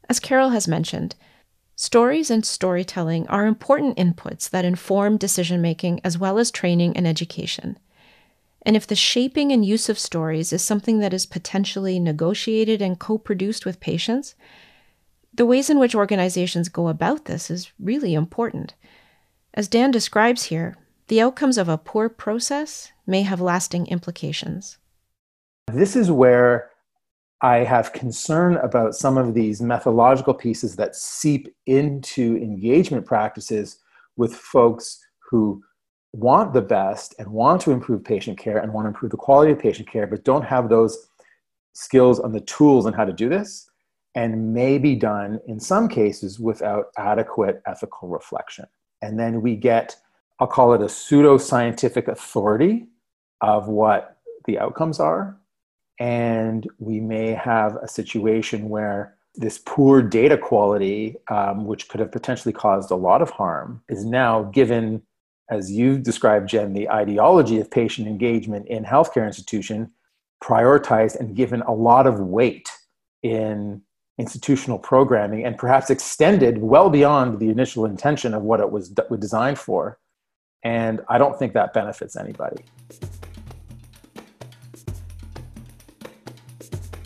As 0.08 0.18
Carol 0.18 0.50
has 0.50 0.66
mentioned, 0.66 1.14
stories 1.76 2.30
and 2.30 2.44
storytelling 2.44 3.28
are 3.28 3.46
important 3.46 3.96
inputs 3.96 4.48
that 4.50 4.64
inform 4.64 5.16
decision 5.16 5.60
making 5.60 6.00
as 6.02 6.18
well 6.18 6.38
as 6.38 6.50
training 6.50 6.96
and 6.96 7.06
education. 7.06 7.78
And 8.62 8.76
if 8.76 8.86
the 8.86 8.94
shaping 8.94 9.52
and 9.52 9.64
use 9.64 9.88
of 9.88 9.98
stories 9.98 10.52
is 10.52 10.62
something 10.62 10.98
that 10.98 11.14
is 11.14 11.26
potentially 11.26 11.98
negotiated 11.98 12.82
and 12.82 12.98
co 12.98 13.16
produced 13.18 13.64
with 13.64 13.80
patients, 13.80 14.34
the 15.32 15.46
ways 15.46 15.70
in 15.70 15.78
which 15.78 15.94
organizations 15.94 16.68
go 16.68 16.88
about 16.88 17.26
this 17.26 17.50
is 17.50 17.70
really 17.78 18.14
important. 18.14 18.74
As 19.54 19.68
Dan 19.68 19.90
describes 19.90 20.44
here, 20.44 20.76
the 21.08 21.20
outcomes 21.20 21.56
of 21.56 21.68
a 21.68 21.78
poor 21.78 22.08
process 22.08 22.92
may 23.06 23.22
have 23.22 23.40
lasting 23.40 23.86
implications. 23.86 24.78
This 25.72 25.96
is 25.96 26.10
where 26.10 26.70
I 27.42 27.58
have 27.58 27.92
concern 27.92 28.56
about 28.56 28.94
some 28.94 29.16
of 29.16 29.34
these 29.34 29.62
methodological 29.62 30.34
pieces 30.34 30.76
that 30.76 30.94
seep 30.94 31.54
into 31.66 32.36
engagement 32.36 33.06
practices 33.06 33.78
with 34.16 34.34
folks 34.34 35.00
who 35.30 35.62
want 36.12 36.52
the 36.52 36.60
best 36.60 37.14
and 37.18 37.28
want 37.28 37.62
to 37.62 37.70
improve 37.70 38.04
patient 38.04 38.36
care 38.36 38.58
and 38.58 38.72
want 38.72 38.84
to 38.84 38.88
improve 38.88 39.10
the 39.10 39.16
quality 39.16 39.52
of 39.52 39.58
patient 39.58 39.88
care, 39.88 40.06
but 40.06 40.24
don't 40.24 40.44
have 40.44 40.68
those 40.68 41.08
skills 41.72 42.18
and 42.18 42.34
the 42.34 42.40
tools 42.40 42.84
on 42.84 42.92
how 42.92 43.04
to 43.04 43.12
do 43.12 43.28
this, 43.28 43.70
and 44.16 44.52
may 44.52 44.76
be 44.76 44.96
done 44.96 45.40
in 45.46 45.60
some 45.60 45.88
cases 45.88 46.40
without 46.40 46.86
adequate 46.98 47.62
ethical 47.66 48.08
reflection. 48.08 48.66
And 49.02 49.18
then 49.18 49.40
we 49.40 49.54
get, 49.54 49.96
I'll 50.40 50.46
call 50.48 50.74
it 50.74 50.82
a 50.82 50.88
pseudo 50.88 51.38
scientific 51.38 52.08
authority 52.08 52.88
of 53.40 53.68
what 53.68 54.18
the 54.46 54.58
outcomes 54.58 54.98
are 54.98 55.38
and 56.00 56.66
we 56.78 56.98
may 56.98 57.28
have 57.28 57.76
a 57.76 57.86
situation 57.86 58.70
where 58.70 59.14
this 59.34 59.58
poor 59.58 60.02
data 60.02 60.36
quality, 60.36 61.14
um, 61.28 61.66
which 61.66 61.88
could 61.88 62.00
have 62.00 62.10
potentially 62.10 62.52
caused 62.52 62.90
a 62.90 62.96
lot 62.96 63.22
of 63.22 63.30
harm, 63.30 63.82
is 63.88 64.04
now 64.04 64.44
given, 64.44 65.02
as 65.50 65.70
you 65.70 65.98
described, 65.98 66.48
Jen, 66.48 66.72
the 66.72 66.88
ideology 66.88 67.60
of 67.60 67.70
patient 67.70 68.08
engagement 68.08 68.66
in 68.66 68.82
healthcare 68.82 69.26
institution, 69.26 69.92
prioritized 70.42 71.20
and 71.20 71.36
given 71.36 71.60
a 71.62 71.72
lot 71.72 72.06
of 72.06 72.18
weight 72.18 72.70
in 73.22 73.82
institutional 74.18 74.78
programming 74.78 75.44
and 75.44 75.56
perhaps 75.58 75.90
extended 75.90 76.58
well 76.58 76.88
beyond 76.90 77.38
the 77.38 77.50
initial 77.50 77.84
intention 77.84 78.32
of 78.32 78.42
what 78.42 78.60
it 78.60 78.70
was 78.70 78.88
designed 78.88 79.58
for. 79.58 79.98
And 80.62 81.02
I 81.08 81.18
don't 81.18 81.38
think 81.38 81.52
that 81.54 81.72
benefits 81.72 82.16
anybody. 82.16 82.64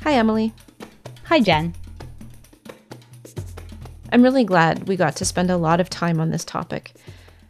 Hi, 0.04 0.12
Emily. 0.12 0.52
Hi, 1.24 1.40
Jen. 1.40 1.72
I'm 4.12 4.22
really 4.22 4.44
glad 4.44 4.86
we 4.86 4.96
got 4.96 5.16
to 5.16 5.24
spend 5.24 5.50
a 5.50 5.56
lot 5.56 5.80
of 5.80 5.88
time 5.88 6.20
on 6.20 6.28
this 6.28 6.44
topic. 6.44 6.92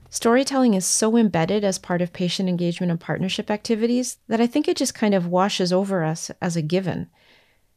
Storytelling 0.09 0.75
is 0.75 0.87
so 0.87 1.17
embedded 1.17 1.65
as 1.65 1.81
part 1.81 2.01
of 2.01 2.13
patient 2.13 2.49
engagement 2.49 2.93
and 2.93 3.01
partnership 3.01 3.51
activities 3.51 4.19
that 4.29 4.41
I 4.41 4.47
think 4.47 4.69
it 4.69 4.77
just 4.77 4.95
kind 4.95 5.15
of 5.15 5.27
washes 5.27 5.73
over 5.73 6.05
us 6.05 6.31
as 6.41 6.55
a 6.55 6.63
given. 6.63 7.11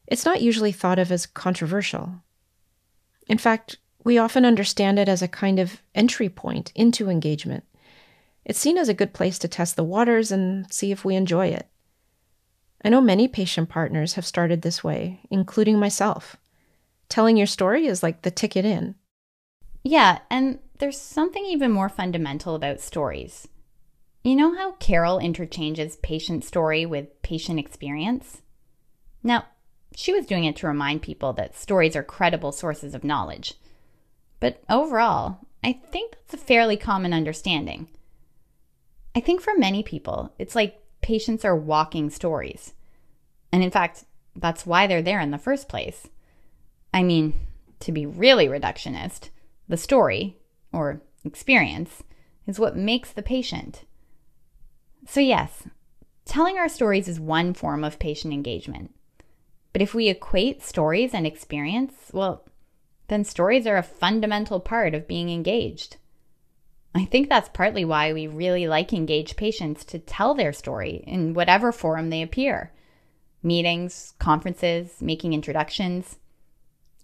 It's 0.06 0.24
not 0.24 0.42
usually 0.42 0.70
thought 0.70 1.00
of 1.00 1.10
as 1.10 1.26
controversial. 1.26 2.22
In 3.26 3.38
fact, 3.38 3.78
we 4.04 4.16
often 4.16 4.44
understand 4.44 5.00
it 5.00 5.08
as 5.08 5.22
a 5.22 5.26
kind 5.26 5.58
of 5.58 5.82
entry 5.92 6.28
point 6.28 6.70
into 6.76 7.10
engagement. 7.10 7.64
It's 8.44 8.60
seen 8.60 8.78
as 8.78 8.88
a 8.88 8.94
good 8.94 9.12
place 9.12 9.40
to 9.40 9.48
test 9.48 9.74
the 9.74 9.82
waters 9.82 10.30
and 10.30 10.72
see 10.72 10.92
if 10.92 11.04
we 11.04 11.16
enjoy 11.16 11.48
it. 11.48 11.68
I 12.84 12.88
know 12.88 13.00
many 13.00 13.26
patient 13.26 13.68
partners 13.68 14.14
have 14.14 14.26
started 14.26 14.62
this 14.62 14.84
way, 14.84 15.20
including 15.30 15.78
myself. 15.78 16.36
Telling 17.08 17.36
your 17.36 17.46
story 17.46 17.86
is 17.86 18.02
like 18.02 18.22
the 18.22 18.30
ticket 18.30 18.64
in. 18.64 18.94
Yeah, 19.82 20.18
and 20.30 20.60
there's 20.78 21.00
something 21.00 21.44
even 21.44 21.72
more 21.72 21.88
fundamental 21.88 22.54
about 22.54 22.80
stories. 22.80 23.48
You 24.22 24.36
know 24.36 24.54
how 24.54 24.72
Carol 24.72 25.18
interchanges 25.18 25.96
patient 25.96 26.44
story 26.44 26.84
with 26.84 27.22
patient 27.22 27.58
experience? 27.58 28.42
Now, 29.22 29.46
she 29.94 30.12
was 30.12 30.26
doing 30.26 30.44
it 30.44 30.56
to 30.56 30.66
remind 30.66 31.02
people 31.02 31.32
that 31.34 31.56
stories 31.56 31.96
are 31.96 32.02
credible 32.02 32.52
sources 32.52 32.94
of 32.94 33.04
knowledge. 33.04 33.54
But 34.38 34.62
overall, 34.68 35.38
I 35.64 35.72
think 35.72 36.12
that's 36.12 36.34
a 36.34 36.46
fairly 36.46 36.76
common 36.76 37.12
understanding. 37.12 37.88
I 39.14 39.20
think 39.20 39.40
for 39.40 39.54
many 39.56 39.82
people, 39.82 40.32
it's 40.38 40.54
like 40.54 40.80
patients 41.08 41.42
are 41.42 41.56
walking 41.56 42.10
stories. 42.10 42.74
And 43.50 43.64
in 43.64 43.70
fact, 43.70 44.04
that's 44.36 44.66
why 44.66 44.86
they're 44.86 45.00
there 45.00 45.20
in 45.20 45.30
the 45.30 45.38
first 45.38 45.66
place. 45.66 46.06
I 46.92 47.02
mean, 47.02 47.32
to 47.80 47.92
be 47.92 48.04
really 48.04 48.46
reductionist, 48.46 49.30
the 49.66 49.78
story, 49.78 50.36
or 50.70 51.00
experience, 51.24 52.02
is 52.46 52.58
what 52.58 52.76
makes 52.76 53.10
the 53.10 53.22
patient. 53.22 53.84
So, 55.06 55.20
yes, 55.20 55.66
telling 56.26 56.58
our 56.58 56.68
stories 56.68 57.08
is 57.08 57.18
one 57.18 57.54
form 57.54 57.84
of 57.84 57.98
patient 57.98 58.34
engagement. 58.34 58.94
But 59.72 59.80
if 59.80 59.94
we 59.94 60.08
equate 60.08 60.62
stories 60.62 61.14
and 61.14 61.26
experience, 61.26 62.10
well, 62.12 62.44
then 63.06 63.24
stories 63.24 63.66
are 63.66 63.78
a 63.78 63.82
fundamental 63.82 64.60
part 64.60 64.94
of 64.94 65.08
being 65.08 65.30
engaged. 65.30 65.96
I 66.94 67.04
think 67.04 67.28
that's 67.28 67.50
partly 67.50 67.84
why 67.84 68.12
we 68.12 68.26
really 68.26 68.66
like 68.66 68.92
engaged 68.92 69.36
patients 69.36 69.84
to 69.86 69.98
tell 69.98 70.34
their 70.34 70.52
story 70.52 71.04
in 71.06 71.34
whatever 71.34 71.72
forum 71.72 72.10
they 72.10 72.22
appear 72.22 72.72
meetings, 73.42 74.14
conferences, 74.18 75.00
making 75.00 75.32
introductions. 75.32 76.18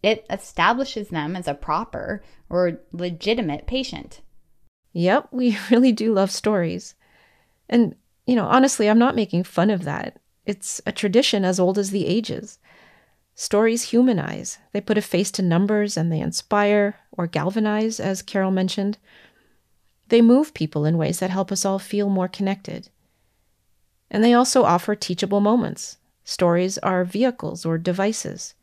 It 0.02 0.26
establishes 0.28 1.08
them 1.08 1.36
as 1.36 1.46
a 1.46 1.54
proper 1.54 2.22
or 2.50 2.80
legitimate 2.92 3.66
patient. 3.66 4.20
Yep, 4.92 5.28
we 5.32 5.56
really 5.70 5.92
do 5.92 6.12
love 6.12 6.30
stories. 6.30 6.94
And, 7.68 7.94
you 8.26 8.34
know, 8.34 8.46
honestly, 8.46 8.88
I'm 8.88 8.98
not 8.98 9.14
making 9.14 9.44
fun 9.44 9.70
of 9.70 9.84
that. 9.84 10.18
It's 10.44 10.80
a 10.84 10.92
tradition 10.92 11.44
as 11.44 11.58
old 11.58 11.78
as 11.78 11.90
the 11.90 12.06
ages. 12.06 12.58
Stories 13.34 13.90
humanize. 13.90 14.58
They 14.72 14.80
put 14.80 14.98
a 14.98 15.02
face 15.02 15.30
to 15.32 15.42
numbers 15.42 15.96
and 15.96 16.12
they 16.12 16.20
inspire 16.20 16.96
or 17.10 17.26
galvanize, 17.26 17.98
as 17.98 18.22
Carol 18.22 18.50
mentioned. 18.50 18.98
They 20.14 20.22
move 20.22 20.54
people 20.54 20.84
in 20.84 20.96
ways 20.96 21.18
that 21.18 21.30
help 21.30 21.50
us 21.50 21.64
all 21.64 21.80
feel 21.80 22.08
more 22.08 22.28
connected. 22.28 22.88
And 24.08 24.22
they 24.22 24.32
also 24.32 24.62
offer 24.62 24.94
teachable 24.94 25.40
moments. 25.40 25.96
Stories 26.22 26.78
are 26.78 27.04
vehicles 27.04 27.66
or 27.66 27.78
devices. 27.78 28.54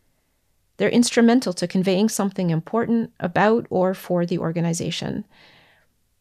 They're 0.77 0.87
instrumental 0.87 1.51
to 1.51 1.67
conveying 1.67 2.07
something 2.07 2.51
important 2.51 3.11
about 3.19 3.67
or 3.69 3.93
for 3.93 4.25
the 4.25 4.37
organization. 4.37 5.25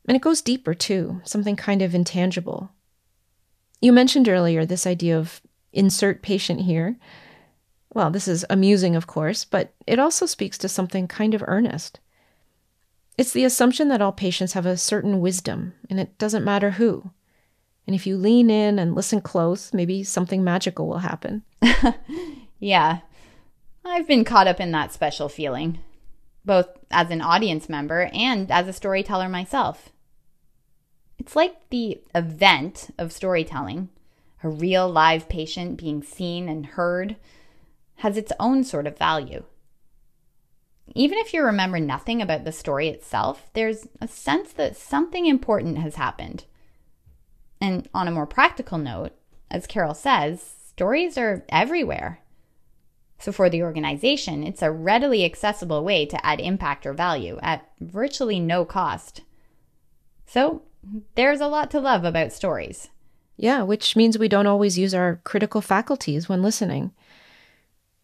And 0.08 0.16
it 0.16 0.20
goes 0.20 0.42
deeper, 0.42 0.74
too, 0.74 1.20
something 1.22 1.54
kind 1.54 1.80
of 1.80 1.94
intangible. 1.94 2.72
You 3.80 3.92
mentioned 3.92 4.28
earlier 4.28 4.66
this 4.66 4.84
idea 4.84 5.16
of 5.16 5.40
insert 5.72 6.22
patient 6.22 6.62
here. 6.62 6.96
Well, 7.94 8.10
this 8.10 8.26
is 8.26 8.44
amusing, 8.50 8.96
of 8.96 9.06
course, 9.06 9.44
but 9.44 9.74
it 9.86 10.00
also 10.00 10.26
speaks 10.26 10.58
to 10.58 10.68
something 10.68 11.06
kind 11.06 11.34
of 11.34 11.44
earnest. 11.46 12.00
It's 13.20 13.32
the 13.32 13.44
assumption 13.44 13.88
that 13.88 14.00
all 14.00 14.12
patients 14.12 14.54
have 14.54 14.64
a 14.64 14.78
certain 14.78 15.20
wisdom, 15.20 15.74
and 15.90 16.00
it 16.00 16.16
doesn't 16.16 16.42
matter 16.42 16.70
who. 16.70 17.10
And 17.86 17.94
if 17.94 18.06
you 18.06 18.16
lean 18.16 18.48
in 18.48 18.78
and 18.78 18.94
listen 18.94 19.20
close, 19.20 19.74
maybe 19.74 20.02
something 20.02 20.42
magical 20.42 20.88
will 20.88 21.00
happen. 21.00 21.42
yeah, 22.58 23.00
I've 23.84 24.08
been 24.08 24.24
caught 24.24 24.46
up 24.46 24.58
in 24.58 24.70
that 24.70 24.94
special 24.94 25.28
feeling, 25.28 25.80
both 26.46 26.68
as 26.90 27.10
an 27.10 27.20
audience 27.20 27.68
member 27.68 28.08
and 28.14 28.50
as 28.50 28.66
a 28.66 28.72
storyteller 28.72 29.28
myself. 29.28 29.90
It's 31.18 31.36
like 31.36 31.68
the 31.68 32.00
event 32.14 32.88
of 32.96 33.12
storytelling, 33.12 33.90
a 34.42 34.48
real 34.48 34.88
live 34.88 35.28
patient 35.28 35.76
being 35.76 36.02
seen 36.02 36.48
and 36.48 36.64
heard 36.64 37.16
has 37.96 38.16
its 38.16 38.32
own 38.40 38.64
sort 38.64 38.86
of 38.86 38.96
value. 38.96 39.44
Even 40.94 41.18
if 41.18 41.32
you 41.32 41.42
remember 41.42 41.78
nothing 41.78 42.20
about 42.20 42.44
the 42.44 42.52
story 42.52 42.88
itself, 42.88 43.50
there's 43.52 43.86
a 44.00 44.08
sense 44.08 44.52
that 44.54 44.76
something 44.76 45.26
important 45.26 45.78
has 45.78 45.94
happened. 45.94 46.44
And 47.60 47.88
on 47.94 48.08
a 48.08 48.12
more 48.12 48.26
practical 48.26 48.78
note, 48.78 49.12
as 49.50 49.66
Carol 49.66 49.94
says, 49.94 50.42
stories 50.68 51.18
are 51.18 51.44
everywhere. 51.48 52.20
So 53.18 53.32
for 53.32 53.50
the 53.50 53.62
organization, 53.62 54.42
it's 54.42 54.62
a 54.62 54.72
readily 54.72 55.24
accessible 55.24 55.84
way 55.84 56.06
to 56.06 56.26
add 56.26 56.40
impact 56.40 56.86
or 56.86 56.94
value 56.94 57.38
at 57.42 57.68
virtually 57.78 58.40
no 58.40 58.64
cost. 58.64 59.20
So 60.26 60.62
there's 61.14 61.40
a 61.40 61.48
lot 61.48 61.70
to 61.72 61.80
love 61.80 62.04
about 62.04 62.32
stories. 62.32 62.88
Yeah, 63.36 63.62
which 63.62 63.94
means 63.94 64.18
we 64.18 64.28
don't 64.28 64.46
always 64.46 64.78
use 64.78 64.94
our 64.94 65.20
critical 65.24 65.60
faculties 65.60 66.28
when 66.28 66.42
listening. 66.42 66.92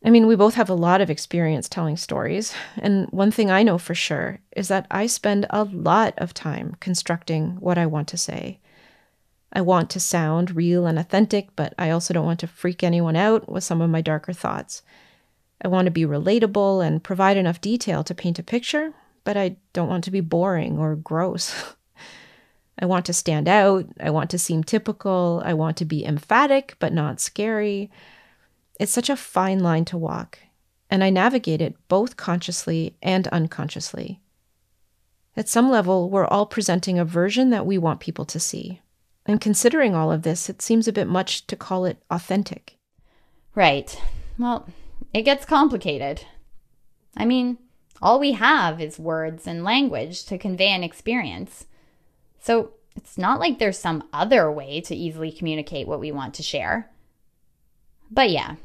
I 0.06 0.10
mean, 0.10 0.28
we 0.28 0.36
both 0.36 0.54
have 0.54 0.70
a 0.70 0.74
lot 0.74 1.00
of 1.00 1.10
experience 1.10 1.68
telling 1.68 1.96
stories, 1.96 2.54
and 2.78 3.08
one 3.10 3.32
thing 3.32 3.50
I 3.50 3.64
know 3.64 3.76
for 3.76 3.94
sure 3.94 4.38
is 4.54 4.68
that 4.68 4.86
I 4.88 5.08
spend 5.08 5.46
a 5.50 5.64
lot 5.64 6.14
of 6.18 6.32
time 6.32 6.76
constructing 6.78 7.56
what 7.58 7.76
I 7.76 7.86
want 7.86 8.06
to 8.08 8.16
say. 8.16 8.60
I 9.52 9.62
want 9.62 9.90
to 9.90 10.00
sound 10.00 10.54
real 10.54 10.86
and 10.86 10.96
authentic, 10.96 11.48
but 11.56 11.74
I 11.76 11.90
also 11.90 12.14
don't 12.14 12.24
want 12.24 12.38
to 12.40 12.46
freak 12.46 12.84
anyone 12.84 13.16
out 13.16 13.48
with 13.48 13.64
some 13.64 13.80
of 13.80 13.90
my 13.90 14.00
darker 14.00 14.32
thoughts. 14.32 14.82
I 15.60 15.66
want 15.66 15.86
to 15.86 15.90
be 15.90 16.06
relatable 16.06 16.86
and 16.86 17.02
provide 17.02 17.36
enough 17.36 17.60
detail 17.60 18.04
to 18.04 18.14
paint 18.14 18.38
a 18.38 18.44
picture, 18.44 18.92
but 19.24 19.36
I 19.36 19.56
don't 19.72 19.88
want 19.88 20.04
to 20.04 20.12
be 20.12 20.20
boring 20.20 20.78
or 20.78 20.94
gross. 20.94 21.74
I 22.78 22.86
want 22.86 23.06
to 23.06 23.12
stand 23.12 23.48
out. 23.48 23.86
I 23.98 24.10
want 24.10 24.30
to 24.30 24.38
seem 24.38 24.62
typical. 24.62 25.42
I 25.44 25.54
want 25.54 25.76
to 25.78 25.84
be 25.84 26.04
emphatic, 26.04 26.76
but 26.78 26.92
not 26.92 27.18
scary. 27.18 27.90
It's 28.78 28.92
such 28.92 29.08
a 29.08 29.16
fine 29.16 29.60
line 29.60 29.84
to 29.86 29.98
walk, 29.98 30.38
and 30.90 31.02
I 31.02 31.10
navigate 31.10 31.62
it 31.62 31.76
both 31.88 32.16
consciously 32.16 32.96
and 33.02 33.26
unconsciously. 33.28 34.20
At 35.36 35.48
some 35.48 35.70
level, 35.70 36.08
we're 36.08 36.26
all 36.26 36.46
presenting 36.46 36.98
a 36.98 37.04
version 37.04 37.50
that 37.50 37.66
we 37.66 37.78
want 37.78 38.00
people 38.00 38.24
to 38.26 38.40
see. 38.40 38.80
And 39.26 39.40
considering 39.40 39.94
all 39.94 40.12
of 40.12 40.22
this, 40.22 40.48
it 40.48 40.62
seems 40.62 40.86
a 40.86 40.92
bit 40.92 41.08
much 41.08 41.46
to 41.48 41.56
call 41.56 41.84
it 41.84 42.02
authentic. 42.10 42.76
Right. 43.54 44.00
Well, 44.38 44.68
it 45.12 45.22
gets 45.22 45.44
complicated. 45.44 46.24
I 47.16 47.24
mean, 47.24 47.58
all 48.00 48.20
we 48.20 48.32
have 48.32 48.80
is 48.80 48.98
words 48.98 49.46
and 49.46 49.64
language 49.64 50.24
to 50.26 50.38
convey 50.38 50.68
an 50.68 50.84
experience. 50.84 51.66
So 52.40 52.74
it's 52.94 53.18
not 53.18 53.40
like 53.40 53.58
there's 53.58 53.78
some 53.78 54.04
other 54.12 54.50
way 54.50 54.80
to 54.82 54.94
easily 54.94 55.32
communicate 55.32 55.88
what 55.88 56.00
we 56.00 56.12
want 56.12 56.34
to 56.34 56.42
share. 56.42 56.90
But 58.10 58.30
yeah, 58.30 58.56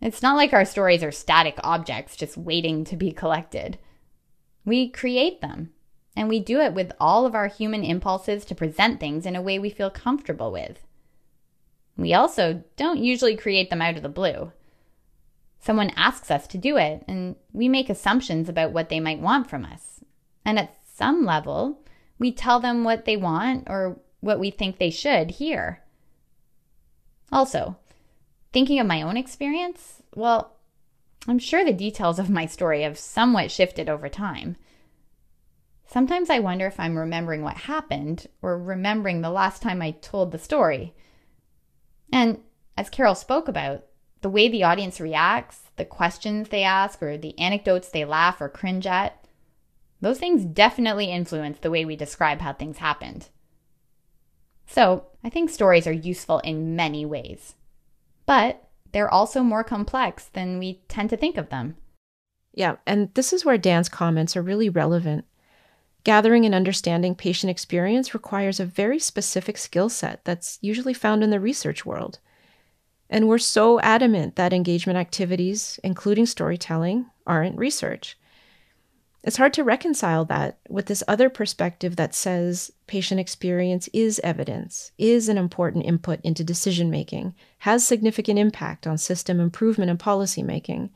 it's 0.00 0.22
not 0.22 0.36
like 0.36 0.52
our 0.52 0.64
stories 0.64 1.02
are 1.02 1.12
static 1.12 1.58
objects 1.64 2.16
just 2.16 2.36
waiting 2.36 2.84
to 2.84 2.96
be 2.96 3.12
collected. 3.12 3.78
We 4.64 4.88
create 4.90 5.40
them, 5.40 5.72
and 6.14 6.28
we 6.28 6.40
do 6.40 6.60
it 6.60 6.74
with 6.74 6.92
all 7.00 7.26
of 7.26 7.34
our 7.34 7.48
human 7.48 7.82
impulses 7.82 8.44
to 8.44 8.54
present 8.54 9.00
things 9.00 9.26
in 9.26 9.34
a 9.34 9.42
way 9.42 9.58
we 9.58 9.70
feel 9.70 9.90
comfortable 9.90 10.52
with. 10.52 10.84
We 11.96 12.14
also 12.14 12.62
don't 12.76 13.02
usually 13.02 13.36
create 13.36 13.70
them 13.70 13.82
out 13.82 13.96
of 13.96 14.02
the 14.02 14.08
blue. 14.08 14.52
Someone 15.58 15.90
asks 15.96 16.30
us 16.30 16.46
to 16.48 16.58
do 16.58 16.76
it, 16.76 17.04
and 17.08 17.34
we 17.52 17.68
make 17.68 17.90
assumptions 17.90 18.48
about 18.48 18.72
what 18.72 18.88
they 18.88 19.00
might 19.00 19.18
want 19.18 19.50
from 19.50 19.64
us. 19.64 20.00
And 20.44 20.58
at 20.58 20.76
some 20.84 21.24
level, 21.24 21.80
we 22.18 22.30
tell 22.30 22.60
them 22.60 22.84
what 22.84 23.04
they 23.04 23.16
want 23.16 23.64
or 23.68 23.98
what 24.20 24.38
we 24.38 24.50
think 24.50 24.78
they 24.78 24.90
should 24.90 25.32
hear. 25.32 25.82
Also, 27.32 27.76
thinking 28.52 28.80
of 28.80 28.86
my 28.86 29.02
own 29.02 29.16
experience, 29.16 30.02
well, 30.14 30.56
I'm 31.26 31.38
sure 31.38 31.64
the 31.64 31.72
details 31.72 32.18
of 32.18 32.30
my 32.30 32.46
story 32.46 32.82
have 32.82 32.98
somewhat 32.98 33.50
shifted 33.50 33.88
over 33.88 34.08
time. 34.08 34.56
Sometimes 35.86 36.30
I 36.30 36.38
wonder 36.38 36.66
if 36.66 36.78
I'm 36.78 36.98
remembering 36.98 37.42
what 37.42 37.56
happened 37.56 38.26
or 38.42 38.58
remembering 38.58 39.20
the 39.20 39.30
last 39.30 39.62
time 39.62 39.80
I 39.80 39.92
told 39.92 40.32
the 40.32 40.38
story. 40.38 40.94
And 42.12 42.40
as 42.76 42.90
Carol 42.90 43.14
spoke 43.14 43.48
about, 43.48 43.84
the 44.20 44.30
way 44.30 44.48
the 44.48 44.64
audience 44.64 45.00
reacts, 45.00 45.62
the 45.76 45.84
questions 45.84 46.48
they 46.48 46.62
ask, 46.62 47.02
or 47.02 47.16
the 47.16 47.38
anecdotes 47.38 47.88
they 47.88 48.04
laugh 48.04 48.40
or 48.40 48.48
cringe 48.48 48.86
at, 48.86 49.24
those 50.00 50.18
things 50.18 50.44
definitely 50.44 51.06
influence 51.06 51.58
the 51.58 51.70
way 51.70 51.84
we 51.84 51.96
describe 51.96 52.40
how 52.40 52.52
things 52.52 52.78
happened. 52.78 53.28
So, 54.66 55.06
I 55.24 55.30
think 55.30 55.50
stories 55.50 55.86
are 55.86 55.92
useful 55.92 56.40
in 56.40 56.76
many 56.76 57.06
ways. 57.06 57.54
But 58.28 58.62
they're 58.92 59.12
also 59.12 59.42
more 59.42 59.64
complex 59.64 60.26
than 60.26 60.58
we 60.58 60.82
tend 60.86 61.08
to 61.10 61.16
think 61.16 61.38
of 61.38 61.48
them. 61.48 61.78
Yeah, 62.52 62.76
and 62.86 63.08
this 63.14 63.32
is 63.32 63.42
where 63.42 63.56
Dan's 63.56 63.88
comments 63.88 64.36
are 64.36 64.42
really 64.42 64.68
relevant. 64.68 65.24
Gathering 66.04 66.44
and 66.44 66.54
understanding 66.54 67.14
patient 67.14 67.50
experience 67.50 68.12
requires 68.12 68.60
a 68.60 68.66
very 68.66 68.98
specific 68.98 69.56
skill 69.56 69.88
set 69.88 70.26
that's 70.26 70.58
usually 70.60 70.92
found 70.92 71.24
in 71.24 71.30
the 71.30 71.40
research 71.40 71.86
world. 71.86 72.18
And 73.08 73.28
we're 73.28 73.38
so 73.38 73.80
adamant 73.80 74.36
that 74.36 74.52
engagement 74.52 74.98
activities, 74.98 75.80
including 75.82 76.26
storytelling, 76.26 77.06
aren't 77.26 77.56
research. 77.56 78.18
It's 79.28 79.36
hard 79.36 79.52
to 79.52 79.62
reconcile 79.62 80.24
that 80.24 80.58
with 80.70 80.86
this 80.86 81.04
other 81.06 81.28
perspective 81.28 81.96
that 81.96 82.14
says 82.14 82.72
patient 82.86 83.20
experience 83.20 83.86
is 83.92 84.18
evidence, 84.24 84.90
is 84.96 85.28
an 85.28 85.36
important 85.36 85.84
input 85.84 86.22
into 86.22 86.42
decision 86.42 86.88
making, 86.88 87.34
has 87.58 87.86
significant 87.86 88.38
impact 88.38 88.86
on 88.86 88.96
system 88.96 89.38
improvement 89.38 89.90
and 89.90 90.00
policy 90.00 90.42
making. 90.42 90.88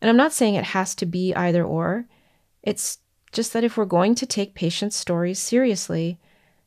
And 0.00 0.10
I'm 0.10 0.16
not 0.16 0.32
saying 0.32 0.56
it 0.56 0.74
has 0.74 0.92
to 0.96 1.06
be 1.06 1.32
either 1.36 1.62
or. 1.62 2.06
It's 2.64 2.98
just 3.30 3.52
that 3.52 3.62
if 3.62 3.76
we're 3.76 3.84
going 3.84 4.16
to 4.16 4.26
take 4.26 4.56
patients' 4.56 4.96
stories 4.96 5.38
seriously, 5.38 6.18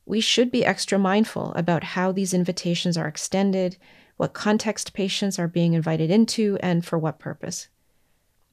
we 0.06 0.22
should 0.22 0.50
be 0.50 0.64
extra 0.64 0.98
mindful 0.98 1.52
about 1.56 1.84
how 1.84 2.10
these 2.10 2.32
invitations 2.32 2.96
are 2.96 3.06
extended, 3.06 3.76
what 4.16 4.32
context 4.32 4.94
patients 4.94 5.38
are 5.38 5.46
being 5.46 5.74
invited 5.74 6.10
into, 6.10 6.56
and 6.62 6.86
for 6.86 6.98
what 6.98 7.18
purpose. 7.18 7.68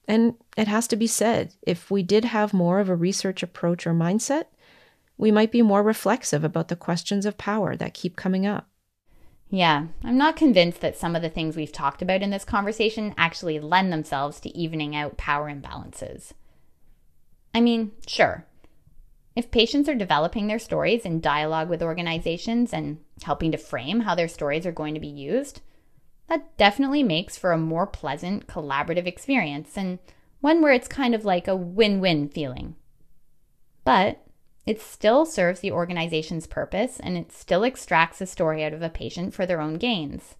And 0.07 0.35
it 0.57 0.67
has 0.67 0.87
to 0.87 0.95
be 0.95 1.07
said 1.07 1.53
if 1.61 1.91
we 1.91 2.03
did 2.03 2.25
have 2.25 2.53
more 2.53 2.79
of 2.79 2.89
a 2.89 2.95
research 2.95 3.43
approach 3.43 3.85
or 3.85 3.93
mindset, 3.93 4.45
we 5.17 5.31
might 5.31 5.51
be 5.51 5.61
more 5.61 5.83
reflexive 5.83 6.43
about 6.43 6.67
the 6.67 6.75
questions 6.75 7.25
of 7.25 7.37
power 7.37 7.75
that 7.75 7.93
keep 7.93 8.15
coming 8.15 8.45
up. 8.45 8.67
Yeah, 9.49 9.87
I'm 10.03 10.17
not 10.17 10.37
convinced 10.37 10.79
that 10.81 10.97
some 10.97 11.15
of 11.15 11.21
the 11.21 11.29
things 11.29 11.57
we've 11.57 11.73
talked 11.73 12.01
about 12.01 12.21
in 12.21 12.29
this 12.29 12.45
conversation 12.45 13.13
actually 13.17 13.59
lend 13.59 13.91
themselves 13.91 14.39
to 14.39 14.57
evening 14.57 14.95
out 14.95 15.17
power 15.17 15.51
imbalances. 15.51 16.31
I 17.53 17.59
mean, 17.59 17.91
sure. 18.07 18.45
If 19.35 19.51
patients 19.51 19.87
are 19.89 19.95
developing 19.95 20.47
their 20.47 20.59
stories 20.59 21.05
in 21.05 21.19
dialogue 21.19 21.69
with 21.69 21.83
organizations 21.83 22.73
and 22.73 22.99
helping 23.23 23.51
to 23.51 23.57
frame 23.57 24.01
how 24.01 24.15
their 24.15 24.27
stories 24.27 24.65
are 24.65 24.71
going 24.71 24.93
to 24.93 24.99
be 24.99 25.07
used, 25.07 25.61
that 26.31 26.55
definitely 26.55 27.03
makes 27.03 27.37
for 27.37 27.51
a 27.51 27.57
more 27.57 27.85
pleasant, 27.85 28.47
collaborative 28.47 29.05
experience 29.05 29.75
and 29.75 29.99
one 30.39 30.61
where 30.61 30.71
it's 30.71 30.87
kind 30.87 31.13
of 31.13 31.25
like 31.25 31.45
a 31.45 31.57
win 31.57 31.99
win 31.99 32.29
feeling. 32.29 32.77
But 33.83 34.25
it 34.65 34.81
still 34.81 35.25
serves 35.25 35.59
the 35.59 35.73
organization's 35.73 36.47
purpose 36.47 37.01
and 37.01 37.17
it 37.17 37.33
still 37.33 37.65
extracts 37.65 38.21
a 38.21 38.25
story 38.25 38.63
out 38.63 38.71
of 38.71 38.81
a 38.81 38.87
patient 38.87 39.33
for 39.33 39.45
their 39.45 39.59
own 39.59 39.73
gains. 39.73 40.35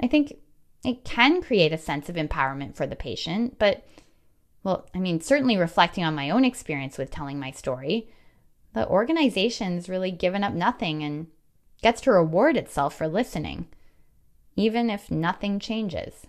I 0.00 0.06
think 0.06 0.36
it 0.84 1.02
can 1.02 1.42
create 1.42 1.72
a 1.72 1.78
sense 1.78 2.08
of 2.08 2.14
empowerment 2.14 2.76
for 2.76 2.86
the 2.86 2.94
patient, 2.94 3.58
but, 3.58 3.84
well, 4.62 4.88
I 4.94 5.00
mean, 5.00 5.20
certainly 5.20 5.56
reflecting 5.56 6.04
on 6.04 6.14
my 6.14 6.30
own 6.30 6.44
experience 6.44 6.96
with 6.96 7.10
telling 7.10 7.40
my 7.40 7.50
story, 7.50 8.08
the 8.72 8.86
organization's 8.86 9.88
really 9.88 10.12
given 10.12 10.44
up 10.44 10.52
nothing 10.52 11.02
and 11.02 11.26
gets 11.82 12.00
to 12.02 12.12
reward 12.12 12.56
itself 12.56 12.96
for 12.96 13.08
listening 13.08 13.66
even 14.56 14.90
if 14.90 15.10
nothing 15.10 15.60
changes. 15.60 16.26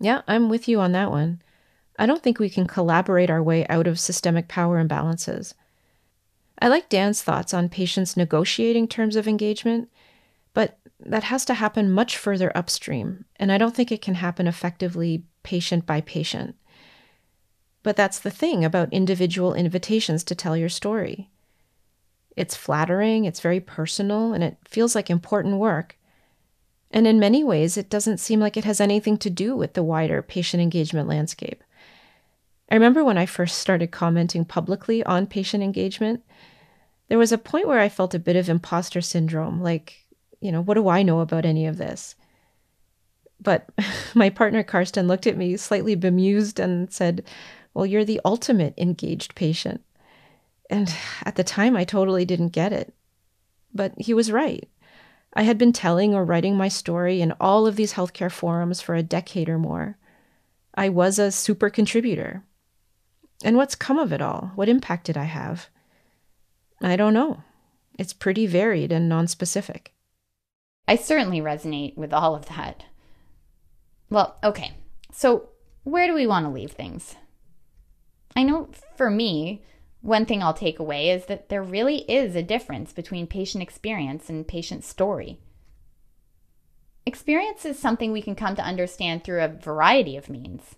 Yeah, 0.00 0.22
I'm 0.26 0.48
with 0.48 0.68
you 0.68 0.80
on 0.80 0.92
that 0.92 1.10
one. 1.10 1.42
I 1.98 2.06
don't 2.06 2.22
think 2.22 2.38
we 2.38 2.50
can 2.50 2.66
collaborate 2.66 3.30
our 3.30 3.42
way 3.42 3.66
out 3.68 3.86
of 3.86 4.00
systemic 4.00 4.48
power 4.48 4.82
imbalances. 4.82 5.54
I 6.60 6.68
like 6.68 6.88
Dan's 6.88 7.22
thoughts 7.22 7.52
on 7.52 7.68
patients 7.68 8.16
negotiating 8.16 8.88
terms 8.88 9.16
of 9.16 9.28
engagement, 9.28 9.90
but 10.54 10.78
that 11.00 11.24
has 11.24 11.44
to 11.46 11.54
happen 11.54 11.90
much 11.90 12.16
further 12.16 12.56
upstream, 12.56 13.24
and 13.36 13.52
I 13.52 13.58
don't 13.58 13.74
think 13.74 13.92
it 13.92 14.02
can 14.02 14.14
happen 14.14 14.46
effectively 14.46 15.24
patient 15.42 15.84
by 15.84 16.00
patient. 16.00 16.56
But 17.82 17.96
that's 17.96 18.18
the 18.18 18.30
thing 18.30 18.64
about 18.64 18.92
individual 18.92 19.52
invitations 19.52 20.24
to 20.24 20.34
tell 20.34 20.56
your 20.56 20.68
story. 20.68 21.30
It's 22.36 22.56
flattering, 22.56 23.26
it's 23.26 23.40
very 23.40 23.60
personal, 23.60 24.32
and 24.32 24.42
it 24.42 24.56
feels 24.64 24.94
like 24.94 25.10
important 25.10 25.58
work. 25.58 25.98
And 26.94 27.08
in 27.08 27.18
many 27.18 27.42
ways, 27.42 27.76
it 27.76 27.90
doesn't 27.90 28.18
seem 28.18 28.38
like 28.38 28.56
it 28.56 28.64
has 28.64 28.80
anything 28.80 29.18
to 29.18 29.28
do 29.28 29.56
with 29.56 29.74
the 29.74 29.82
wider 29.82 30.22
patient 30.22 30.62
engagement 30.62 31.08
landscape. 31.08 31.64
I 32.70 32.74
remember 32.74 33.04
when 33.04 33.18
I 33.18 33.26
first 33.26 33.58
started 33.58 33.90
commenting 33.90 34.44
publicly 34.44 35.02
on 35.02 35.26
patient 35.26 35.64
engagement, 35.64 36.22
there 37.08 37.18
was 37.18 37.32
a 37.32 37.36
point 37.36 37.66
where 37.66 37.80
I 37.80 37.88
felt 37.88 38.14
a 38.14 38.20
bit 38.20 38.36
of 38.36 38.48
imposter 38.48 39.00
syndrome 39.00 39.60
like, 39.60 40.06
you 40.40 40.52
know, 40.52 40.60
what 40.60 40.74
do 40.74 40.88
I 40.88 41.02
know 41.02 41.18
about 41.18 41.44
any 41.44 41.66
of 41.66 41.78
this? 41.78 42.14
But 43.40 43.68
my 44.14 44.30
partner 44.30 44.62
Karsten 44.62 45.08
looked 45.08 45.26
at 45.26 45.36
me 45.36 45.56
slightly 45.56 45.96
bemused 45.96 46.60
and 46.60 46.92
said, 46.92 47.24
Well, 47.74 47.86
you're 47.86 48.04
the 48.04 48.20
ultimate 48.24 48.72
engaged 48.78 49.34
patient. 49.34 49.82
And 50.70 50.94
at 51.24 51.34
the 51.34 51.44
time, 51.44 51.76
I 51.76 51.82
totally 51.82 52.24
didn't 52.24 52.50
get 52.50 52.72
it. 52.72 52.94
But 53.74 53.94
he 53.98 54.14
was 54.14 54.30
right. 54.30 54.68
I 55.34 55.42
had 55.42 55.58
been 55.58 55.72
telling 55.72 56.14
or 56.14 56.24
writing 56.24 56.56
my 56.56 56.68
story 56.68 57.20
in 57.20 57.32
all 57.40 57.66
of 57.66 57.76
these 57.76 57.94
healthcare 57.94 58.30
forums 58.30 58.80
for 58.80 58.94
a 58.94 59.02
decade 59.02 59.48
or 59.48 59.58
more. 59.58 59.98
I 60.74 60.88
was 60.88 61.18
a 61.18 61.32
super 61.32 61.70
contributor. 61.70 62.44
And 63.44 63.56
what's 63.56 63.74
come 63.74 63.98
of 63.98 64.12
it 64.12 64.22
all? 64.22 64.52
What 64.54 64.68
impact 64.68 65.06
did 65.06 65.16
I 65.16 65.24
have? 65.24 65.68
I 66.80 66.96
don't 66.96 67.14
know. 67.14 67.42
It's 67.98 68.12
pretty 68.12 68.46
varied 68.46 68.92
and 68.92 69.10
nonspecific. 69.10 69.88
I 70.86 70.96
certainly 70.96 71.40
resonate 71.40 71.96
with 71.96 72.12
all 72.12 72.34
of 72.34 72.46
that. 72.46 72.84
Well, 74.10 74.36
okay. 74.44 74.72
So, 75.12 75.48
where 75.82 76.06
do 76.06 76.14
we 76.14 76.26
want 76.26 76.46
to 76.46 76.50
leave 76.50 76.72
things? 76.72 77.16
I 78.36 78.42
know 78.42 78.68
for 78.96 79.10
me, 79.10 79.62
one 80.04 80.26
thing 80.26 80.42
I'll 80.42 80.52
take 80.52 80.78
away 80.78 81.08
is 81.08 81.24
that 81.26 81.48
there 81.48 81.62
really 81.62 82.00
is 82.10 82.36
a 82.36 82.42
difference 82.42 82.92
between 82.92 83.26
patient 83.26 83.62
experience 83.62 84.28
and 84.28 84.46
patient 84.46 84.84
story. 84.84 85.38
Experience 87.06 87.64
is 87.64 87.78
something 87.78 88.12
we 88.12 88.20
can 88.20 88.34
come 88.34 88.54
to 88.56 88.62
understand 88.62 89.24
through 89.24 89.42
a 89.42 89.48
variety 89.48 90.18
of 90.18 90.28
means. 90.28 90.74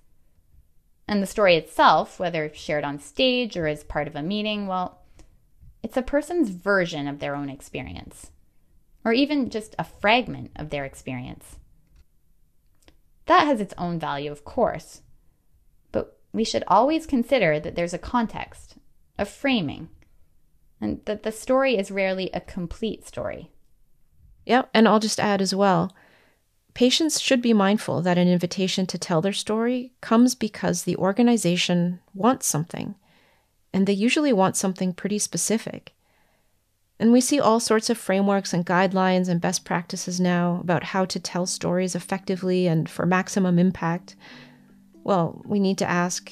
And 1.09 1.21
the 1.21 1.27
story 1.27 1.57
itself, 1.57 2.21
whether 2.21 2.53
shared 2.55 2.85
on 2.85 3.01
stage 3.01 3.57
or 3.57 3.67
as 3.67 3.83
part 3.83 4.07
of 4.07 4.15
a 4.15 4.23
meeting, 4.23 4.69
well, 4.69 5.03
it's 5.83 5.97
a 5.97 6.03
person's 6.03 6.51
version 6.51 7.09
of 7.09 7.19
their 7.19 7.35
own 7.35 7.51
experience, 7.51 8.31
or 9.05 9.13
even 9.13 9.51
just 9.51 9.75
a 9.77 9.83
fragment 9.83 10.53
of 10.55 10.71
their 10.71 10.85
experience. 10.85 11.57
That 13.27 13.45
has 13.49 13.61
its 13.61 13.75
own 13.77 13.99
value, 13.99 14.31
of 14.31 14.45
course, 14.45 15.03
but 15.91 16.17
we 16.33 16.45
should 16.45 16.63
always 16.69 17.07
consider 17.07 17.59
that 17.59 17.75
there's 17.75 17.95
a 17.95 17.99
context, 17.99 18.76
a 19.19 19.25
framing, 19.25 19.89
and 20.81 21.01
that 21.05 21.23
the 21.23 21.33
story 21.33 21.77
is 21.77 21.91
rarely 21.91 22.31
a 22.33 22.41
complete 22.41 23.07
story. 23.07 23.51
Yep, 24.45 24.71
and 24.75 24.87
I'll 24.87 25.01
just 25.01 25.21
add 25.21 25.41
as 25.41 25.55
well 25.55 25.93
patients 26.77 27.19
should 27.19 27.41
be 27.41 27.55
mindful 27.55 28.03
that 28.03 28.19
an 28.19 28.29
invitation 28.29 28.85
to 28.85 28.99
tell 28.99 29.23
their 29.23 29.33
story 29.33 29.95
comes 30.03 30.35
because 30.35 30.83
the 30.83 30.95
organization 30.97 31.99
wants 32.13 32.47
something, 32.47 32.95
and 33.73 33.87
they 33.87 33.95
usually 33.95 34.31
want 34.31 34.59
something 34.59 34.93
pretty 34.93 35.19
specific. 35.19 35.95
And 37.01 37.13
we 37.13 37.23
see 37.23 37.41
all 37.41 37.61
sorts 37.61 37.89
of 37.89 37.97
frameworks 37.97 38.53
and 38.53 38.67
guidelines 38.67 39.27
and 39.27 39.41
best 39.41 39.65
practices 39.65 40.21
now 40.21 40.59
about 40.61 40.85
how 40.85 41.07
to 41.07 41.19
tell 41.19 41.47
stories 41.47 41.95
effectively 41.95 42.67
and 42.67 42.91
for 42.91 43.07
maximum 43.07 43.59
impact. 43.59 44.15
Well, 45.03 45.41
we 45.47 45.59
need 45.59 45.79
to 45.79 45.89
ask 45.89 46.31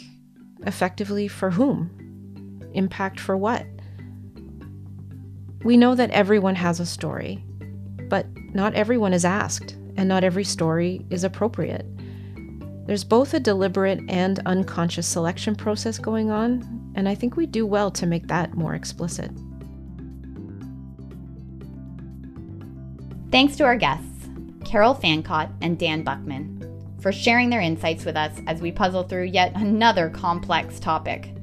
effectively 0.66 1.26
for 1.26 1.52
whom? 1.52 2.03
Impact 2.74 3.18
for 3.18 3.36
what? 3.36 3.66
We 5.64 5.76
know 5.76 5.94
that 5.94 6.10
everyone 6.10 6.56
has 6.56 6.78
a 6.78 6.86
story, 6.86 7.42
but 8.08 8.26
not 8.52 8.74
everyone 8.74 9.14
is 9.14 9.24
asked, 9.24 9.76
and 9.96 10.08
not 10.08 10.24
every 10.24 10.44
story 10.44 11.06
is 11.08 11.24
appropriate. 11.24 11.86
There's 12.86 13.04
both 13.04 13.32
a 13.32 13.40
deliberate 13.40 14.00
and 14.08 14.40
unconscious 14.44 15.06
selection 15.06 15.56
process 15.56 15.98
going 15.98 16.30
on, 16.30 16.92
and 16.94 17.08
I 17.08 17.14
think 17.14 17.36
we 17.36 17.46
do 17.46 17.64
well 17.64 17.90
to 17.92 18.06
make 18.06 18.26
that 18.26 18.54
more 18.54 18.74
explicit. 18.74 19.30
Thanks 23.30 23.56
to 23.56 23.64
our 23.64 23.76
guests, 23.76 24.28
Carol 24.64 24.94
Fancott 24.94 25.50
and 25.62 25.78
Dan 25.78 26.04
Buchman, 26.04 27.00
for 27.00 27.10
sharing 27.10 27.50
their 27.50 27.60
insights 27.60 28.04
with 28.04 28.16
us 28.16 28.38
as 28.46 28.60
we 28.60 28.70
puzzle 28.70 29.02
through 29.02 29.24
yet 29.24 29.52
another 29.54 30.10
complex 30.10 30.78
topic. 30.78 31.34